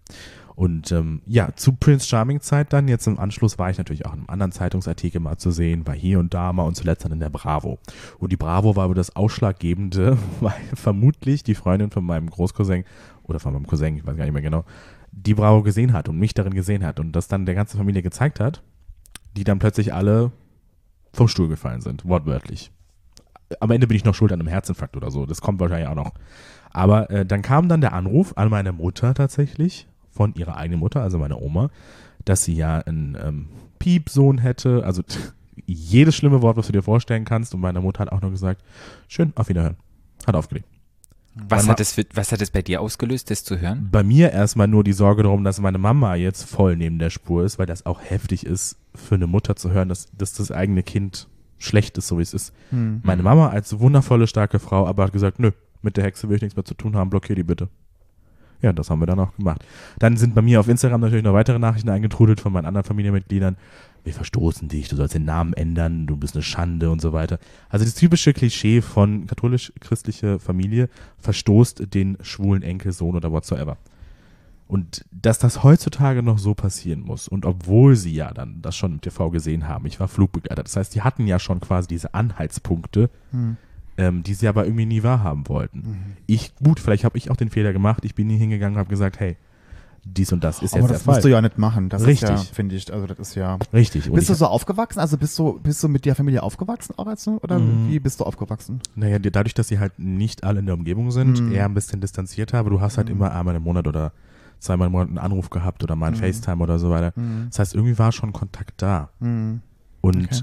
[0.55, 4.13] Und ähm, ja, zu Prince Charming Zeit dann, jetzt im Anschluss war ich natürlich auch
[4.13, 7.13] in einem anderen Zeitungsartikel mal zu sehen, war hier und da mal und zuletzt dann
[7.13, 7.79] in der Bravo.
[8.19, 12.85] Und die Bravo war aber das Ausschlaggebende, weil vermutlich die Freundin von meinem Großcousin
[13.23, 14.65] oder von meinem Cousin, ich weiß gar nicht mehr genau,
[15.11, 18.03] die Bravo gesehen hat und mich darin gesehen hat und das dann der ganzen Familie
[18.03, 18.63] gezeigt hat,
[19.37, 20.33] die dann plötzlich alle
[21.13, 22.73] vom Stuhl gefallen sind, wortwörtlich
[23.61, 25.27] am Ende bin ich noch schuld an einem Herzinfarkt oder so.
[25.27, 26.13] Das kommt wahrscheinlich auch noch.
[26.71, 31.03] Aber äh, dann kam dann der Anruf an meine Mutter tatsächlich, von ihrer eigenen Mutter,
[31.03, 31.71] also meiner Oma,
[32.25, 33.49] dass sie ja einen ähm,
[33.79, 34.85] Piepsohn hätte.
[34.85, 35.03] Also
[35.67, 37.55] jedes schlimme Wort, was du dir vorstellen kannst.
[37.55, 38.63] Und meine Mutter hat auch nur gesagt,
[39.09, 39.77] schön, auf Wiederhören.
[40.27, 40.72] Hat aufgelegt.
[41.35, 43.89] Was hat, es für, was hat es bei dir ausgelöst, das zu hören?
[43.91, 47.45] Bei mir erstmal nur die Sorge darum, dass meine Mama jetzt voll neben der Spur
[47.45, 50.83] ist, weil das auch heftig ist für eine Mutter zu hören, dass, dass das eigene
[50.83, 51.29] Kind
[51.59, 52.53] schlecht ist, so wie es ist.
[52.71, 56.43] Meine Mama als wundervolle, starke Frau, aber hat gesagt, nö, mit der Hexe will ich
[56.43, 57.69] nichts mehr zu tun haben, blockier die bitte.
[58.61, 59.65] Ja, das haben wir dann auch gemacht.
[59.99, 63.57] Dann sind bei mir auf Instagram natürlich noch weitere Nachrichten eingetrudelt von meinen anderen Familienmitgliedern.
[64.05, 67.39] Wir verstoßen dich, du sollst den Namen ändern, du bist eine Schande und so weiter.
[67.69, 70.89] Also das typische Klischee von katholisch-christliche Familie
[71.19, 73.77] verstoßt den schwulen Enkelsohn oder whatsoever.
[74.67, 78.93] Und dass das heutzutage noch so passieren muss und obwohl sie ja dann das schon
[78.93, 82.15] im TV gesehen haben, ich war Flugbegleiter, das heißt, die hatten ja schon quasi diese
[82.15, 83.11] Anhaltspunkte,
[83.99, 85.83] ähm, die sie aber irgendwie nie wahrhaben wollten.
[86.27, 88.89] Ich, gut, vielleicht habe ich auch den Fehler gemacht, ich bin nie hingegangen und habe
[88.89, 89.37] gesagt, hey,
[90.05, 91.23] dies und das ist Aber jetzt der das musst Fall.
[91.23, 91.89] du ja nicht machen.
[91.89, 92.29] Das Richtig.
[92.31, 93.59] ist ja, finde ich, also das ist ja.
[93.73, 94.09] Richtig.
[94.09, 94.99] Und Bist du so aufgewachsen?
[94.99, 97.89] Also bist du, bist du mit der Familie aufgewachsen auch als, oder Mhm.
[97.91, 98.81] wie bist du aufgewachsen?
[98.97, 101.53] naja, dadurch, dass sie halt nicht alle in der Umgebung sind, Mhm.
[101.53, 104.13] eher ein bisschen distanziert habe, du hast halt immer einmal im Monat oder
[104.59, 107.13] zweimal im Monat einen Anruf gehabt oder mal einen FaceTime oder so weiter.
[107.17, 107.47] Mhm.
[107.51, 109.11] Das heißt, irgendwie war schon Kontakt da.
[109.21, 109.61] Mhm.
[110.01, 110.41] Und Okay.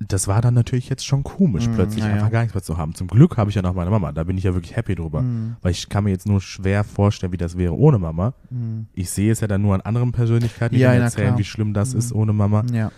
[0.00, 2.30] Das war dann natürlich jetzt schon komisch, Mm, plötzlich ja, einfach ja.
[2.30, 2.94] gar nichts mehr zu haben.
[2.94, 4.12] Zum Glück habe ich ja noch meine Mama.
[4.12, 5.22] Da bin ich ja wirklich happy drüber.
[5.22, 5.56] Mhm.
[5.60, 8.34] Weil ich kann mir jetzt nur schwer vorstellen, wie das wäre ohne Mama.
[8.50, 8.86] Mhm.
[8.94, 11.74] Ich sehe es ja dann nur an anderen Persönlichkeiten, die Ja, mir erzählen, wie schlimm
[11.74, 11.98] das Mhm.
[11.98, 12.64] ist ohne Mama.
[12.72, 12.92] Ja.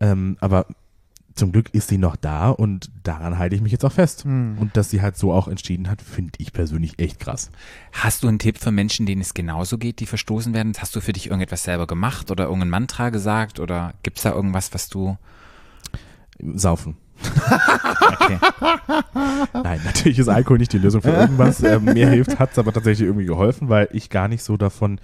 [0.00, 0.66] Ähm, aber
[1.34, 4.24] zum Glück ist sie noch da und daran halte ich mich jetzt auch fest.
[4.26, 4.56] Mhm.
[4.58, 7.50] Und dass sie halt so auch entschieden hat, finde ich persönlich echt krass.
[7.92, 10.72] Hast du einen Tipp für Menschen, denen es genauso geht, die verstoßen werden?
[10.78, 14.32] Hast du für dich irgendetwas selber gemacht oder irgendein Mantra gesagt oder gibt es da
[14.32, 15.16] irgendwas, was du.
[16.54, 16.96] Saufen.
[18.20, 18.38] Okay.
[19.54, 21.62] Nein, natürlich ist Alkohol nicht die Lösung für irgendwas.
[21.62, 25.00] Ähm, mir hilft, hat es aber tatsächlich irgendwie geholfen, weil ich gar nicht so davon,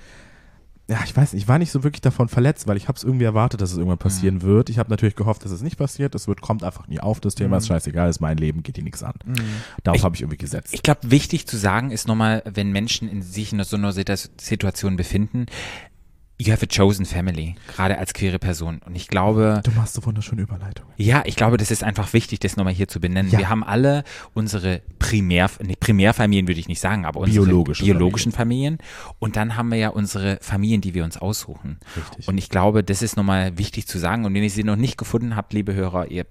[0.89, 3.05] ja, ich weiß nicht, ich war nicht so wirklich davon verletzt, weil ich habe es
[3.05, 4.43] irgendwie erwartet, dass es irgendwann passieren Mhm.
[4.43, 4.69] wird.
[4.69, 6.15] Ich habe natürlich gehofft, dass es nicht passiert.
[6.15, 8.85] Es wird, kommt einfach nie auf, das Thema ist scheißegal, ist mein Leben, geht dir
[8.85, 9.15] nichts an.
[9.25, 9.95] Darauf Mhm.
[9.97, 10.75] Ich- habe ich irgendwie gesetzt.
[10.75, 14.29] Ich glaube, wichtig zu sagen ist nochmal, wenn Menschen in sich in so einer Situ-
[14.39, 15.47] Situation befinden,
[16.47, 18.81] you have a chosen family, gerade als queere Person.
[18.85, 20.93] Und ich glaube, du machst so wunderschöne Überleitungen.
[20.97, 23.31] ja, ich glaube, das ist einfach wichtig, das nochmal hier zu benennen.
[23.31, 23.39] Ja.
[23.39, 28.33] Wir haben alle unsere Primär, nee, Primärfamilien würde ich nicht sagen, aber unsere Biologische biologischen
[28.33, 28.79] Familien.
[29.19, 31.79] Und dann haben wir ja unsere Familien, die wir uns aussuchen.
[31.97, 32.29] Richtig.
[32.29, 34.25] Und ich glaube, das ist nochmal wichtig zu sagen.
[34.25, 36.27] Und wenn ihr sie noch nicht gefunden habt, liebe Hörer, ihr,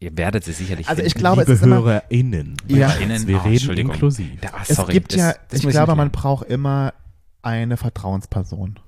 [0.00, 1.20] ihr werdet sie sicherlich Also ich finden.
[1.20, 2.90] glaube, Liebe es ist immer, HörerInnen, Ja.
[2.92, 4.40] Innen- wir oh, reden inklusiv.
[4.40, 6.94] Da, ah, es sorry, gibt das- ja, das ich glaube, man braucht immer
[7.42, 8.78] eine Vertrauensperson.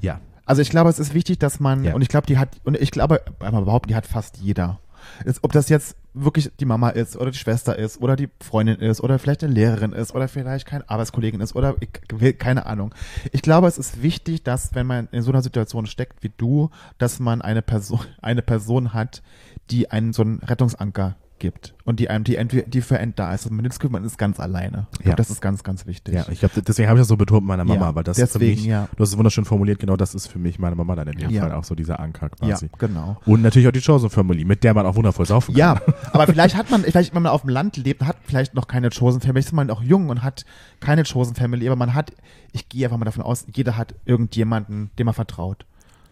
[0.00, 1.94] Ja, Also ich glaube, es ist wichtig, dass man, Ja.
[1.94, 4.78] und ich glaube, die hat, und ich glaube, einmal behaupten, die hat fast jeder.
[5.24, 8.76] Ist, ob das jetzt wirklich die Mama ist oder die Schwester ist oder die Freundin
[8.76, 12.94] ist oder vielleicht eine Lehrerin ist oder vielleicht keine Arbeitskollegin ist oder ich, keine Ahnung.
[13.32, 16.70] Ich glaube, es ist wichtig, dass wenn man in so einer Situation steckt wie du,
[16.98, 19.22] dass man eine Person, eine Person hat,
[19.70, 23.46] die einen so einen Rettungsanker gibt und die einem, die die für einen da ist.
[23.46, 24.86] Und man das Gefühl, man ist ganz alleine.
[25.00, 25.14] Ich Ja.
[25.16, 26.14] das ist ganz, ganz wichtig.
[26.14, 28.18] ja, ich glaube, deswegen habe ich das so betont mit meiner Mama, Ja, weil das
[28.18, 28.88] ist für deswegen, mich, ja.
[28.96, 31.30] du hast es wunderschön formuliert, genau das ist für mich meine Mama dann in dem
[31.30, 31.42] Ja.
[31.42, 32.70] Fall auch so dieser Anker ja, quasi.
[32.78, 33.20] genau.
[33.26, 35.58] Und natürlich auch die Chosen Family, mit der man auch wundervoll saufen kann.
[35.58, 35.80] Ja,
[36.12, 38.90] aber vielleicht hat man, vielleicht wenn man auf dem Land lebt, hat vielleicht noch keine
[38.90, 39.34] Chosen Family.
[39.36, 40.44] Vielleicht ist man auch jung und hat
[40.80, 42.12] keine Chosen Family, aber man hat,
[42.52, 45.66] ich gehe einfach mal davon aus, jeder hat irgendjemanden, dem er vertraut.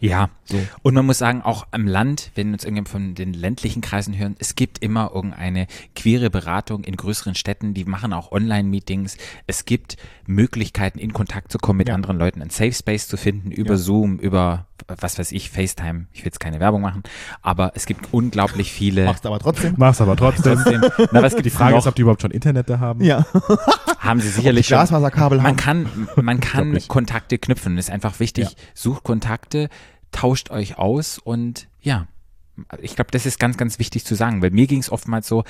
[0.05, 0.59] Ja, So.
[0.83, 4.37] und man muss sagen, auch am Land, wenn uns irgendjemand von den ländlichen Kreisen hören,
[4.39, 9.17] es gibt immer irgendeine queere Beratung in größeren Städten, die machen auch Online-Meetings.
[9.47, 9.97] Es gibt
[10.27, 11.95] Möglichkeiten, in Kontakt zu kommen mit Ja.
[11.95, 13.79] anderen Leuten, einen Safe Space zu finden, über Ja.
[13.79, 16.07] Zoom, über, was weiß ich, FaceTime.
[16.13, 17.03] Ich will jetzt keine Werbung machen,
[17.43, 19.05] aber es gibt unglaublich viele.
[19.05, 19.75] Machst aber trotzdem.
[19.77, 20.55] Mach's aber trotzdem.
[20.63, 20.83] Trotzdem,
[21.13, 21.79] na, was gibt Die Frage noch?
[21.79, 23.03] ist, ob die überhaupt schon Internet da haben.
[23.03, 23.25] Ja.
[23.99, 24.77] haben sie sicherlich schon.
[24.77, 25.57] Glasfaserkabel Man haben.
[25.57, 26.79] kann, man kann.
[26.89, 27.77] Kontakte knüpfen.
[27.77, 28.45] Das ist einfach wichtig.
[28.45, 28.51] Ja.
[28.75, 29.69] Sucht Kontakte,
[30.15, 32.07] tauscht euch aus und ja,
[32.81, 35.45] ich glaube, das ist ganz, ganz wichtig zu sagen, weil mir ging es oftmals so,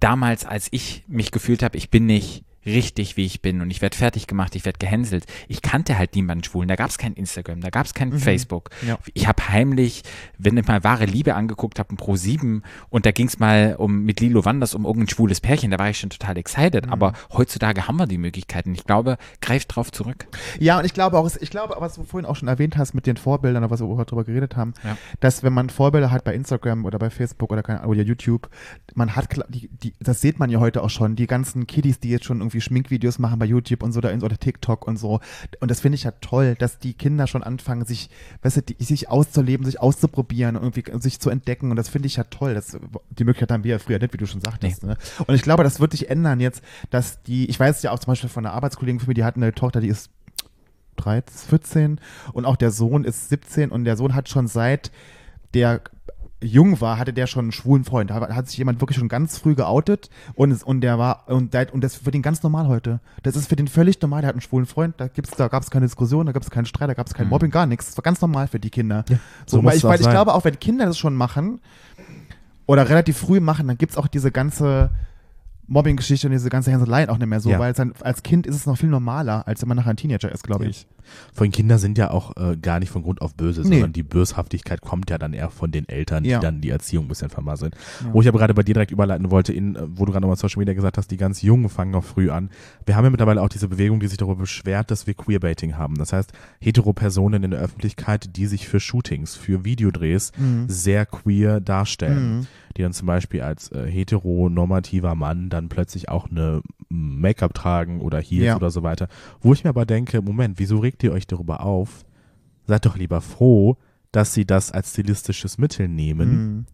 [0.00, 3.82] damals, als ich mich gefühlt habe, ich bin nicht richtig, wie ich bin und ich
[3.82, 5.24] werde fertig gemacht, ich werde gehänselt.
[5.48, 8.70] Ich kannte halt niemanden Schwulen, da gab es kein Instagram, da gab es kein Facebook.
[8.86, 8.98] Ja.
[9.14, 10.02] Ich habe heimlich,
[10.38, 13.76] wenn ich mal wahre Liebe angeguckt habe, ein Pro 7 und da ging es mal
[13.78, 16.88] um mit Lilo Wanders um irgendein schwules Pärchen, da war ich schon total excited.
[16.88, 18.74] Aber heutzutage haben wir die Möglichkeiten.
[18.74, 20.26] Ich glaube, greift drauf zurück.
[20.58, 23.06] Ja, und ich glaube auch, ich glaube, was du vorhin auch schon erwähnt hast mit
[23.06, 24.96] den Vorbildern, was wir auch darüber geredet haben, Ja.
[25.20, 28.48] dass wenn man Vorbilder hat bei Instagram oder bei Facebook oder, keine, oder YouTube,
[28.94, 32.10] man hat, die, die, das sieht man ja heute auch schon, die ganzen Kiddies, die
[32.10, 35.20] jetzt schon irgendwie Schminkvideos machen bei YouTube und so, oder, oder TikTok und so.
[35.60, 38.10] Und das finde ich ja toll, dass die Kinder schon anfangen, sich,
[38.42, 41.70] weißt du, die, sich auszuleben, sich auszuprobieren und irgendwie sich zu entdecken.
[41.70, 42.54] Und das finde ich ja toll.
[42.54, 42.78] Das,
[43.10, 44.84] die Möglichkeit haben wir ja früher nicht, wie du schon sagtest.
[44.84, 44.96] Ne?
[45.26, 48.12] Und ich glaube, das wird sich ändern jetzt, dass die, ich weiß ja auch zum
[48.12, 50.10] Beispiel von einer Arbeitskollegin von mir, die hat eine Tochter, die ist
[50.96, 52.00] 13, 14
[52.32, 54.90] und auch der Sohn ist 17 und der Sohn hat schon seit
[55.54, 55.80] der
[56.42, 58.10] jung war, hatte der schon einen schwulen Freund.
[58.10, 61.54] Da hat sich jemand wirklich schon ganz früh geoutet und, es, und der war, und,
[61.54, 63.00] der, und das ist für den ganz normal heute.
[63.22, 65.62] Das ist für den völlig normal, der hat einen schwulen Freund, da gibt's, da gab
[65.62, 67.86] es keine Diskussion, da gab es keinen Streit, da gab es kein Mobbing, gar nichts.
[67.86, 69.04] Das war ganz normal für die Kinder.
[69.46, 71.60] so so, muss weil es ich, weil ich glaube, auch wenn Kinder das schon machen
[72.66, 74.90] oder relativ früh machen, dann gibt's auch diese ganze
[75.72, 77.58] Mobbing-Geschichte und diese ganze Hänseleien auch nicht mehr so, Ja.
[77.58, 80.30] weil dann, als Kind ist es noch viel normaler, als wenn man nachher ein Teenager
[80.30, 80.86] ist, glaube ich.
[81.34, 83.70] Vor allem Kinder sind ja auch äh, gar nicht von Grund auf böse, Nee.
[83.70, 86.38] sondern die Böshaftigkeit kommt ja dann eher von den Eltern, die Ja.
[86.38, 87.72] dann die Erziehung ein bisschen vermasseln.
[88.12, 90.36] Wo ich aber gerade bei dir direkt überleiten wollte, in, äh, wo du gerade nochmal
[90.36, 92.50] Social Media gesagt hast, die ganz Jungen fangen noch früh an.
[92.86, 95.96] Wir haben ja mittlerweile auch diese Bewegung, die sich darüber beschwert, dass wir Queerbaiting haben.
[95.96, 100.30] Das heißt, hetero-Personen in der Öffentlichkeit, die sich für Shootings, für Videodrehs
[100.68, 102.46] sehr queer darstellen.
[102.76, 108.20] Die dann zum Beispiel als äh, heteronormativer Mann dann plötzlich auch eine Make-up tragen oder
[108.20, 108.56] Heels Ja.
[108.56, 109.08] oder so weiter.
[109.40, 112.04] Wo ich mir aber denke, Moment, wieso regt ihr euch darüber auf?
[112.66, 113.76] Seid doch lieber froh,
[114.12, 116.66] dass sie das als stilistisches Mittel nehmen Mhm.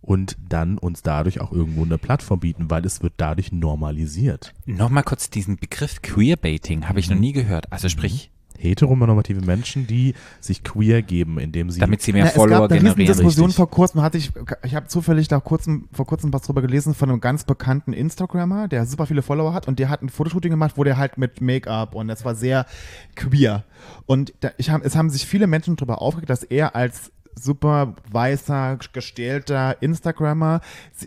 [0.00, 4.54] und dann uns dadurch auch irgendwo eine Plattform bieten, weil es wird dadurch normalisiert.
[4.64, 7.14] Nochmal kurz diesen Begriff Queerbaiting habe ich Mhm.
[7.16, 7.70] noch nie gehört.
[7.72, 12.34] Also sprich, Heteronormative Menschen, die sich queer geben, indem sie damit sie mehr Na, es
[12.34, 13.24] Follower gab eine generieren.
[13.24, 13.54] Richtig.
[13.54, 14.32] vor kurzem, hatte ich,
[14.62, 18.68] ich habe zufällig da kurzem, vor kurzem was drüber gelesen von einem ganz bekannten Instagrammer,
[18.68, 21.40] der super viele Follower hat und der hat ein Fotoshooting gemacht, wo der halt mit
[21.40, 22.66] Make-up und das war sehr
[23.16, 23.64] queer.
[24.06, 27.94] Und da, ich hab, es haben sich viele Menschen darüber aufgeregt, dass er als super
[28.10, 30.60] weißer, gestählter Instagrammer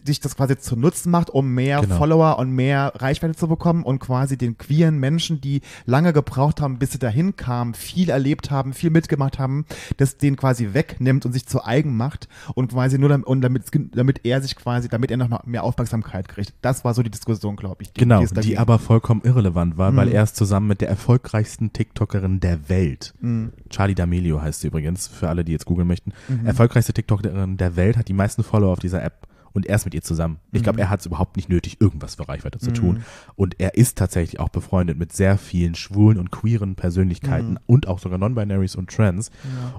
[0.05, 1.97] sich das quasi zu Nutzen macht, um mehr Genau.
[1.97, 6.78] Follower und mehr Reichweite zu bekommen und quasi den queeren Menschen, die lange gebraucht haben,
[6.80, 9.65] bis sie dahin kamen, viel erlebt haben, viel mitgemacht haben,
[9.97, 13.63] das den quasi wegnimmt und sich zu eigen macht und quasi nur damit, und damit,
[13.95, 16.53] damit er sich quasi, damit er noch mehr Aufmerksamkeit kriegt.
[16.61, 17.93] Das war so die Diskussion, glaube ich.
[17.93, 19.95] die- Genau, die dagegen- aber vollkommen irrelevant war, Mhm.
[19.97, 23.13] weil er ist zusammen mit der erfolgreichsten TikTokerin der Welt.
[23.21, 23.51] Mhm.
[23.69, 26.11] Charlie D'Amelio heißt sie übrigens, für alle, die jetzt googeln möchten.
[26.45, 29.28] Erfolgreichste TikTokerin der Welt, hat die meisten Follower auf dieser App.
[29.53, 30.38] Und er ist mit ihr zusammen.
[30.51, 30.63] Ich Mhm.
[30.65, 33.03] glaube, er hat es überhaupt nicht nötig, irgendwas für Reichweite zu tun.
[33.36, 37.59] Und er ist tatsächlich auch befreundet mit sehr vielen schwulen und queeren Persönlichkeiten Mhm.
[37.65, 39.32] und auch sogar Non-Binaries und Trans.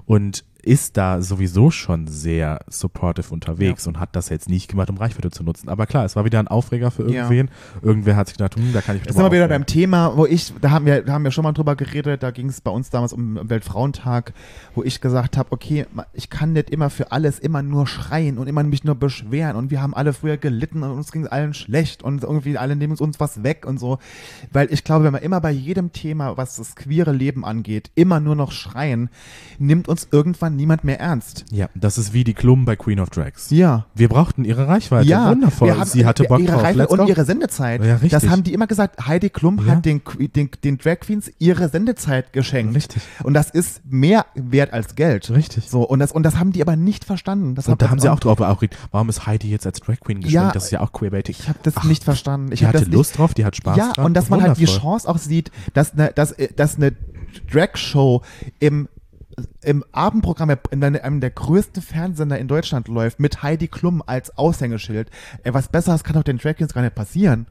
[0.05, 4.97] Und ist da sowieso schon sehr supportive unterwegs und hat das jetzt nicht gemacht, um
[4.97, 5.67] Reichweite zu nutzen.
[5.67, 7.23] Aber klar, es war wieder ein Aufreger für Ja.
[7.23, 7.49] irgendwen.
[7.81, 10.27] Irgendwer hat sich gedacht, hm, da kann ich mich sind wir wieder beim Thema, wo
[10.27, 12.69] ich, da haben wir, da haben wir schon mal drüber geredet, da ging es bei
[12.69, 14.33] uns damals um Weltfrauentag,
[14.75, 18.45] wo ich gesagt habe, okay, ich kann nicht immer für alles immer nur schreien und
[18.47, 21.55] immer mich nur beschweren und wir haben alle früher gelitten und uns ging es allen
[21.55, 23.97] schlecht und irgendwie alle nehmen uns was weg und so,
[24.51, 28.19] weil ich glaube, wenn wir immer bei jedem Thema, was das queere Leben angeht, immer
[28.19, 29.09] nur noch schreien,
[29.57, 31.45] nimmt uns irgendwann niemand mehr ernst.
[31.51, 33.49] Ja, das ist wie die Klum bei Queen of Drags.
[33.49, 33.85] Ja.
[33.95, 35.07] Wir brauchten ihre Reichweite.
[35.07, 35.71] Ja, Wundervoll.
[35.71, 36.63] haben Sie hatte Bock ihre drauf.
[36.63, 37.83] Reichweite und ihre Sendezeit.
[37.83, 38.11] Ja, richtig.
[38.11, 39.07] Das haben die immer gesagt.
[39.07, 39.75] Heidi Klum Ja.
[39.75, 40.01] hat den,
[40.35, 42.75] den, den Drag Queens ihre Sendezeit geschenkt.
[42.75, 43.01] Richtig.
[43.23, 45.29] Und das ist mehr wert als Geld.
[45.31, 45.69] Richtig.
[45.69, 47.55] So, und das, und das haben die aber nicht verstanden.
[47.55, 50.17] Das Und da haben sie auch drauf auch Warum ist Heidi jetzt als Drag Queen
[50.21, 50.33] geschminkt?
[50.33, 51.35] Ja, das ist ja auch queerbaiting.
[51.39, 52.51] Ich habe das Ach, nicht verstanden.
[52.51, 54.05] Ich Die hatte Lust drauf, die hat Spaß Ja, dran.
[54.07, 54.65] und dass man halt die.
[54.65, 56.93] Chance auch sieht, dass eine, dass, äh, dass eine
[57.51, 58.21] Drag-Show
[58.59, 58.87] im
[59.63, 65.09] im Abendprogramm in einem der größten Fernsehsender in Deutschland läuft, mit Heidi Klum als Aushängeschild.
[65.43, 67.47] Ey, was Besseres kann doch den Drag Queens gar nicht passieren.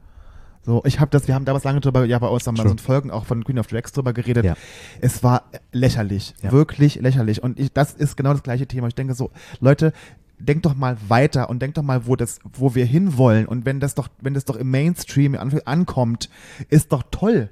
[0.61, 2.75] So, ich habe das, wir haben damals lange drüber, ja, bei uns haben wir True.
[2.77, 4.45] so Folgen auch von Queen of Drags drüber geredet.
[4.45, 4.55] Ja.
[4.99, 6.51] Es war lächerlich, Ja.
[6.51, 7.41] wirklich lächerlich.
[7.41, 8.87] Und ich, das ist genau das gleiche Thema.
[8.87, 9.31] Ich denke so,
[9.61, 9.93] Leute,
[10.37, 13.45] denkt doch mal weiter und denkt doch mal, wo das, wo wir hinwollen.
[13.45, 16.29] Und wenn das doch, wenn das doch im Mainstream an, ankommt,
[16.69, 17.49] ist doch toll.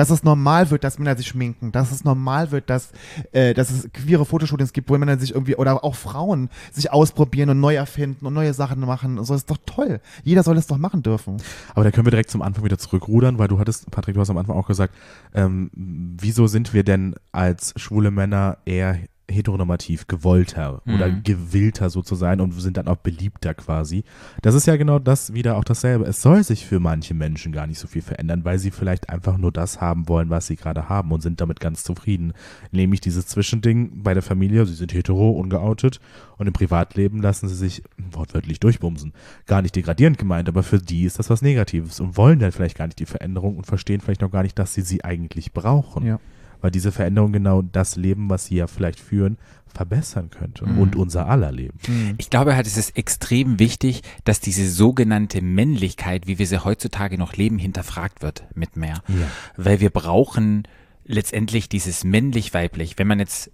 [0.00, 2.90] Dass es normal wird, dass Männer sich schminken, dass es normal wird, dass,
[3.32, 7.50] äh, dass es queere Fotoshootings gibt, wo Männer sich irgendwie, oder auch Frauen sich ausprobieren
[7.50, 9.22] und neu erfinden und neue Sachen machen.
[9.22, 10.00] So ist doch toll.
[10.24, 11.36] Jeder soll es doch machen dürfen.
[11.74, 14.30] Aber da können wir direkt zum Anfang wieder zurückrudern, weil du hattest, Patrick, du hast
[14.30, 14.94] am Anfang auch gesagt,
[15.34, 19.00] ähm, wieso sind wir denn als schwule Männer eher
[19.30, 21.22] heteronormativ gewollter oder Mhm.
[21.22, 24.04] gewillter so zu sein und sind dann auch beliebter quasi.
[24.42, 26.04] Das ist ja genau das wieder auch dasselbe.
[26.04, 29.38] Es soll sich für manche Menschen gar nicht so viel verändern, weil sie vielleicht einfach
[29.38, 32.32] nur das haben wollen, was sie gerade haben und sind damit ganz zufrieden.
[32.72, 36.00] Nämlich dieses Zwischending bei der Familie, sie sind hetero, ungeoutet
[36.36, 39.12] und im Privatleben lassen sie sich wortwörtlich durchbumsen.
[39.46, 42.76] Gar nicht degradierend gemeint, aber für die ist das was Negatives und wollen dann vielleicht
[42.76, 46.06] gar nicht die Veränderung und verstehen vielleicht noch gar nicht, dass sie sie eigentlich brauchen
[46.06, 46.18] Ja.
[46.60, 49.38] Weil diese Veränderung genau das Leben, was sie ja vielleicht führen,
[49.72, 50.78] verbessern könnte Mhm.
[50.78, 51.78] und unser aller Leben.
[52.18, 57.18] Ich glaube halt, es ist extrem wichtig, dass diese sogenannte Männlichkeit, wie wir sie heutzutage
[57.18, 59.02] noch leben, hinterfragt wird mit mehr.
[59.08, 59.28] Ja.
[59.56, 60.66] Weil wir brauchen
[61.04, 62.98] letztendlich dieses männlich-weiblich.
[62.98, 63.50] Wenn man jetzt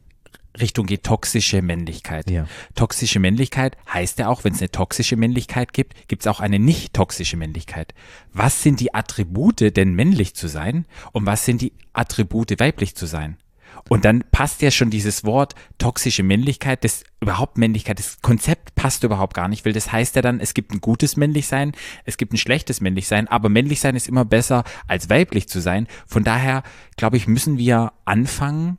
[0.59, 2.31] Richtung geht toxische Männlichkeit.
[2.31, 2.47] Ja.
[2.75, 6.59] Toxische Männlichkeit heißt ja auch, wenn es eine toxische Männlichkeit gibt, gibt es auch eine
[6.59, 7.93] nicht toxische Männlichkeit.
[8.33, 13.07] Was sind die Attribute denn männlich zu sein und was sind die Attribute weiblich zu
[13.07, 13.37] sein?
[13.89, 19.05] Und dann passt ja schon dieses Wort toxische Männlichkeit, das überhaupt Männlichkeit, das Konzept passt
[19.05, 21.73] überhaupt gar nicht, weil das heißt ja dann, es gibt ein gutes Männlichsein,
[22.05, 25.87] es gibt ein schlechtes Männlichsein, aber Männlichsein ist immer besser als weiblich zu sein.
[26.07, 26.63] Von daher,
[26.97, 28.79] glaube ich, müssen wir anfangen,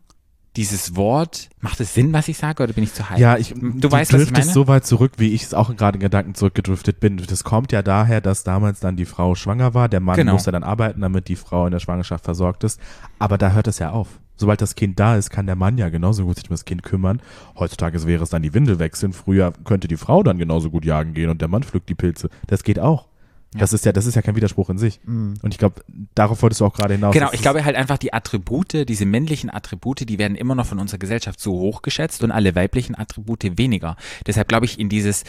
[0.57, 3.19] dieses Wort, macht es Sinn, was ich sage, oder bin ich zu heiß?
[3.19, 4.43] Ja, ich, du weißt, was ich meine?
[4.43, 7.17] so weit zurück, wie ich es auch gerade in Gedanken zurückgedriftet bin.
[7.17, 10.33] Das kommt ja daher, dass damals dann die Frau schwanger war, der Mann Genau.
[10.33, 12.79] musste dann arbeiten, damit die Frau in der Schwangerschaft versorgt ist.
[13.19, 14.07] Aber da hört es ja auf.
[14.35, 16.83] Sobald das Kind da ist, kann der Mann ja genauso gut sich um das Kind
[16.83, 17.21] kümmern.
[17.57, 19.13] Heutzutage wäre es dann die Windel wechseln.
[19.13, 22.29] Früher könnte die Frau dann genauso gut jagen gehen und der Mann pflückt die Pilze.
[22.45, 23.06] Das geht auch.
[23.53, 24.99] Das ist ja, das ist ja kein Widerspruch in sich.
[25.05, 25.81] Und ich glaube,
[26.15, 27.13] darauf wolltest du auch gerade hinaus.
[27.13, 30.53] Genau, Das ich ist- glaube halt einfach die Attribute, diese männlichen Attribute, die werden immer
[30.55, 33.95] noch von unserer Gesellschaft zu hoch geschätzt und alle weiblichen Attribute weniger.
[34.25, 35.23] Deshalb glaube ich in dieses,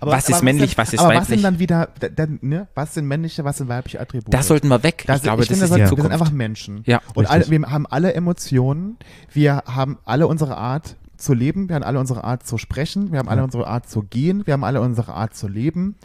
[0.00, 2.68] was ist männlich, sind, was ist aber was weiblich, sind dann wieder, da- dann, ne,
[2.74, 4.32] was sind männliche, was sind weibliche Attribute?
[4.34, 5.04] das sollten wir weg.
[5.06, 6.82] Das, ich glaube, ich das finde, ist wir die sind- wir sind einfach Menschen.
[6.84, 8.96] Ja, Und alle, wir haben alle Emotionen,
[9.32, 13.18] wir haben alle unsere Art zu leben, wir haben alle unsere Art zu sprechen, wir
[13.18, 15.96] haben alle unsere Art zu gehen, wir haben alle unsere Art zu leben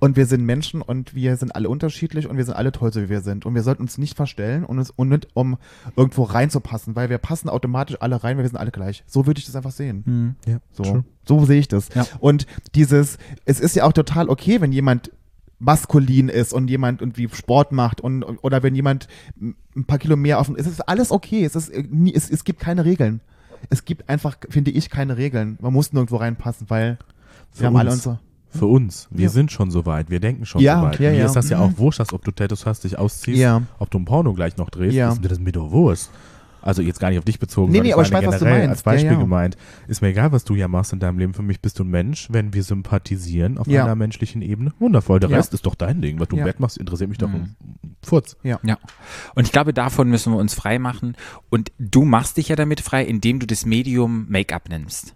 [0.00, 3.00] und wir sind Menschen und wir sind alle unterschiedlich und wir sind alle toll, so
[3.02, 5.58] wie wir sind und wir sollten uns nicht verstellen und uns und nicht um
[5.96, 9.04] irgendwo reinzupassen, weil wir passen automatisch alle rein, weil wir sind alle gleich.
[9.06, 10.36] So würde ich das einfach sehen.
[10.46, 11.04] ja, So, true.
[11.28, 11.88] so sehe ich das.
[11.94, 12.06] Ja.
[12.20, 15.10] Und dieses, es ist ja auch total okay, wenn jemand
[15.58, 19.08] maskulin ist und jemand irgendwie Sport macht und oder wenn jemand
[19.40, 22.44] ein paar Kilo mehr auf dem, es ist alles okay, es ist äh, es, es
[22.44, 23.20] gibt keine Regeln.
[23.70, 25.58] Es gibt einfach, finde ich, keine Regeln.
[25.60, 26.98] Man muss nirgendwo reinpassen, weil
[27.52, 27.98] Für wir haben alle uns.
[28.06, 28.18] unsere.
[28.50, 29.08] Für uns.
[29.10, 29.30] Wir Ja.
[29.30, 30.10] sind schon so weit.
[30.10, 31.00] Wir denken schon Ja, so weit.
[31.00, 31.26] ja, Mir ja.
[31.26, 31.62] ist das ja Mhm.
[31.74, 33.62] auch wurscht, dass ob du Tattoos hast, dich ausziehst, Ja.
[33.80, 34.94] ob du ein Porno gleich noch drehst.
[34.94, 35.10] Ja.
[35.12, 36.08] Ist mir das mir doch wurscht.
[36.66, 38.44] Also jetzt gar nicht auf dich bezogen, Nee, nee, aber meine ich weiß, was du
[38.46, 38.70] generell meinst.
[38.70, 39.18] als Beispiel Ja, ja.
[39.20, 39.56] gemeint.
[39.86, 41.34] Ist mir egal, was du ja machst in deinem Leben.
[41.34, 43.84] Für mich bist du ein Mensch, wenn wir sympathisieren auf Ja.
[43.84, 44.72] einer menschlichen Ebene.
[44.78, 45.20] Wundervoll.
[45.20, 45.36] Der Ja.
[45.36, 46.18] Rest ist doch dein Ding.
[46.20, 46.46] Was du im Ja.
[46.46, 47.34] Bett machst, interessiert mich doch Mhm.
[47.34, 48.36] ein Furz.
[48.42, 48.58] Ja.
[49.34, 51.16] Und ich glaube, davon müssen wir uns frei machen.
[51.50, 55.14] Und du machst dich ja damit frei, indem du das Medium Make-up nimmst.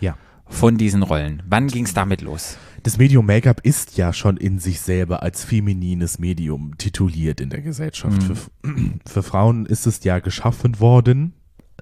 [0.00, 0.16] Ja.
[0.46, 1.42] Von diesen Rollen.
[1.48, 2.56] Wann ging es damit los?
[2.82, 7.60] Das Medium Make-up ist ja schon in sich selber als feminines Medium tituliert in der
[7.60, 8.22] Gesellschaft.
[8.28, 8.36] Mhm.
[8.36, 11.34] Für, für Frauen ist es ja geschaffen worden,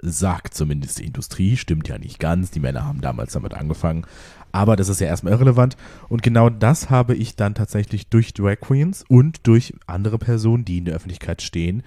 [0.03, 2.51] sagt zumindest die Industrie, stimmt ja nicht ganz.
[2.51, 4.07] Die Männer haben damals damit angefangen.
[4.53, 5.77] Aber das ist ja erstmal irrelevant.
[6.09, 10.79] Und genau das habe ich dann tatsächlich durch Drag Queens und durch andere Personen, die
[10.79, 11.83] in der Öffentlichkeit stehen,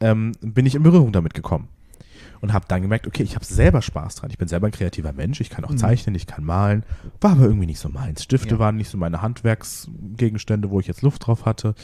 [0.00, 1.68] ähm, bin ich in Berührung damit gekommen.
[2.42, 4.30] Und habe dann gemerkt, okay, ich habe selber Spaß dran.
[4.30, 5.40] Ich bin selber ein kreativer Mensch.
[5.40, 6.82] Ich kann auch zeichnen, ich kann malen.
[7.20, 8.22] War aber irgendwie nicht so meins.
[8.24, 8.58] Stifte Ja.
[8.58, 11.74] waren nicht so meine Handwerksgegenstände, wo ich jetzt Luft drauf hatte.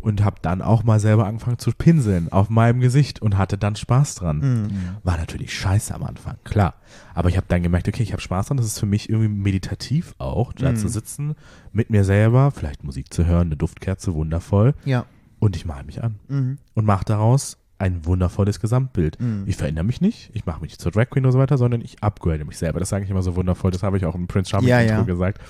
[0.00, 3.74] Und habe dann auch mal selber angefangen zu pinseln auf meinem Gesicht und hatte dann
[3.74, 4.38] Spaß dran.
[4.38, 4.70] Mhm.
[5.02, 6.74] War natürlich scheiße am Anfang, klar.
[7.14, 8.56] Aber ich habe dann gemerkt, okay, ich habe Spaß dran.
[8.58, 10.76] Das ist für mich irgendwie meditativ auch, da Mhm.
[10.76, 11.34] zu sitzen,
[11.72, 14.74] mit mir selber, vielleicht Musik zu hören, eine Duftkerze, wundervoll.
[14.84, 15.06] Ja.
[15.40, 16.58] Und ich male mich an Mhm.
[16.74, 19.20] und mache daraus ein wundervolles Gesamtbild.
[19.20, 19.44] Mhm.
[19.46, 21.80] Ich verändere mich nicht, ich mache mich nicht zur Drag Queen oder so weiter, sondern
[21.82, 22.80] ich upgrade mich selber.
[22.80, 24.96] Das sage ich immer so wundervoll, das habe ich auch im Prince Charming Ja, Intro
[24.96, 25.02] ja.
[25.02, 25.40] gesagt.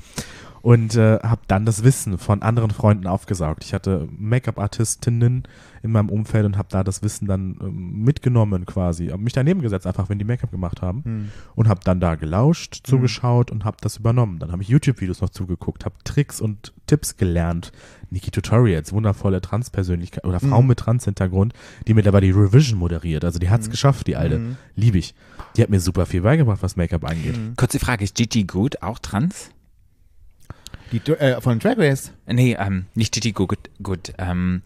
[0.62, 3.62] Und äh, habe dann das Wissen von anderen Freunden aufgesaugt.
[3.64, 5.45] Ich hatte Make-up-Artistinnen
[5.87, 9.09] in meinem Umfeld und habe da das Wissen dann ähm, mitgenommen quasi.
[9.09, 11.03] Hab mich daneben gesetzt, einfach wenn die Make-up gemacht haben.
[11.05, 11.28] Mhm.
[11.55, 14.39] Und habe dann da gelauscht, zugeschaut und habe das übernommen.
[14.39, 17.72] Dann habe ich YouTube-Videos noch zugeguckt, habe Tricks und Tipps gelernt.
[18.11, 20.68] Niki Tutorials, wundervolle Trans-Persönlichkeit oder Frau Mhm.
[20.68, 21.55] mit Trans-Hintergrund,
[21.89, 23.24] die mittlerweile die Revision moderiert.
[23.24, 24.39] Also die hat's geschafft, die alte.
[24.39, 24.57] Mhm.
[24.76, 25.14] Liebe ich.
[25.57, 27.37] Die hat mir super viel beigebracht, was Make-up angeht.
[27.37, 27.57] Mhm.
[27.57, 29.51] Kurze Frage, ist Gigi Good auch trans?
[30.93, 32.12] Die, äh, von Drag Race.
[32.26, 34.62] Nee, ähm, nicht Gigi Good, Good ähm,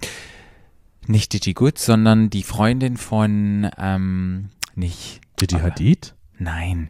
[1.10, 6.14] nicht Gigi Good, sondern die Freundin von, ähm, nicht, Gigi Aber- Hadid?
[6.38, 6.88] nein.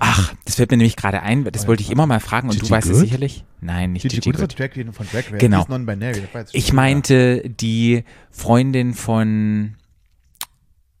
[0.00, 2.66] Ach, das fällt mir nämlich gerade ein, das wollte ich immer mal fragen und Gigi
[2.68, 3.00] du weißt es Good?
[3.00, 3.44] sicherlich.
[3.60, 4.58] Nein, nicht Gigi Gigi, Good Good.
[4.60, 5.40] Drag von Drag Race.
[5.40, 5.66] Genau.
[6.52, 9.74] Ich meinte die Freundin von,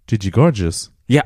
[0.08, 0.92] Gigi Gorgeous.
[1.06, 1.22] ja,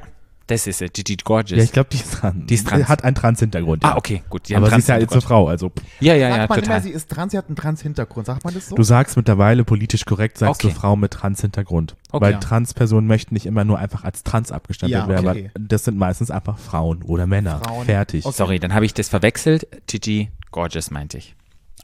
[0.46, 1.58] das ist es, Gigi Gorgeous.
[1.58, 2.46] Ja, ich glaube, die ist trans.
[2.46, 2.88] Die ist trans.
[2.88, 3.84] Hat einen Trans-Hintergrund.
[3.84, 3.96] ah, Ja.
[3.96, 4.48] okay, gut.
[4.48, 5.82] Die Aber sie ist ja jetzt eine Frau, also pff.
[6.00, 6.64] Ja, ja, Sagt ja, man total.
[6.76, 8.26] immer, sie ist trans, sie hat einen Trans-Hintergrund.
[8.26, 8.74] Sagt man das so?
[8.76, 10.72] Du sagst mittlerweile politisch korrekt, sagst Okay.
[10.74, 11.96] du Frau mit Trans-Hintergrund.
[12.10, 12.24] Okay.
[12.24, 12.38] Weil Ja.
[12.38, 15.50] Trans-Personen möchten nicht immer nur einfach als trans abgestempelt Ja, werden, okay.
[15.54, 17.60] aber das sind meistens einfach Frauen oder Männer.
[17.64, 17.86] Frauen.
[17.86, 18.24] Fertig.
[18.24, 19.66] Sorry, dann habe ich das verwechselt.
[19.86, 21.34] Gigi Gorgeous meinte ich.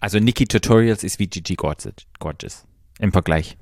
[0.01, 2.65] Also Nikki Tutorials ist wie Gigi Gorgeous, Gorgeous
[2.99, 3.57] im Vergleich.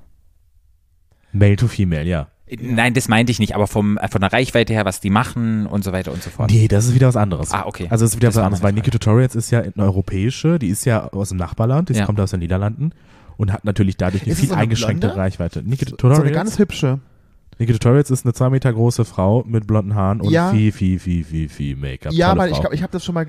[1.32, 2.28] Male to female, ja.
[2.60, 5.66] Nein, das meinte ich nicht, aber vom, äh, von der Reichweite her, was die machen
[5.66, 6.50] und so weiter und so fort.
[6.50, 7.50] Nee, das ist wieder was anderes.
[7.52, 7.88] Ah, okay.
[7.90, 10.68] Also es ist wieder Das was anderes, weil Niki Tutorials ist ja eine europäische, die
[10.68, 12.06] ist ja aus dem Nachbarland, die Ja.
[12.06, 12.92] kommt aus den Niederlanden
[13.36, 15.20] und hat natürlich dadurch eine Ist viel so eine eingeschränkte Blonde?
[15.22, 15.62] Reichweite.
[15.64, 17.00] Niki so eine Tutorials, ganz hübsche.
[17.58, 20.50] Niki Tutorials ist eine zwei Meter große Frau mit blonden Haaren und Ja.
[20.52, 22.12] viel, viel, viel, viel, viel Make-up.
[22.12, 23.26] Ja, weil ich glaube, ich habe das schon mal.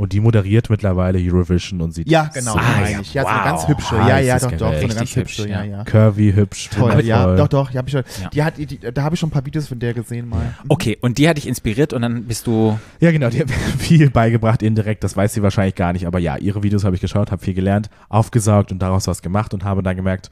[0.00, 2.52] Und die moderiert mittlerweile Eurovision und sieht Ja, genau.
[2.54, 3.00] so Ah, ja.
[3.02, 3.44] Ja, so eine Wow.
[3.44, 3.96] ganz hübsche.
[4.00, 4.58] Ah, Ja, ja, doch, doch.
[4.58, 5.20] So eine ganz hübsche.
[5.20, 5.64] hübsch, Ja, ja.
[5.64, 5.84] ja.
[5.84, 8.30] curvy, hübsch, Toll, ja, doch, doch, die hab ich schon, Ja.
[8.30, 10.54] die hat, die, da habe ich schon ein paar Videos von der gesehen mal.
[10.68, 12.78] Okay, und die hat dich inspiriert und dann bist du.
[13.00, 16.18] Ja, genau, die hat mir viel beigebracht indirekt, das weiß sie wahrscheinlich gar nicht, aber
[16.18, 19.64] ja, ihre Videos habe ich geschaut, habe viel gelernt, aufgesaugt und daraus was gemacht und
[19.64, 20.30] habe dann gemerkt,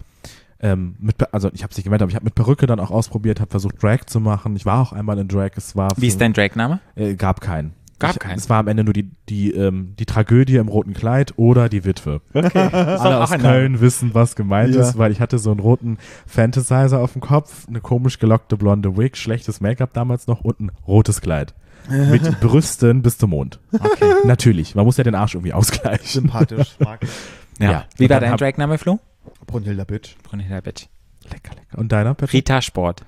[0.61, 2.81] ähm, mit, Per- also ich habe es nicht gemerkt, aber ich habe mit Perücke dann
[2.81, 4.57] auch ausprobiert, habe versucht Drag zu machen.
[4.57, 6.81] Ich war auch einmal in Drag, es war Wie ist für- dein Drag-Name?
[6.97, 7.75] äh, gab keinen.
[7.99, 8.36] Gab ich, keinen?
[8.38, 11.84] Es war am Ende nur die, die, ähm, die Tragödie im roten Kleid oder die
[11.84, 12.20] Witwe.
[12.32, 12.59] Okay.
[12.72, 14.82] Alle aus Köln wissen, was gemeint Ja.
[14.82, 18.96] ist, weil ich hatte so einen roten Fantasizer auf dem Kopf, eine komisch gelockte blonde
[18.96, 21.55] Wig, schlechtes Make-up damals noch und ein rotes Kleid.
[21.90, 23.59] Mit Brüsten bis zum Mond.
[23.72, 24.12] Okay.
[24.24, 26.07] Natürlich, man muss ja den Arsch irgendwie ausgleichen.
[26.07, 27.11] Sympathisch, mag ich.
[27.61, 27.72] Ja.
[27.72, 27.84] Ja.
[27.96, 29.01] Wie war dein Drag-Name, Flo?
[29.46, 30.14] Brunhilda Bitch.
[30.22, 30.86] Brunhilda Bitch.
[31.24, 31.76] Lecker, lecker.
[31.78, 32.34] Und deiner, Patrick?
[32.34, 33.05] Rita Sport.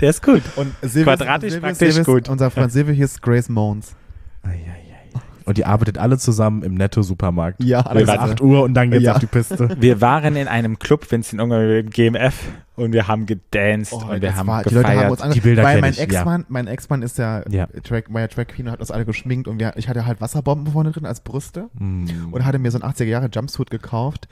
[0.00, 0.42] Der ist gut.
[0.56, 2.28] Und Silvis, Quadratisch Silvis, praktisch Silvis, gut.
[2.28, 3.94] Unser Freund Silvi hieß Grace Mones.
[4.42, 4.60] Ei, ei, ei.
[5.46, 7.62] Und die arbeitet alle zusammen im Netto-Supermarkt.
[7.62, 9.12] Ja, Bis alles 8 Uhr und dann geht's Ja.
[9.12, 9.76] auf die Piste.
[9.80, 12.34] Wir waren in einem Club, wenn es in irgendeinem GMF
[12.76, 15.10] und wir haben gedanced Oh, und wir haben war, die Leute haben gefeiert.
[15.12, 16.04] uns ange- Die Bilder Weil mein ich, ja.
[16.04, 17.66] Ex-Mann, mein Ex-Mann ist ja, Ja.
[17.82, 20.20] Drag, war ja Drag Queen und hat uns alle geschminkt und wir, ich hatte halt
[20.22, 22.06] Wasserbomben vorne drin als Brüste Mm.
[22.32, 24.28] und hatte mir so einen 80er Jahre Jumpsuit gekauft.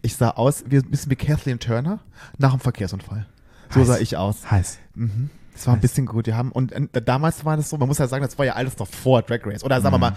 [0.00, 1.98] Ich sah aus wie ein bisschen wie Kathleen Turner
[2.38, 3.26] nach einem Verkehrsunfall.
[3.70, 3.86] So Heiß.
[3.86, 4.50] sah ich aus.
[4.50, 4.78] Heiß.
[4.94, 5.30] Mhm.
[5.54, 6.26] Das war ein bisschen gut.
[6.26, 8.52] Wir haben, und äh, damals war das so, man muss ja sagen, das war ja
[8.52, 9.64] alles noch vor Drag Race.
[9.64, 10.02] Oder sagen wir Mhm.
[10.02, 10.16] mal,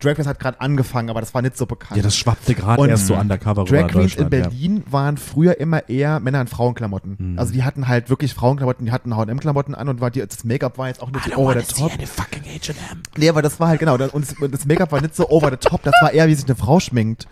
[0.00, 1.96] Drag Race hat gerade angefangen, aber das war nicht so bekannt.
[1.98, 4.32] Ja, das schwappte gerade Und erst so undercover Drag Queens in Deutschland.
[4.34, 4.40] ja.
[4.48, 7.16] Berlin waren früher immer eher Männer in Frauenklamotten.
[7.18, 7.38] Mhm.
[7.38, 10.78] Also die hatten halt wirklich Frauenklamotten, die hatten H&M-Klamotten an und war die, das Make-up
[10.78, 11.92] war jetzt auch nicht so over the top.
[11.92, 13.02] fucking H&M.
[13.18, 15.28] Nee, aber das war halt genau, das, und das, und das Make-up war nicht so
[15.28, 17.28] over the top, das war eher, wie sich eine Frau schminkt.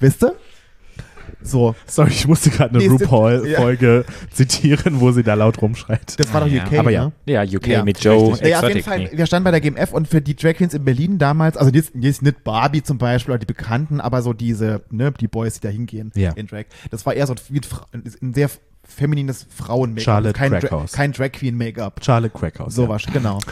[0.00, 0.34] Wisst ihr?
[1.40, 6.18] So, Sorry, ich musste gerade eine Nee, RuPaul-Folge zitieren, wo sie da laut rumschreit.
[6.18, 7.04] das war doch Ja, UK, aber ja.
[7.06, 7.12] ne?
[7.26, 8.48] Ja, UK Ja, mit Joe Richtig.
[8.48, 8.82] Ja, auf jeden.
[8.82, 11.70] Fall, wir standen bei der GMF und für die Drag Queens in Berlin damals, also
[11.72, 15.54] jetzt, jetzt nicht Barbie zum Beispiel oder die Bekannten, aber so diese, ne, die Boys,
[15.54, 16.32] die da hingehen Ja.
[16.32, 16.64] in Drag.
[16.90, 17.34] Das war eher so
[17.92, 18.50] ein, ein sehr
[18.84, 20.04] feminines Frauen-Make-up.
[20.04, 20.92] Charlotte kein, Dra Crackhouse.
[20.92, 22.00] kein Drag Queen-Make-up.
[22.04, 22.74] Charlotte Crackhouse.
[22.74, 22.88] So ja.
[22.88, 23.38] was, genau.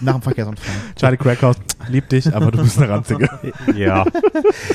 [0.00, 0.74] Nach dem Verkehrsunfall.
[0.94, 1.56] Charlie Crackhouse,
[1.88, 3.28] lieb dich, aber du bist eine Ranzige.
[3.74, 4.04] Ja.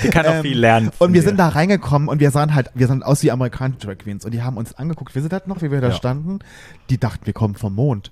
[0.04, 0.90] Die kann auch Ähm, viel lernen.
[0.98, 3.98] Und wir sind da reingekommen und wir sahen halt, wir sahen aus wie amerikanische Drag
[4.00, 5.94] Queens und die haben uns angeguckt, wisst ihr das noch, wie wir da Ja.
[5.94, 6.40] standen?
[6.90, 8.12] Die dachten, wir kommen vom Mond.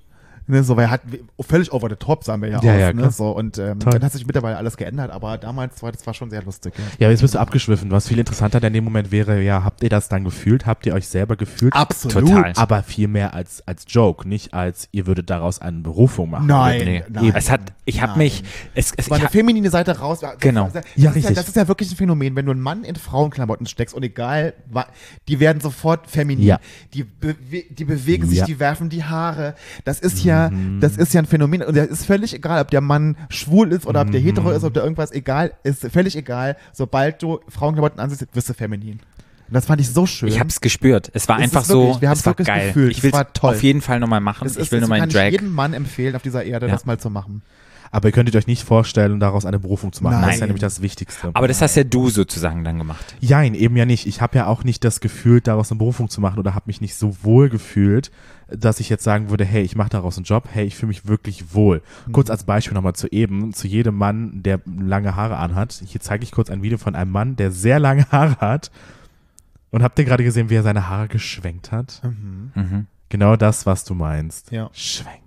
[0.50, 1.02] Ne, so, weil halt
[1.40, 2.80] völlig over the top sahen wir ja, Ja, aus.
[2.80, 6.06] ja, ne, so, und ähm, dann hat sich mittlerweile alles geändert, aber damals war das
[6.06, 6.74] war schon sehr lustig.
[6.76, 7.06] Ja.
[7.06, 7.90] Ja, jetzt bist du abgeschwiffen.
[7.90, 10.66] Was viel interessanter in dem Moment wäre, ja, habt ihr das dann gefühlt?
[10.66, 11.72] Habt ihr euch selber gefühlt?
[11.74, 12.28] Absolut.
[12.28, 12.52] Total.
[12.56, 16.46] Aber viel mehr als, als Joke, nicht als ihr würdet daraus eine Berufung machen.
[16.46, 16.84] Nein.
[16.84, 17.04] Nee.
[17.08, 17.32] Nein.
[17.34, 18.18] Es hat, ich habe Nein.
[18.18, 18.42] mich,
[18.74, 20.20] es, es war eine feminine Seite raus.
[20.20, 20.64] Das, Genau.
[20.64, 21.36] Das, das, Ja, ist richtig.
[21.36, 24.02] Ja, das ist ja wirklich ein Phänomen, wenn du einen Mann in Frauenklamotten steckst und
[24.02, 24.54] egal,
[25.28, 26.44] die werden sofort feminin.
[26.44, 26.58] Ja.
[26.94, 28.46] Die, bewe die bewegen sich, Ja.
[28.46, 29.54] die werfen die Haare.
[29.84, 30.39] Das ist ja,
[30.80, 31.62] das ist ja ein Phänomen.
[31.62, 34.64] Und es ist völlig egal, ob der Mann schwul ist oder ob der hetero ist,
[34.64, 36.56] ob der irgendwas egal, ist völlig egal.
[36.72, 39.00] Sobald du Frauenklamotten ansiehst, wirst du feminin.
[39.48, 40.28] Und das fand ich so schön.
[40.28, 41.10] ich habe es gespürt.
[41.12, 42.68] Es war Es einfach wirklich- so, wir es war wirklich geil.
[42.68, 42.92] gefühlt.
[42.92, 43.50] Ich Es will toll.
[43.54, 44.46] auf jeden Fall nochmal machen.
[44.46, 45.30] es ich will es nochmal kann in ich Drag.
[45.32, 46.72] jedem Mann empfehlen, auf dieser Erde Ja.
[46.72, 47.42] das mal zu machen.
[47.92, 50.20] Aber ihr könntet euch nicht vorstellen, daraus eine Berufung zu machen.
[50.22, 50.50] Das ist ja Nein.
[50.50, 51.30] nämlich das Wichtigste.
[51.34, 53.16] Aber das hast ja du sozusagen dann gemacht.
[53.18, 54.06] Jein, eben ja nicht.
[54.06, 56.80] Ich habe ja auch nicht das Gefühl, daraus eine Berufung zu machen oder habe mich
[56.80, 58.12] nicht so wohl gefühlt,
[58.48, 61.06] dass ich jetzt sagen würde, hey, ich mache daraus einen Job, hey, ich fühle mich
[61.06, 61.82] wirklich wohl.
[62.12, 65.82] Kurz als Beispiel nochmal zu eben, zu jedem Mann, der lange Haare anhat.
[65.84, 68.70] Hier zeige ich kurz ein Video von einem Mann, der sehr lange Haare hat.
[69.70, 72.02] Und habt ihr gerade gesehen, wie er seine Haare geschwenkt hat?
[72.04, 72.86] Mhm.
[73.08, 74.52] Genau das, was du meinst.
[74.52, 74.70] Ja.
[74.72, 75.22] Schwenk.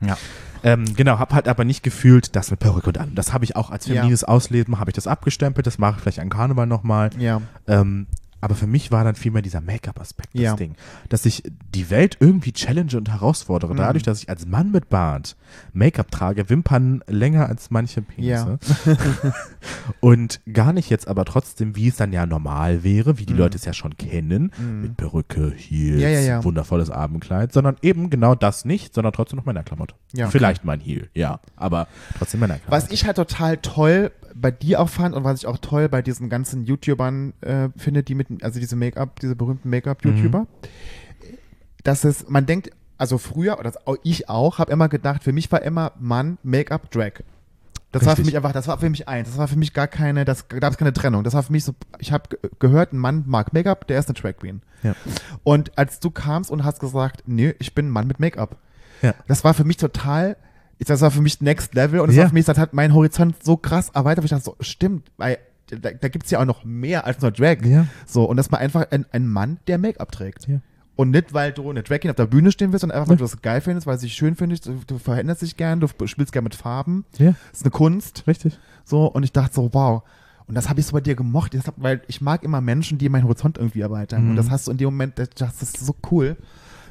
[0.00, 0.16] Ja.
[0.62, 3.14] Ähm, genau, hab halt aber nicht gefühlt, das mit Perücke und allem.
[3.14, 3.94] Das habe ich auch als Ja.
[3.96, 7.10] feminines Ausleben, habe ich das abgestempelt, das mache ich vielleicht an Karneval nochmal.
[7.18, 7.40] Ja.
[7.68, 8.06] Ähm,
[8.40, 10.56] aber für mich war dann vielmehr dieser Make-up-Aspekt das Ja.
[10.56, 10.74] Ding.
[11.08, 11.42] Dass ich
[11.74, 13.72] die Welt irgendwie challenge und herausfordere.
[13.72, 13.78] Mhm.
[13.78, 15.36] Dadurch, dass ich als Mann mit Bart
[15.72, 18.58] Make-up trage, Wimpern länger als manche Penisse.
[20.00, 23.56] und gar nicht jetzt aber trotzdem, wie es dann ja normal wäre, wie die Leute
[23.56, 26.00] es ja schon kennen, mit Perücke, Heels, Mhm.
[26.00, 26.44] Ja, ja, ja.
[26.44, 29.94] wundervolles Abendkleid, sondern eben genau das nicht, sondern trotzdem noch Männerklamotte.
[30.12, 30.28] Ja.
[30.30, 31.86] Vielleicht mein Heel, ja, aber
[32.18, 32.84] trotzdem Männerklamotte.
[32.84, 34.10] Was ich halt total toll
[34.40, 38.02] bei dir auch fand und was ich auch toll bei diesen ganzen YouTubern äh, finde,
[38.02, 40.46] die mit, also diese Make-up, diese berühmten Make-up-YouTuber, Mhm.
[41.84, 43.72] dass es, man denkt, also früher, oder
[44.02, 47.12] ich auch, habe immer gedacht, für mich war immer Mann, Make-up, Drag.
[47.92, 48.26] Das war für Richtig.
[48.34, 49.28] mich einfach, das war für mich eins.
[49.28, 51.24] Das war für mich gar keine, das gab es keine Trennung.
[51.24, 52.24] Das war für mich so, ich habe
[52.58, 54.60] gehört, ein Mann mag Make-up, der ist eine Drag Queen.
[54.82, 54.94] Ja.
[55.44, 58.56] Und als du kamst und hast gesagt, nee, ich bin ein Mann mit Make-up.
[59.02, 59.14] Ja.
[59.28, 60.36] Das war für mich total,
[60.78, 62.22] das war für mich Next Level und das Ja.
[62.24, 65.10] war für mich, das hat meinen Horizont so krass erweitert, wo ich dachte so, stimmt,
[65.16, 67.64] weil da, da gibt es ja auch noch mehr als nur Drag.
[67.64, 67.86] Ja.
[68.06, 70.46] So, und das war einfach ein, ein Mann, der Make-up trägt.
[70.46, 70.60] Ja.
[70.94, 73.16] Und nicht, weil du eine Drag Queen auf der Bühne stehen willst, sondern einfach, weil
[73.16, 75.88] du das geil findest, weil du dich schön findest, du, du veränderst dich gern, du
[76.06, 77.04] spielst gern mit Farben.
[77.18, 78.24] Ja, Das ist eine Kunst.
[78.26, 78.58] richtig.
[78.84, 80.02] So, und ich dachte so, wow.
[80.46, 83.08] Und das habe ich so bei dir gemocht, hab- weil ich mag immer Menschen, die
[83.08, 84.24] meinen Horizont irgendwie erweitern.
[84.24, 84.30] Mhm.
[84.30, 86.36] Und das hast du in dem Moment, das, das ist so cool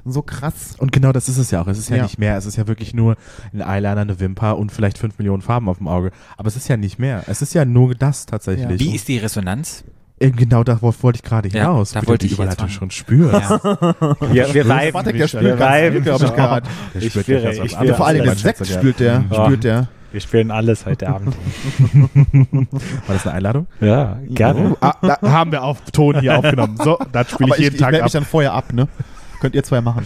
[0.06, 0.76] so krass.
[0.78, 1.68] Und genau das ist es ja auch.
[1.68, 2.04] Es ist ja, Ja.
[2.04, 2.38] nicht mehr.
[2.38, 3.16] Es ist ja wirklich nur
[3.54, 6.12] ein Eyeliner, eine Wimper und vielleicht fünf Millionen Farben auf dem Auge.
[6.38, 7.24] Aber es ist ja nicht mehr.
[7.28, 8.80] Es ist ja nur das tatsächlich.
[8.80, 9.84] Wie ist die Resonanz?
[10.20, 11.92] Genau darauf wollte ich gerade Ja, hinaus.
[11.92, 12.90] da wie du wollte die ich Überleitung schon.
[14.32, 16.04] Wir, wir Warte, der spielt ganz Weiben.
[16.04, 16.70] glaube ich, gerade.
[16.94, 17.96] Der Ich spürt spüre, ich spüre.
[17.96, 18.66] Vor allem den Sekt ja.
[18.66, 19.34] spült der, Mhm.
[19.34, 19.88] spült der.
[20.14, 21.36] Wir spielen alles heute Abend.
[23.08, 23.68] War das eine Einladung?
[23.82, 24.72] Ja, gerne.
[24.72, 26.78] Oh, ah, da haben wir auf Ton hier aufgenommen.
[26.82, 28.04] So, das spiele ich ich, jeden ich Tag ab.
[28.04, 28.88] mich dann vorher ab, ne?
[29.40, 30.06] Könnt ihr zwei machen.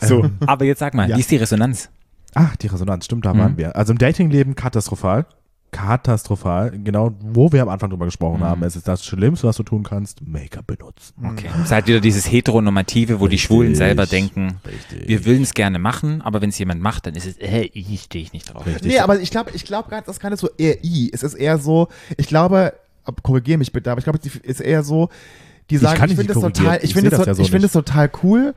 [0.00, 1.16] So, aber jetzt sag mal, Ja.
[1.16, 1.90] wie ist die Resonanz?
[2.34, 3.38] Ach, die Resonanz, stimmt, da Mhm.
[3.38, 3.74] waren wir.
[3.76, 5.26] Also im Datingleben katastrophal.
[5.70, 6.70] Katastrophal.
[6.82, 8.44] Genau, wo wir am Anfang drüber gesprochen Mhm.
[8.44, 8.62] haben.
[8.62, 11.14] Es ist das Schlimmste, was du tun kannst, Make-up benutzen.
[11.24, 11.46] Okay.
[11.54, 13.42] Es ist halt wieder dieses Heteronormative, wo die Richtig.
[13.46, 15.08] Schwulen selber denken, Richtig.
[15.08, 18.02] wir würden es gerne machen, aber wenn es jemand macht, dann ist es, äh, ich
[18.02, 18.66] stehe ich nicht drauf.
[18.66, 18.92] Richtig.
[18.92, 21.10] Nee, aber ich glaube, ich glaube gerade, das ist gar nicht so eher I.
[21.12, 22.72] Es ist eher so, ich glaube,
[23.22, 25.08] korrigiere mich bitte, aber ich glaube, es ist eher so,
[25.70, 27.42] die Ich sagen, ich, dich finde es total, ich Ich finde es das ja so
[27.42, 27.64] ich nicht.
[27.64, 28.54] es total cool,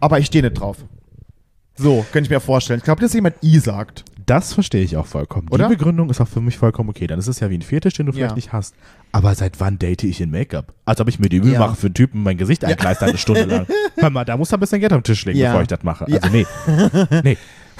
[0.00, 0.78] aber ich stehe nicht drauf.
[1.74, 2.78] So, könnte ich mir vorstellen.
[2.78, 4.04] Ich glaube, dass jemand I sagt.
[4.26, 5.48] Das verstehe ich auch vollkommen.
[5.50, 5.68] Oder?
[5.68, 7.06] Die Begründung ist auch für mich vollkommen okay.
[7.06, 8.36] Dann ist es ja wie ein Fetisch, den du vielleicht Ja.
[8.36, 8.74] nicht hast.
[9.10, 10.74] Aber seit wann date ich in Make-up?
[10.84, 11.58] Als ob ich mir die Mühe Ja.
[11.60, 13.66] mache, für einen Typen mein Gesicht einkleister eine Stunde lang.
[13.96, 15.48] Hör mal, da muss er ein bisschen Geld am Tisch legen, Ja.
[15.48, 16.04] bevor ich das mache.
[16.08, 16.18] Ja.
[16.20, 16.46] Also nee.
[17.24, 17.38] nee.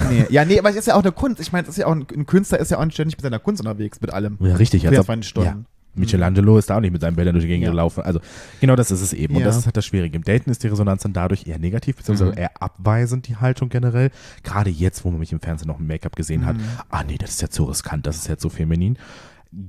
[0.09, 0.25] Nee.
[0.31, 1.39] Ja, nee, aber es ist ja auch eine Kunst.
[1.39, 3.39] Ich meine, es ist ja auch ein, ein Künstler ist ja auch ständig mit seiner
[3.39, 4.37] Kunst unterwegs, mit allem.
[4.41, 4.81] Ja, richtig.
[4.87, 5.65] als ob- 24 Stunden.
[5.95, 7.69] Michelangelo ist da auch nicht mit seinen Bildern durch die Gegend Ja.
[7.71, 8.01] gelaufen.
[8.03, 8.19] Also
[8.59, 9.35] genau das ist es eben.
[9.35, 9.47] Und Ja.
[9.47, 10.15] das ist halt das Schwierige.
[10.17, 12.37] Im Daten ist die Resonanz dann dadurch eher negativ, beziehungsweise Mhm.
[12.37, 14.09] eher abweisend, die Haltung generell.
[14.43, 16.57] Gerade jetzt, wo man mich im Fernsehen noch im Make-up gesehen hat.
[16.57, 16.63] Mhm.
[16.89, 18.97] Ah nee, das ist ja zu riskant, das ist ja zu feminin.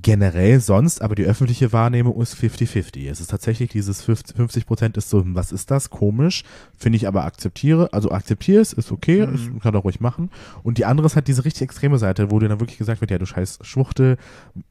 [0.01, 3.07] Generell sonst, aber die öffentliche Wahrnehmung ist 50-50.
[3.07, 5.91] Es ist tatsächlich dieses 50 50 Prozent ist so, was ist das?
[5.91, 6.43] Komisch.
[6.75, 9.59] Finde ich aber akzeptiere, also akzeptiere es, ist okay, Mhm.
[9.59, 10.31] kann er ruhig machen.
[10.63, 13.11] Und die andere ist halt diese richtig extreme Seite, wo dir dann wirklich gesagt wird,
[13.11, 14.17] ja, du scheiß Schwuchtel,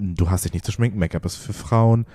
[0.01, 2.07] du hast dich nicht zu schminken, Make-up ist für Frauen.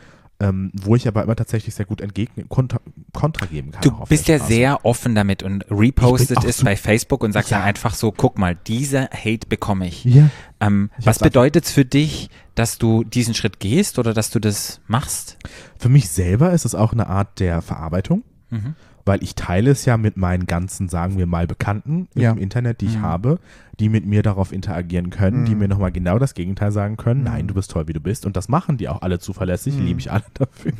[0.41, 2.79] Ähm, wo ich aber immer tatsächlich sehr gut entgegen, kontra,
[3.13, 3.81] kontra geben kann.
[3.81, 4.53] Du bist ja Straße.
[4.53, 7.57] sehr offen damit und repostet es so- bei Facebook und sagst Ja.
[7.57, 10.05] dann einfach so, guck mal, dieser Hate bekomme ich.
[10.05, 10.29] Ja.
[10.61, 14.39] Ähm, Ich was bedeutet es für dich, dass du diesen Schritt gehst oder dass du
[14.39, 15.37] das machst?
[15.77, 18.75] Für mich selber ist es auch eine Art der Verarbeitung, Mhm.
[19.09, 22.31] Weil ich teile es ja mit meinen ganzen, sagen wir mal, Bekannten Ja.
[22.31, 23.01] im Internet, die ich Mhm.
[23.01, 23.39] habe,
[23.79, 25.59] die mit mir darauf interagieren können, die Mhm.
[25.59, 27.21] mir nochmal genau das Gegenteil sagen können.
[27.21, 27.25] Mhm.
[27.25, 28.25] Nein, du bist toll, wie du bist.
[28.25, 29.85] Und das machen die auch alle zuverlässig, Mhm.
[29.85, 30.73] liebe ich alle dafür.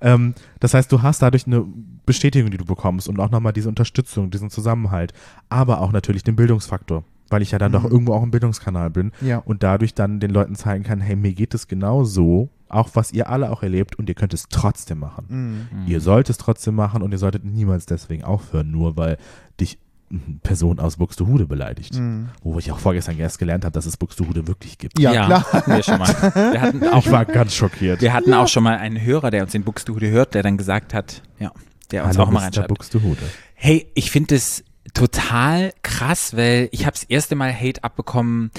[0.00, 1.64] Ähm, das heißt, du hast dadurch eine
[2.06, 5.12] Bestätigung, die du bekommst und auch nochmal diese Unterstützung, diesen Zusammenhalt,
[5.48, 7.02] aber auch natürlich den Bildungsfaktor.
[7.30, 7.76] Weil ich ja dann Mhm.
[7.76, 9.38] doch irgendwo auch ein Bildungskanal bin Ja.
[9.38, 13.12] und dadurch dann den Leuten zeigen kann, hey, mir geht es genau so, auch was
[13.12, 15.68] ihr alle auch erlebt und ihr könnt es trotzdem machen.
[15.70, 15.86] Mhm.
[15.88, 19.16] Ihr sollt es trotzdem machen und ihr solltet niemals deswegen aufhören, nur weil
[19.60, 19.78] dich
[20.12, 21.94] eine Person aus Buxtehude beleidigt.
[21.94, 22.30] Mhm.
[22.42, 24.98] Wo ich auch vorgestern erst gelernt habe, dass es Buxtehude wirklich gibt.
[24.98, 25.52] Ja, klar.
[25.52, 26.08] hatten wir schon mal.
[26.52, 28.00] Wir hatten auch, Ich war ganz schockiert.
[28.00, 30.94] wir hatten auch schon mal einen Hörer, der uns in Buxtehude hört, der dann gesagt
[30.94, 31.52] hat, ja,
[31.92, 32.66] der uns Hallo, auch mal reinschreibt.
[32.68, 33.22] Buxtehude.
[33.54, 34.64] Hey, ich finde es
[34.94, 38.50] total krass, weil ich habe das erste Mal Hate abbekommen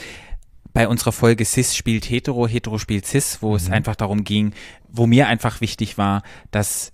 [0.74, 4.54] bei unserer Folge Cis spielt Hetero, Hetero spielt Cis, wo es einfach darum ging,
[4.88, 6.94] wo mir einfach wichtig war, dass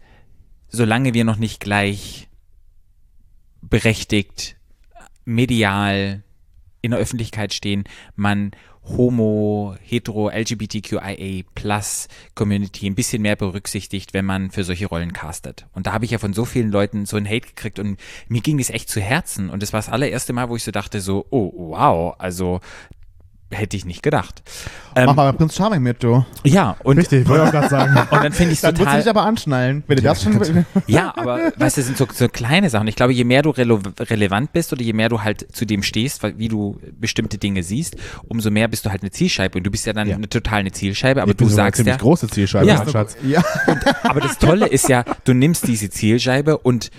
[0.69, 2.27] solange wir noch nicht gleich
[3.61, 4.55] berechtigt,
[5.25, 6.23] medial
[6.81, 7.83] in der Öffentlichkeit stehen,
[8.15, 8.51] man
[8.89, 15.65] Homo, Hetero, LGBTQIA Plus Community ein bisschen mehr berücksichtigt, wenn man für solche Rollen castet.
[15.73, 18.41] Und da habe ich ja von so vielen Leuten so einen Hate gekriegt und mir
[18.41, 19.49] ging das echt zu Herzen.
[19.49, 22.61] Und das war das allererste Mal, wo ich so dachte, so, oh, wow, also
[23.51, 24.43] hätte ich nicht gedacht.
[24.95, 26.25] Mach Ähm, mal bei Prinz Charming mit, du.
[26.43, 27.95] ja, und, Richtig, ich wollte auch gerade sagen.
[28.11, 28.99] und dann finde ich Dann total.
[28.99, 29.83] dich aber anschnallen.
[29.87, 30.65] Wenn du das schon.
[30.87, 32.87] Ja, aber weißt du, das sind so, so kleine Sachen.
[32.87, 35.83] Ich glaube, je mehr du rele relevant bist oder je mehr du halt zu dem
[35.83, 37.95] stehst, wie du bestimmte Dinge siehst,
[38.27, 39.57] umso mehr bist du halt eine Zielscheibe.
[39.57, 40.15] Und du bist ja dann Ja.
[40.17, 41.99] eine total eine Zielscheibe, aber ich bin du eine sagst ziemlich ja.
[42.01, 42.77] große Zielscheibe, Ja.
[42.79, 43.15] mein Schatz.
[43.23, 43.43] Ja.
[44.03, 46.89] Aber das Tolle ist ja, du nimmst diese Zielscheibe und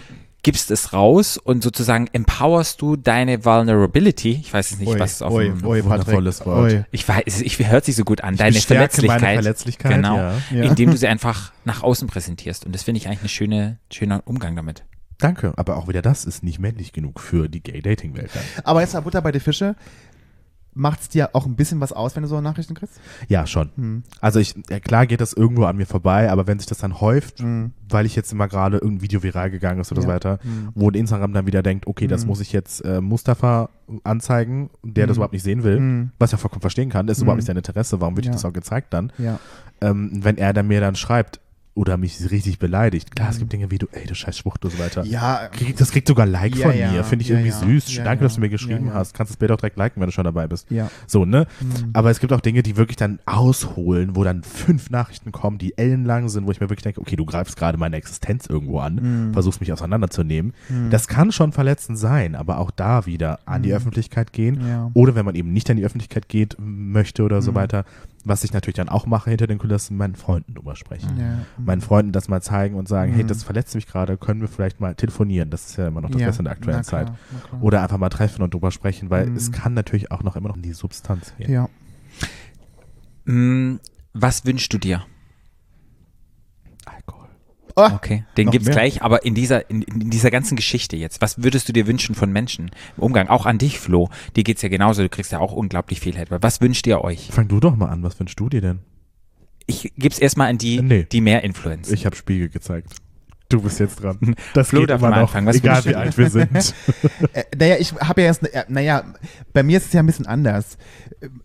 [0.42, 4.30] gibst es raus und sozusagen empowerst du deine Vulnerability.
[4.40, 5.84] Ich weiß jetzt nicht, Ui, was auf dem, ui, Patrick.
[5.84, 6.72] wundervolles Wort.
[6.72, 6.84] Ui.
[6.90, 8.36] ich weiß, ich hört sich so gut an.
[8.36, 9.34] Deine Verletzlichkeit.
[9.34, 10.16] Verletzlichkeit, Genau.
[10.16, 10.34] ja.
[10.52, 10.62] Ja.
[10.64, 12.64] Indem du sie einfach nach außen präsentierst.
[12.66, 14.84] Und das finde ich eigentlich eine schöne, schöner Umgang damit.
[15.18, 18.30] Danke, aber auch wieder das ist nicht männlich genug für die Gay-Dating-Welt.
[18.62, 19.74] Aber jetzt mal Butter bei die Fische.
[20.78, 23.00] Macht's dir auch ein bisschen was aus, wenn du so Nachrichten kriegst?
[23.26, 23.70] Ja, schon.
[23.74, 24.02] Hm.
[24.20, 27.00] Also ich, ja, klar geht das irgendwo an mir vorbei, aber wenn sich das dann
[27.00, 27.72] häuft, Hm.
[27.88, 30.14] weil ich jetzt immer gerade irgendein Video viral gegangen ist oder so Ja.
[30.14, 30.68] weiter, Hm.
[30.76, 32.28] wo Instagram dann wieder denkt, okay, das Mhm.
[32.28, 33.70] muss ich jetzt äh, Mustafa
[34.04, 35.18] anzeigen, der das Mhm.
[35.18, 36.10] überhaupt nicht sehen will, Mhm.
[36.20, 37.26] was ja vollkommen verstehen kann, das ist Mhm.
[37.26, 38.30] überhaupt nicht sein Interesse, warum wird Ja.
[38.30, 39.12] ich das auch gezeigt dann?
[39.80, 41.40] Ähm, wenn er dann mir dann schreibt
[41.78, 43.38] oder mich richtig beleidigt, klar, es Mhm.
[43.40, 45.04] gibt Dinge wie du, ey, du scheiß Schwucht und so weiter.
[45.04, 45.48] Ja.
[45.52, 46.90] Krieg, das kriegt sogar Like Ja, von ja.
[46.90, 48.00] mir, finde ich Ja, irgendwie süß.
[48.04, 49.14] Danke, dass du mir geschrieben hast.
[49.14, 50.70] Kannst das Bild auch direkt liken, wenn du schon dabei bist.
[50.70, 50.90] Ja.
[51.06, 51.46] So, ne?
[51.60, 51.90] Mhm.
[51.92, 55.78] Aber es gibt auch Dinge, die wirklich dann ausholen, wo dann fünf Nachrichten kommen, die
[55.78, 59.28] ellenlang sind, wo ich mir wirklich denke, okay, du greifst gerade meine Existenz irgendwo an,
[59.28, 59.32] Mhm.
[59.32, 60.54] versuchst mich auseinanderzunehmen.
[60.68, 60.90] Mhm.
[60.90, 63.76] Das kann schon verletzend sein, aber auch da wieder an die Mhm.
[63.76, 64.60] Öffentlichkeit gehen.
[64.66, 64.90] Ja.
[64.94, 67.56] Oder wenn man eben nicht an die Öffentlichkeit geht möchte oder so Mhm.
[67.56, 67.84] weiter,
[68.24, 71.16] was ich natürlich dann auch mache hinter den Kulissen, meinen Freunden drüber sprechen.
[71.18, 71.38] Ja.
[71.56, 73.28] Meinen Freunden das mal zeigen und sagen, hey, Mhm.
[73.28, 75.50] das verletzt mich gerade, können wir vielleicht mal telefonieren.
[75.50, 76.26] Das ist ja immer noch das Ja.
[76.28, 77.12] Beste in der aktuellen klar, Zeit.
[77.60, 79.36] Oder einfach mal treffen und drüber sprechen, weil Mhm.
[79.36, 81.50] es kann natürlich auch noch immer noch in die Substanz gehen.
[81.52, 81.68] Ja.
[83.24, 83.78] Mm,
[84.14, 85.04] Was wünschst du dir?
[87.78, 88.74] Oh, Okay, den gibt's mehr?
[88.76, 92.14] gleich, aber in dieser, in, in dieser ganzen Geschichte jetzt, was würdest du dir wünschen
[92.14, 93.28] von Menschen im Umgang?
[93.28, 94.10] Auch an dich, Flo.
[94.36, 96.38] Dir geht's ja genauso, du kriegst ja auch unglaublich viel Hate.
[96.42, 97.28] Was wünscht ihr euch?
[97.30, 98.80] Fang du doch mal an, was wünschst du dir denn?
[99.66, 101.04] Ich gib's erstmal an die, Nee.
[101.10, 101.90] die mehr Influence.
[101.92, 102.94] Ich habe Spiegel gezeigt.
[103.50, 104.18] Du bist jetzt dran.
[104.54, 105.46] Das Flo geht immer noch, anfangen.
[105.46, 106.48] Was egal wie alt wir sind.
[107.32, 109.04] Äh, naja, ich habe ja jetzt, äh, naja,
[109.52, 110.76] bei mir ist es ja ein bisschen anders.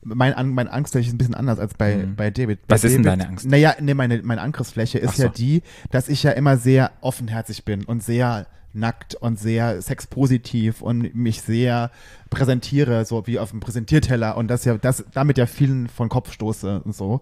[0.03, 2.15] Mein, An- mein Angstfläche ist ein bisschen anders als bei, Mhm.
[2.15, 2.67] bei David.
[2.67, 3.45] Bei Was ist denn David, deine Angst?
[3.47, 5.23] Naja, nee, meine, meine Angriffsfläche ist so.
[5.23, 10.81] ja die, dass ich ja immer sehr offenherzig bin und sehr nackt und sehr sexpositiv
[10.81, 11.91] und mich sehr
[12.29, 16.31] präsentiere, so wie auf dem Präsentierteller und das ja, das damit ja vielen von Kopf
[16.31, 17.21] stoße und so.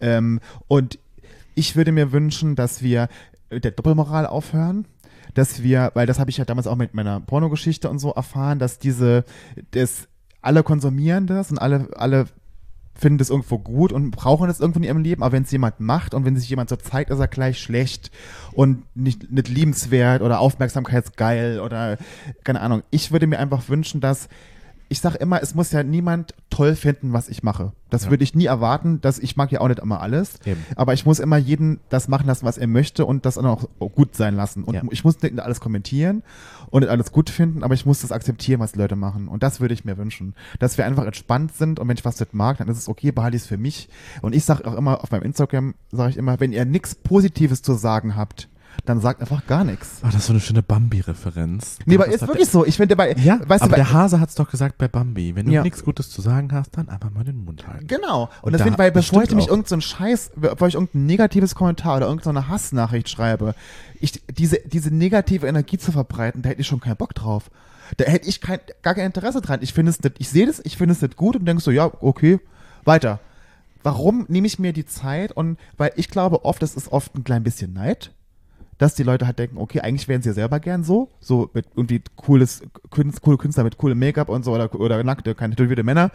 [0.00, 0.98] Ähm, und
[1.54, 3.08] ich würde mir wünschen, dass wir
[3.60, 4.86] der Doppelmoral aufhören,
[5.34, 8.58] dass wir, weil das habe ich ja damals auch mit meiner Pornogeschichte und so erfahren,
[8.58, 9.24] dass diese,
[9.70, 10.08] das
[10.40, 12.26] alle konsumieren das und alle, alle
[12.94, 15.80] finden das irgendwo gut und brauchen das irgendwo in ihrem Leben, aber wenn es jemand
[15.80, 18.10] macht und wenn sich jemand so zeigt, ist er gleich schlecht
[18.52, 21.96] und nicht, nicht liebenswert oder aufmerksamkeitsgeil oder
[22.44, 22.82] keine Ahnung.
[22.90, 24.28] Ich würde mir einfach wünschen, dass
[24.92, 27.72] ich sage immer, es muss ja niemand toll finden, was ich mache.
[27.90, 28.10] Das Ja.
[28.10, 30.64] würde ich nie erwarten, dass ich mag ja auch nicht immer alles, Eben.
[30.76, 33.66] aber ich muss immer jeden das machen lassen, was er möchte und das dann auch
[33.94, 34.64] gut sein lassen.
[34.64, 34.82] Und Ja.
[34.90, 36.22] ich muss nicht alles kommentieren
[36.70, 39.28] und nicht alles gut finden, aber ich muss das akzeptieren, was die Leute machen.
[39.28, 40.34] Und das würde ich mir wünschen.
[40.58, 43.12] Dass wir einfach entspannt sind und wenn ich was nicht mag, dann ist es okay,
[43.12, 43.88] behalte ich es für mich.
[44.20, 47.62] Und ich sage auch immer auf meinem Instagram, sage ich immer, wenn ihr nichts Positives
[47.62, 48.48] zu sagen habt,
[48.84, 49.98] dann sagt einfach gar nichts.
[50.02, 51.78] Ah, das ist so eine schöne Bambi-Referenz.
[51.86, 52.66] Nee, aber ist wirklich so.
[52.66, 54.78] Ich finde bei, Der, ja, weißt aber du, bei, der Hase hat es doch gesagt
[54.78, 55.36] bei Bambi.
[55.36, 55.62] Wenn du Ja.
[55.62, 57.86] nichts Gutes zu sagen hast, dann einfach mal den Mund halten.
[57.86, 58.22] Genau.
[58.24, 61.54] Und, Und deswegen, da- weil bevor ich nämlich irgendeinen so Scheiß, bevor ich irgendein negatives
[61.54, 63.54] Kommentar oder irgendeine Hassnachricht schreibe,
[64.00, 67.50] ich, diese, diese negative Energie zu verbreiten, da hätte ich schon keinen Bock drauf.
[67.98, 69.60] Da hätte ich kein, gar kein Interesse dran.
[69.62, 71.70] Ich finde es nicht, ich sehe das, ich finde es nicht gut und denke so,
[71.70, 72.40] ja, okay,
[72.84, 73.20] weiter.
[73.84, 75.32] Warum nehme ich mir die Zeit?
[75.32, 78.12] Und weil ich glaube oft, es ist oft ein klein bisschen Neid,
[78.82, 81.66] dass die Leute halt denken, okay, eigentlich wären sie ja selber gern so, so mit
[81.76, 85.84] irgendwie cooles, Künst, coole Künstler mit coolem Make-up und so oder, oder nackte, keine tätowierte
[85.84, 86.10] Männer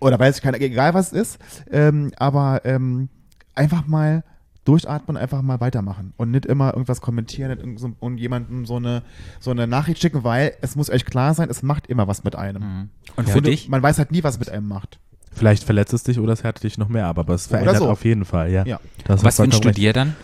[0.00, 1.38] oder weiß ich keine, egal was es ist,
[1.70, 3.08] ähm, aber ähm,
[3.54, 4.22] einfach mal
[4.66, 8.76] durchatmen, einfach mal weitermachen und nicht immer irgendwas kommentieren nicht irgend so, und jemandem so
[8.76, 9.02] eine,
[9.40, 12.36] so eine Nachricht schicken, weil es muss euch klar sein, es macht immer was mit
[12.36, 12.62] einem.
[12.62, 12.88] Mhm.
[13.16, 13.32] Und Ja.
[13.32, 13.68] für Und dich?
[13.70, 14.98] Man weiß halt nie, was es mit einem macht.
[15.32, 17.88] Vielleicht verletzt es dich oder es härtet dich noch mehr, aber es verändert so.
[17.88, 18.64] auf jeden Fall, ja.
[18.66, 18.78] Ja.
[19.04, 20.14] Das Was wünschst du dir dann?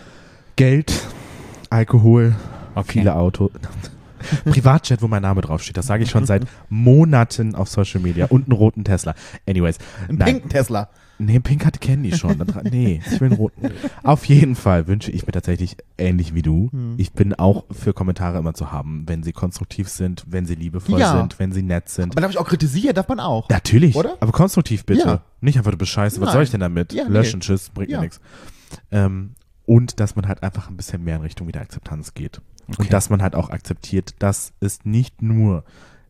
[0.57, 0.93] Geld,
[1.71, 2.35] Alkohol,
[2.75, 2.93] Okay.
[2.93, 3.51] viele Autos.
[4.45, 5.77] Privatjet, wo mein Name draufsteht.
[5.77, 8.27] Das sage ich schon seit Monaten auf Social Media.
[8.27, 9.15] Und einen roten Tesla.
[9.49, 9.79] Anyways.
[10.09, 10.27] Ein nein.
[10.35, 10.89] pinken Tesla.
[11.19, 12.43] Nee, Pink hatte Candy schon.
[12.71, 13.71] Nee, ich will einen roten.
[14.03, 16.71] Auf jeden Fall wünsche ich mir tatsächlich ähnlich wie du.
[16.73, 16.95] Hm.
[16.97, 20.99] Ich bin auch für Kommentare immer zu haben, wenn sie konstruktiv sind, wenn sie liebevoll
[20.99, 21.19] Ja.
[21.19, 22.13] sind, wenn sie nett sind.
[22.15, 23.51] Aber darf ich auch kritisieren, darf man auch.
[23.51, 24.17] Natürlich, Oder?
[24.21, 25.07] aber konstruktiv bitte.
[25.07, 25.21] Ja.
[25.43, 26.33] Nicht einfach, du bist scheiße, was Nein.
[26.33, 26.95] soll ich denn damit?
[26.95, 27.11] Ja, nee.
[27.11, 27.99] Löschen, tschüss, bringt Ja.
[27.99, 28.21] mir nichts.
[28.91, 29.33] Ähm,
[29.71, 32.41] und dass man halt einfach ein bisschen mehr in Richtung wieder Akzeptanz geht.
[32.69, 32.83] Okay.
[32.83, 35.63] Und dass man halt auch akzeptiert, dass es nicht nur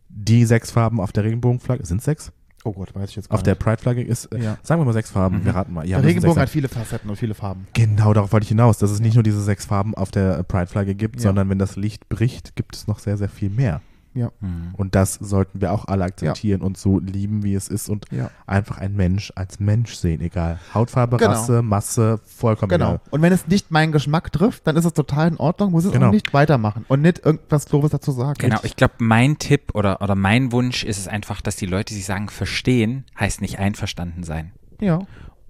[0.08, 2.32] die sechs Farben auf der Regenbogenflagge, sind sechs?
[2.64, 3.62] Oh Gott, weiß ich jetzt gar Auf der nicht.
[3.62, 4.58] Pride-Flagge ist, äh, Ja.
[4.62, 5.44] sagen wir mal sechs Farben, Mhm.
[5.44, 5.86] wir raten mal.
[5.86, 7.66] Ja, der Regenbogen hat viele Facetten und viele Farben.
[7.74, 10.94] Genau, darauf wollte ich hinaus, dass es nicht nur diese sechs Farben auf der Pride-Flagge
[10.94, 11.22] gibt, Ja.
[11.22, 13.82] sondern wenn das Licht bricht, gibt es noch sehr, sehr viel mehr.
[14.14, 14.74] Mhm.
[14.76, 18.30] Und das sollten wir auch alle akzeptieren und so lieben, wie es ist und Ja.
[18.46, 20.58] einfach ein Mensch als Mensch sehen, egal.
[20.74, 21.30] Hautfarbe, Genau.
[21.30, 22.86] Rasse, Masse, vollkommen Genau.
[22.94, 23.00] egal.
[23.10, 25.92] Und wenn es nicht meinen Geschmack trifft, dann ist es total in Ordnung, muss es
[25.92, 26.08] Genau.
[26.08, 28.34] auch nicht weitermachen und nicht irgendwas Doofes dazu sagen.
[28.38, 31.94] Genau, ich glaube, mein Tipp oder, oder mein Wunsch ist es einfach, dass die Leute,
[31.94, 34.52] die sagen, verstehen, heißt nicht einverstanden sein.
[34.80, 35.00] Ja.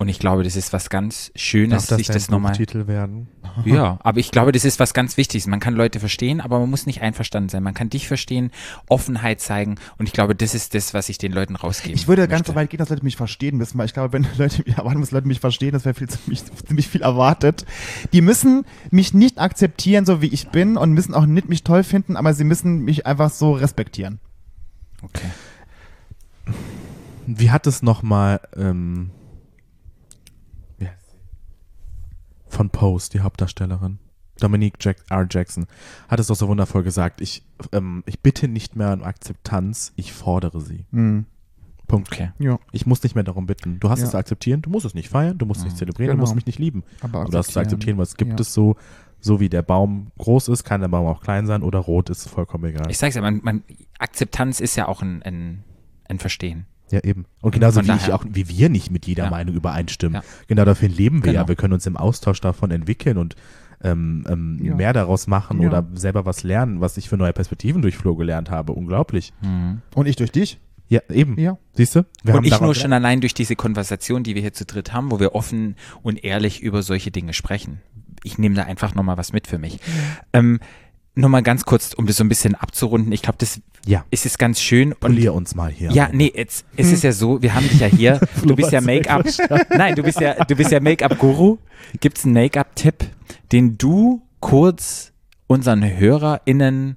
[0.00, 2.52] Und ich glaube, das ist was ganz Schönes, Darf das sich das nochmal.
[2.52, 3.28] Buchtitel werden?
[3.66, 5.46] Ja, aber ich glaube, das ist was ganz Wichtiges.
[5.46, 7.62] Man kann Leute verstehen, aber man muss nicht einverstanden sein.
[7.62, 8.50] Man kann dich verstehen,
[8.88, 11.94] Offenheit zeigen und ich glaube, das ist das, was ich den Leuten rausgebe.
[11.94, 14.26] Ich würde ganz so weit gehen, dass Leute mich verstehen müssen, weil ich glaube, wenn
[14.38, 17.66] Leute mich erwarten, dass Leute mich verstehen, das wäre viel ziemlich, ziemlich viel erwartet.
[18.12, 21.82] Die müssen mich nicht akzeptieren, so wie ich bin und müssen auch nicht mich toll
[21.82, 24.20] finden, aber sie müssen mich einfach so respektieren.
[25.02, 25.28] Okay.
[27.26, 29.10] Wie hat es nochmal ähm,
[30.80, 31.16] wie heißt sie?
[32.50, 33.98] Von Pose, die Hauptdarstellerin?
[34.38, 35.26] Dominique Jack R.
[35.30, 35.66] Jackson
[36.08, 37.20] hat es doch so wundervoll gesagt.
[37.20, 37.42] Ich,
[37.72, 40.86] ähm, ich bitte nicht mehr um Akzeptanz, ich fordere sie.
[40.92, 41.26] Hm.
[41.86, 42.08] Punkt.
[42.12, 42.30] Okay.
[42.38, 43.80] Ja, Ich muss nicht mehr darum bitten.
[43.80, 44.04] Du hast Ja.
[44.06, 46.22] es zu akzeptieren, du musst es nicht feiern, du musst es nicht zelebrieren, du Genau.
[46.22, 46.84] musst mich nicht lieben.
[47.00, 48.36] aber Aber du hast es zu akzeptieren, weil es gibt Ja.
[48.40, 48.76] es so,
[49.20, 52.28] so wie der Baum groß ist, kann der Baum auch klein sein oder rot ist
[52.28, 52.90] vollkommen egal.
[52.90, 53.64] Ich sag's ja, man, man,
[53.98, 55.64] Akzeptanz ist ja auch ein, ein,
[56.08, 56.64] ein Verstehen.
[56.90, 57.24] Ja, eben.
[57.40, 59.30] Und genauso wie ich auch, wie wir nicht mit jeder Ja.
[59.30, 60.14] Meinung übereinstimmen.
[60.14, 60.22] Ja.
[60.48, 61.42] Genau dafür leben wir Genau.
[61.44, 61.48] ja.
[61.48, 63.36] Wir können uns im Austausch davon entwickeln und
[63.82, 64.74] ähm, ähm, Ja.
[64.74, 65.68] mehr daraus machen Ja.
[65.68, 68.72] oder selber was lernen, was ich für neue Perspektiven durch Flo gelernt habe.
[68.72, 69.32] Unglaublich.
[69.94, 70.58] Und ich durch dich?
[70.88, 71.38] Ja, eben.
[71.38, 71.56] Ja.
[71.74, 72.04] Siehst du?
[72.24, 75.20] Und ich nur schon allein durch diese Konversation, die wir hier zu dritt haben, wo
[75.20, 77.80] wir offen und ehrlich über solche Dinge sprechen.
[78.24, 79.78] Ich nehme da einfach nochmal was mit für mich.
[80.32, 80.58] Ähm,
[81.14, 83.12] nochmal ganz kurz, um das so ein bisschen abzurunden.
[83.12, 84.04] Ich glaube, das Ja.
[84.10, 84.92] ist es ganz schön.
[84.92, 85.90] Und Polier uns mal hier.
[85.90, 88.20] ja, nee, jetzt es ist ja so, wir haben dich ja hier.
[88.42, 89.24] Du bist ja Make-up.
[89.76, 91.58] Nein, du bist ja, du bist ja Make-up-Guru.
[92.00, 93.04] Gibt es einen Make-up-Tipp,
[93.52, 95.12] den du kurz
[95.46, 96.96] unseren HörerInnen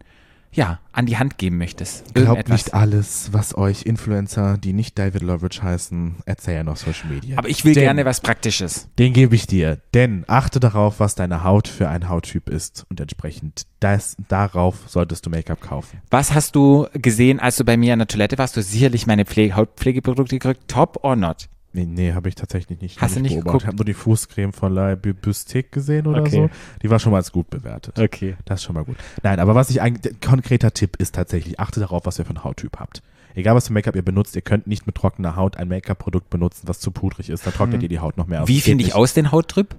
[0.54, 2.14] ja, an die Hand geben möchtest?
[2.14, 7.38] Glaubt nicht alles, was euch Influencer, die nicht David Loveridge heißen, erzählen auf Social Media.
[7.38, 8.88] Aber ich will Denn- gerne was Praktisches.
[9.00, 13.00] Den gebe ich dir, denn achte darauf, was deine Haut für ein Hauttyp ist und
[13.00, 16.00] entsprechend das, darauf solltest du Make-up kaufen.
[16.10, 18.56] Was hast du gesehen, als du bei mir an der Toilette warst?
[18.56, 20.68] Du sicherlich meine Pflege Hautpflegeprodukte gekriegt.
[20.68, 21.50] Top or not?
[21.76, 23.02] Nee, nee habe ich tatsächlich nicht.
[23.02, 23.46] Hast du nicht beobachtet.
[23.46, 23.64] geguckt?
[23.64, 26.30] Ich habe nur die Fußcreme von La Bu- Bustique gesehen oder Okay.
[26.32, 26.50] so.
[26.84, 27.98] Die war schon mal als gut bewertet.
[28.00, 28.36] Okay.
[28.46, 28.96] Das ist schon mal gut.
[29.24, 32.44] Nein, aber was ich eigentlich, konkreter Tipp ist tatsächlich, achte darauf, was ihr für einen
[32.44, 33.02] Hauttyp habt.
[33.36, 36.68] egal was für Make-up ihr benutzt, ihr könnt nicht mit trockener Haut ein Make-up-Produkt benutzen,
[36.68, 37.48] was zu pudrig ist.
[37.48, 38.48] Da trocknet ihr die Haut noch mehr aus.
[38.48, 38.96] Wie finde ich nicht.
[38.96, 39.76] aus den Hauttrip?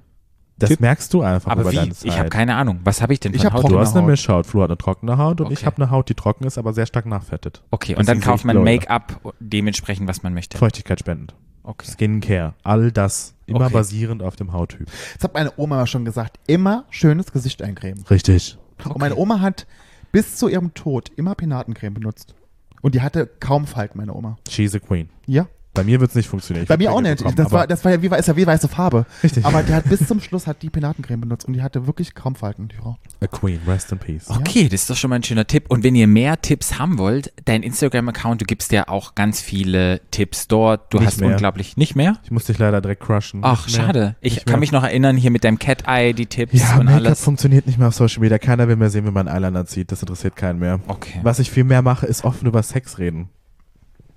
[0.58, 0.80] Das Typ?
[0.80, 1.76] merkst du einfach Aber über wie?
[1.76, 2.30] deine Ich habe Zeit.
[2.32, 2.80] keine Ahnung.
[2.84, 3.70] Was habe ich denn Ich von hab Haut?
[3.70, 4.10] Du hast eine Haut.
[4.10, 4.46] Mischhaut.
[4.46, 5.66] Flo hat eine trockene Haut und ich Okay.
[5.66, 7.62] habe eine Haut, die trocken ist, aber sehr stark nachfettet.
[7.70, 8.64] Okay, und dann kauft man ich.
[8.64, 10.58] Make-up dementsprechend, was man möchte.
[10.58, 11.34] Feuchtigkeit spendend.
[11.64, 11.90] Okay.
[11.90, 12.54] Skincare.
[12.62, 13.34] All das.
[13.46, 13.72] Immer Okay.
[13.74, 14.86] basierend auf dem Hauttyp.
[15.14, 16.38] Das hat meine Oma schon gesagt.
[16.46, 18.04] Immer schönes Gesicht eincremen.
[18.08, 18.56] Richtig.
[18.84, 19.66] Und meine Oma hat
[20.12, 22.34] bis zu ihrem Tod immer Penatencreme benutzt.
[22.82, 24.36] Und die hatte kaum Falten, meine Oma.
[24.48, 25.08] She's a queen.
[25.26, 25.46] Ja.
[25.74, 26.62] Bei mir wird es nicht funktionieren.
[26.62, 27.18] Ich Bei mir auch nicht.
[27.18, 29.06] bekommen, das, war, das war ja wie, ist ja wie weiße Farbe.
[29.22, 29.44] Richtig.
[29.44, 32.36] Aber der hat bis zum Schluss hat die Penatencreme benutzt und die hatte wirklich kaum
[32.36, 32.96] Falten, die Frau.
[33.20, 33.58] A queen.
[33.66, 34.30] Rest in peace.
[34.30, 35.64] Okay, das ist doch schon mal ein schöner Tipp.
[35.68, 40.00] Und wenn ihr mehr Tipps haben wollt, dein Instagram-Account, du gibst ja auch ganz viele
[40.10, 40.92] Tipps dort.
[40.94, 41.30] Du Nicht hast mehr.
[41.30, 41.76] unglaublich.
[41.76, 42.18] Nicht mehr?
[42.22, 43.40] Ich muss dich leider direkt crushen.
[43.42, 43.86] Ach, Nicht mehr.
[43.86, 44.16] schade.
[44.20, 44.60] Ich Nicht kann mehr.
[44.60, 47.20] mich noch erinnern, hier mit deinem Cat-Eye, die Tipps Ja, und alles.
[47.22, 48.38] funktioniert nicht mehr auf Social Media.
[48.38, 49.90] Keiner will mehr sehen, wie man Eyeliner zieht.
[49.90, 50.78] Das interessiert keinen mehr.
[50.86, 51.18] Okay.
[51.22, 53.28] Was ich viel mehr mache, ist offen über Sex reden.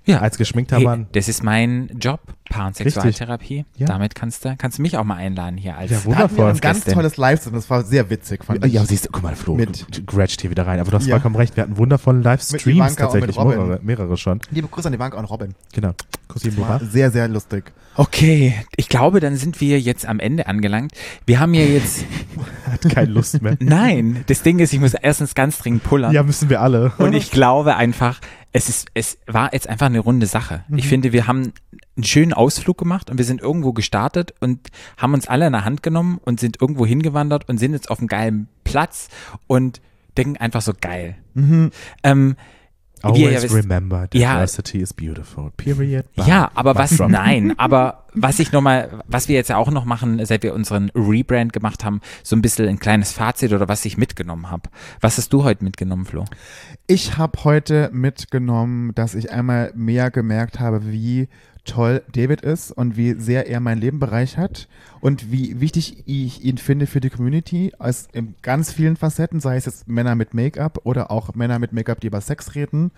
[0.08, 0.20] Ja.
[0.20, 1.06] Als geschminkter Hey, Mann.
[1.12, 3.64] das ist mein Job, Paar- und Sexualtherapie.
[3.76, 3.86] Ja.
[3.86, 6.50] Damit kannst du, kannst du mich auch mal einladen hier als Ja, Wundervoll.
[6.50, 6.94] ein ganz Gästin.
[6.94, 8.42] tolles Live, das war sehr witzig.
[8.44, 8.72] Fand ich.
[8.72, 10.80] Ja, siehst du, guck mal, Flo, Mit- grätscht hier wieder rein.
[10.80, 11.16] Aber du hast Ja.
[11.16, 11.56] vollkommen recht.
[11.56, 13.36] Wir hatten wundervolle Livestreams tatsächlich.
[13.36, 14.40] Mehrere, mehrere schon.
[14.50, 15.54] Liebe Grüße an die Bank und Robin.
[15.74, 15.92] Genau.
[16.56, 16.80] Baba.
[16.84, 17.72] sehr, sehr lustig.
[17.96, 20.92] Okay, ich glaube, dann sind wir jetzt am Ende angelangt.
[21.26, 22.04] Wir haben ja jetzt,
[22.70, 23.56] Hat keine Lust mehr.
[23.60, 26.12] nein, das Ding ist, ich muss erstens ganz dringend pullern.
[26.12, 26.92] ja, müssen wir alle.
[26.98, 28.20] Und ich glaube einfach,
[28.58, 30.64] es ist, es war jetzt einfach eine runde Sache.
[30.76, 30.88] Ich Mhm.
[30.88, 31.52] finde, wir haben
[31.96, 35.64] einen schönen Ausflug gemacht und wir sind irgendwo gestartet und haben uns alle in der
[35.64, 39.08] Hand genommen und sind irgendwo hingewandert und sind jetzt auf einem geilen Platz
[39.46, 39.80] und
[40.16, 41.16] denken einfach so geil.
[42.02, 42.36] Ähm,
[43.02, 44.34] ja Always wisst- remember, Ja.
[44.34, 45.50] diversity is beautiful.
[45.56, 46.04] Period.
[46.16, 50.24] Ja, aber was, nein, aber was ich nochmal, was wir jetzt ja auch noch machen,
[50.24, 53.96] seit wir unseren Rebrand gemacht haben, so ein bisschen ein kleines Fazit oder was ich
[53.96, 54.68] mitgenommen habe.
[55.00, 56.24] Was hast du heute mitgenommen, Flo?
[56.86, 61.28] Ich habe heute mitgenommen, dass ich einmal mehr gemerkt habe, wie
[61.68, 64.68] toll David ist und wie sehr er mein Leben bereichert
[65.00, 69.56] und wie wichtig ich ihn finde für die Community, als in ganz vielen Facetten, sei
[69.56, 72.90] es jetzt Männer mit Make-up oder auch Männer mit Make-up, die über Sex reden.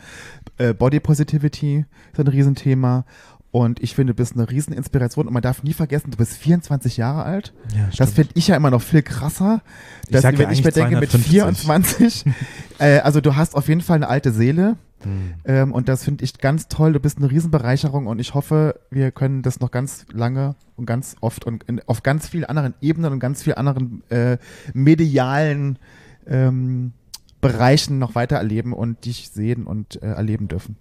[0.57, 3.05] Äh, Body Positivity ist ein Riesenthema.
[3.53, 6.97] Und ich finde, du bist eine Rieseninspiration und man darf nie vergessen, du bist 24
[6.97, 7.53] Jahre alt.
[7.75, 9.63] Ja, das finde ich ja immer noch viel krasser.
[10.05, 11.31] Ich Dass, ja wenn ich mir denke, mit 250.
[11.31, 12.25] 24,
[12.79, 14.77] äh, also du hast auf jeden Fall eine alte Seele.
[15.03, 15.35] Hm.
[15.45, 16.93] Ähm, und das finde ich ganz toll.
[16.93, 21.17] Du bist eine Riesenbereicherung und ich hoffe, wir können das noch ganz lange und ganz
[21.21, 24.39] oft und in, auf ganz vielen anderen Ebenen und ganz vielen anderen äh,
[24.73, 25.79] medialen
[26.27, 26.93] ähm,
[27.41, 30.77] Bereichen noch weiter erleben und dich sehen und äh, erleben dürfen.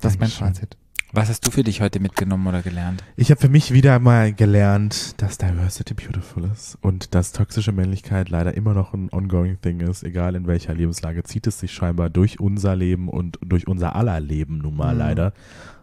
[0.00, 0.46] Das ist mein Dankeschön.
[0.48, 0.76] Fazit.
[1.16, 3.04] Was hast du für dich heute mitgenommen oder gelernt?
[3.14, 8.30] Ich habe für mich wieder mal gelernt, dass Diversity beautiful ist und dass toxische Männlichkeit
[8.30, 12.10] leider immer noch ein ongoing thing ist, egal in welcher Lebenslage, zieht es sich scheinbar
[12.10, 14.98] durch unser Leben und durch unser aller Leben nun mal Mhm.
[14.98, 15.32] leider,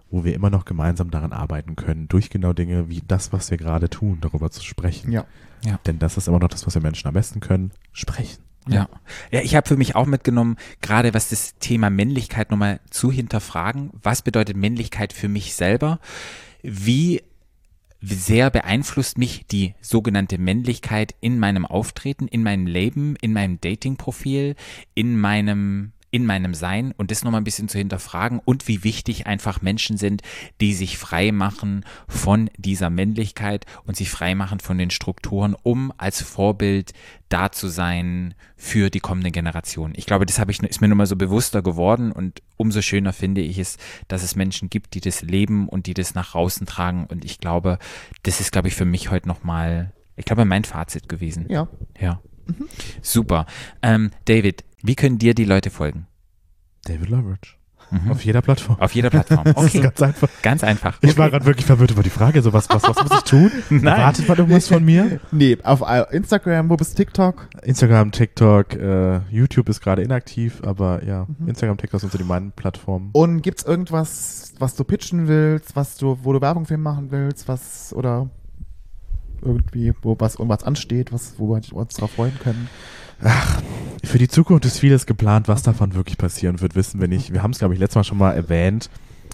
[0.10, 3.58] wo wir immer noch gemeinsam daran arbeiten können, durch genau Dinge wie das, was wir
[3.58, 5.14] gerade tun, darüber zu sprechen.
[5.14, 5.24] Ja.
[5.86, 8.44] Denn das ist immer noch das, was wir Menschen am besten können, sprechen.
[8.68, 8.90] Ja.
[9.32, 13.90] Ja, ich habe für mich auch mitgenommen, gerade was das Thema Männlichkeit nochmal zu hinterfragen.
[14.04, 16.00] Was bedeutet Männlichkeit für mich selber?
[16.62, 17.22] Wie
[18.02, 24.56] sehr beeinflusst mich die sogenannte Männlichkeit in meinem Auftreten, in meinem Leben, in meinem Datingprofil,
[24.96, 29.28] in meinem in meinem Sein und das nochmal ein bisschen zu hinterfragen und wie wichtig
[29.28, 30.22] einfach Menschen sind,
[30.60, 35.94] die sich frei machen von dieser Männlichkeit und sich frei machen von den Strukturen, um
[35.98, 36.92] als Vorbild
[37.30, 39.94] da zu sein für die kommende Generation.
[39.96, 43.42] Ich glaube, das habe ich, ist mir nochmal so bewusster geworden und umso schöner finde
[43.42, 43.78] ich es,
[44.10, 47.40] dass es Menschen gibt, die das leben und die das nach außen tragen und ich
[47.40, 47.80] glaube,
[48.24, 51.46] das ist, glaube ich, für mich heute nochmal, ich glaube, mein Fazit gewesen.
[51.50, 51.70] Ja.
[52.00, 52.20] Ja.
[53.02, 53.46] Super.
[53.82, 56.08] Ähm, David, wie können dir die Leute folgen?
[56.86, 57.56] David Loveridge.
[57.91, 58.12] Mhm.
[58.12, 58.80] Auf jeder Plattform.
[58.80, 59.44] Auf jeder Plattform.
[59.56, 60.30] Okay, ganz einfach.
[60.41, 60.98] ganz einfach.
[61.02, 62.41] Ich war gerade wirklich verwirrt über die Frage.
[62.41, 63.52] So, was, was, was muss ich tun?
[63.84, 65.20] Erwartet man irgendwas von mir?
[65.32, 67.49] Nee, auf Instagram, wo bist du TikTok?
[67.64, 72.52] Instagram, TikTok, äh, YouTube ist gerade inaktiv, aber ja, Instagram, TikTok sind so die meinen
[72.52, 73.10] Plattformen.
[73.14, 77.48] Und gibt's irgendwas, was du pitchen willst, was du, wo du Werbung für machen willst,
[77.48, 78.30] was oder
[79.41, 82.70] irgendwie, wo was irgendwas ansteht, was, wo wir uns drauf freuen können?
[84.03, 87.34] Für die Zukunft ist vieles geplant, was davon wirklich passieren wird, wissen wir nicht.
[87.34, 88.89] Wir haben es, glaube ich, letztes Mal schon mal erwähnt.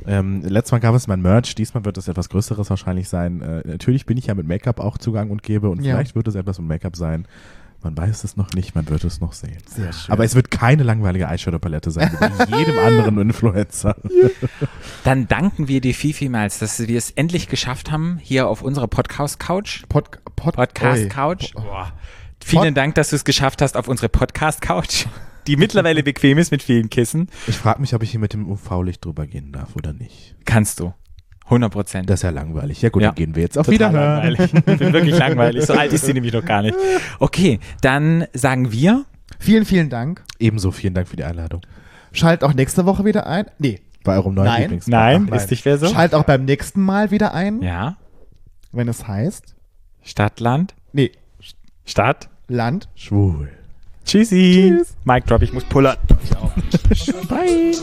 [0.06, 3.42] Ähm, letztes Mal gab es mein Merch, diesmal wird es etwas Größeres wahrscheinlich sein.
[3.42, 5.96] Äh, natürlich bin ich ja mit Make-up auch Zugang und gebe und Ja.
[5.96, 7.26] vielleicht wird es etwas mit Make-up sein.
[7.84, 9.58] Man weiß es noch nicht, man wird es noch sehen.
[9.68, 10.12] Sehr schön.
[10.12, 13.96] Aber es wird keine langweilige Eyeshadow-Palette sein, wie bei jedem anderen Influencer.
[15.04, 18.88] Dann danken wir dir viel, vielmals, dass wir es endlich geschafft haben, hier auf unserer
[18.88, 19.84] Podcast-Couch.
[19.90, 20.56] Pod, Pod.
[20.56, 21.54] Podcast-Couch.
[21.54, 21.94] Boah.
[22.48, 25.06] Vielen Dank, dass du es geschafft hast auf unsere Podcast-Couch.
[25.48, 27.30] die mittlerweile bequem ist mit vielen Kissen.
[27.48, 30.36] Ich frage mich, ob ich hier mit dem UV-Licht drüber gehen darf oder nicht.
[30.46, 30.94] Kannst du.
[31.46, 32.10] 100 Prozent.
[32.10, 32.82] Das ist ja langweilig.
[32.82, 33.10] Ja gut, Ja.
[33.10, 34.24] dann gehen wir jetzt auf Total Wiederhören.
[34.24, 34.54] langweilig.
[34.54, 35.66] Ich bin wirklich langweilig.
[35.66, 36.76] So alt ist sie nämlich noch gar nicht.
[37.20, 39.06] Okay, dann sagen wir,
[39.40, 40.24] Vielen, vielen Dank.
[40.40, 41.62] Ebenso vielen Dank für die Einladung.
[42.14, 43.46] Schalt auch nächste Woche wieder ein.
[43.60, 44.62] Nee, Bei eurem neuen Nein.
[44.62, 45.88] Lieblings Nein, Ach, ist nicht mehr so?
[45.88, 47.98] schalt auch beim nächsten Mal wieder ein, ja,
[48.72, 49.54] wenn es heißt.
[50.02, 51.12] Stadt, Land, Nee,
[51.86, 52.30] Stadt.
[52.50, 53.50] Land schwul.
[54.06, 54.74] Tschüssi.
[54.78, 54.96] Tschüss.
[55.04, 55.98] Mic drop, ich muss pullern.
[56.90, 57.74] Ich Bye.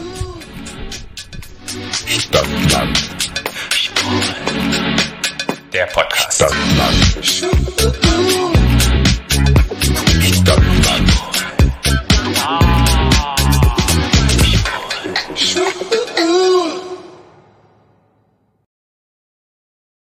[2.18, 3.10] Stadtland.
[5.72, 6.34] Der Podcast.
[6.34, 6.94] Stadtland.
[10.32, 11.13] Stadtland.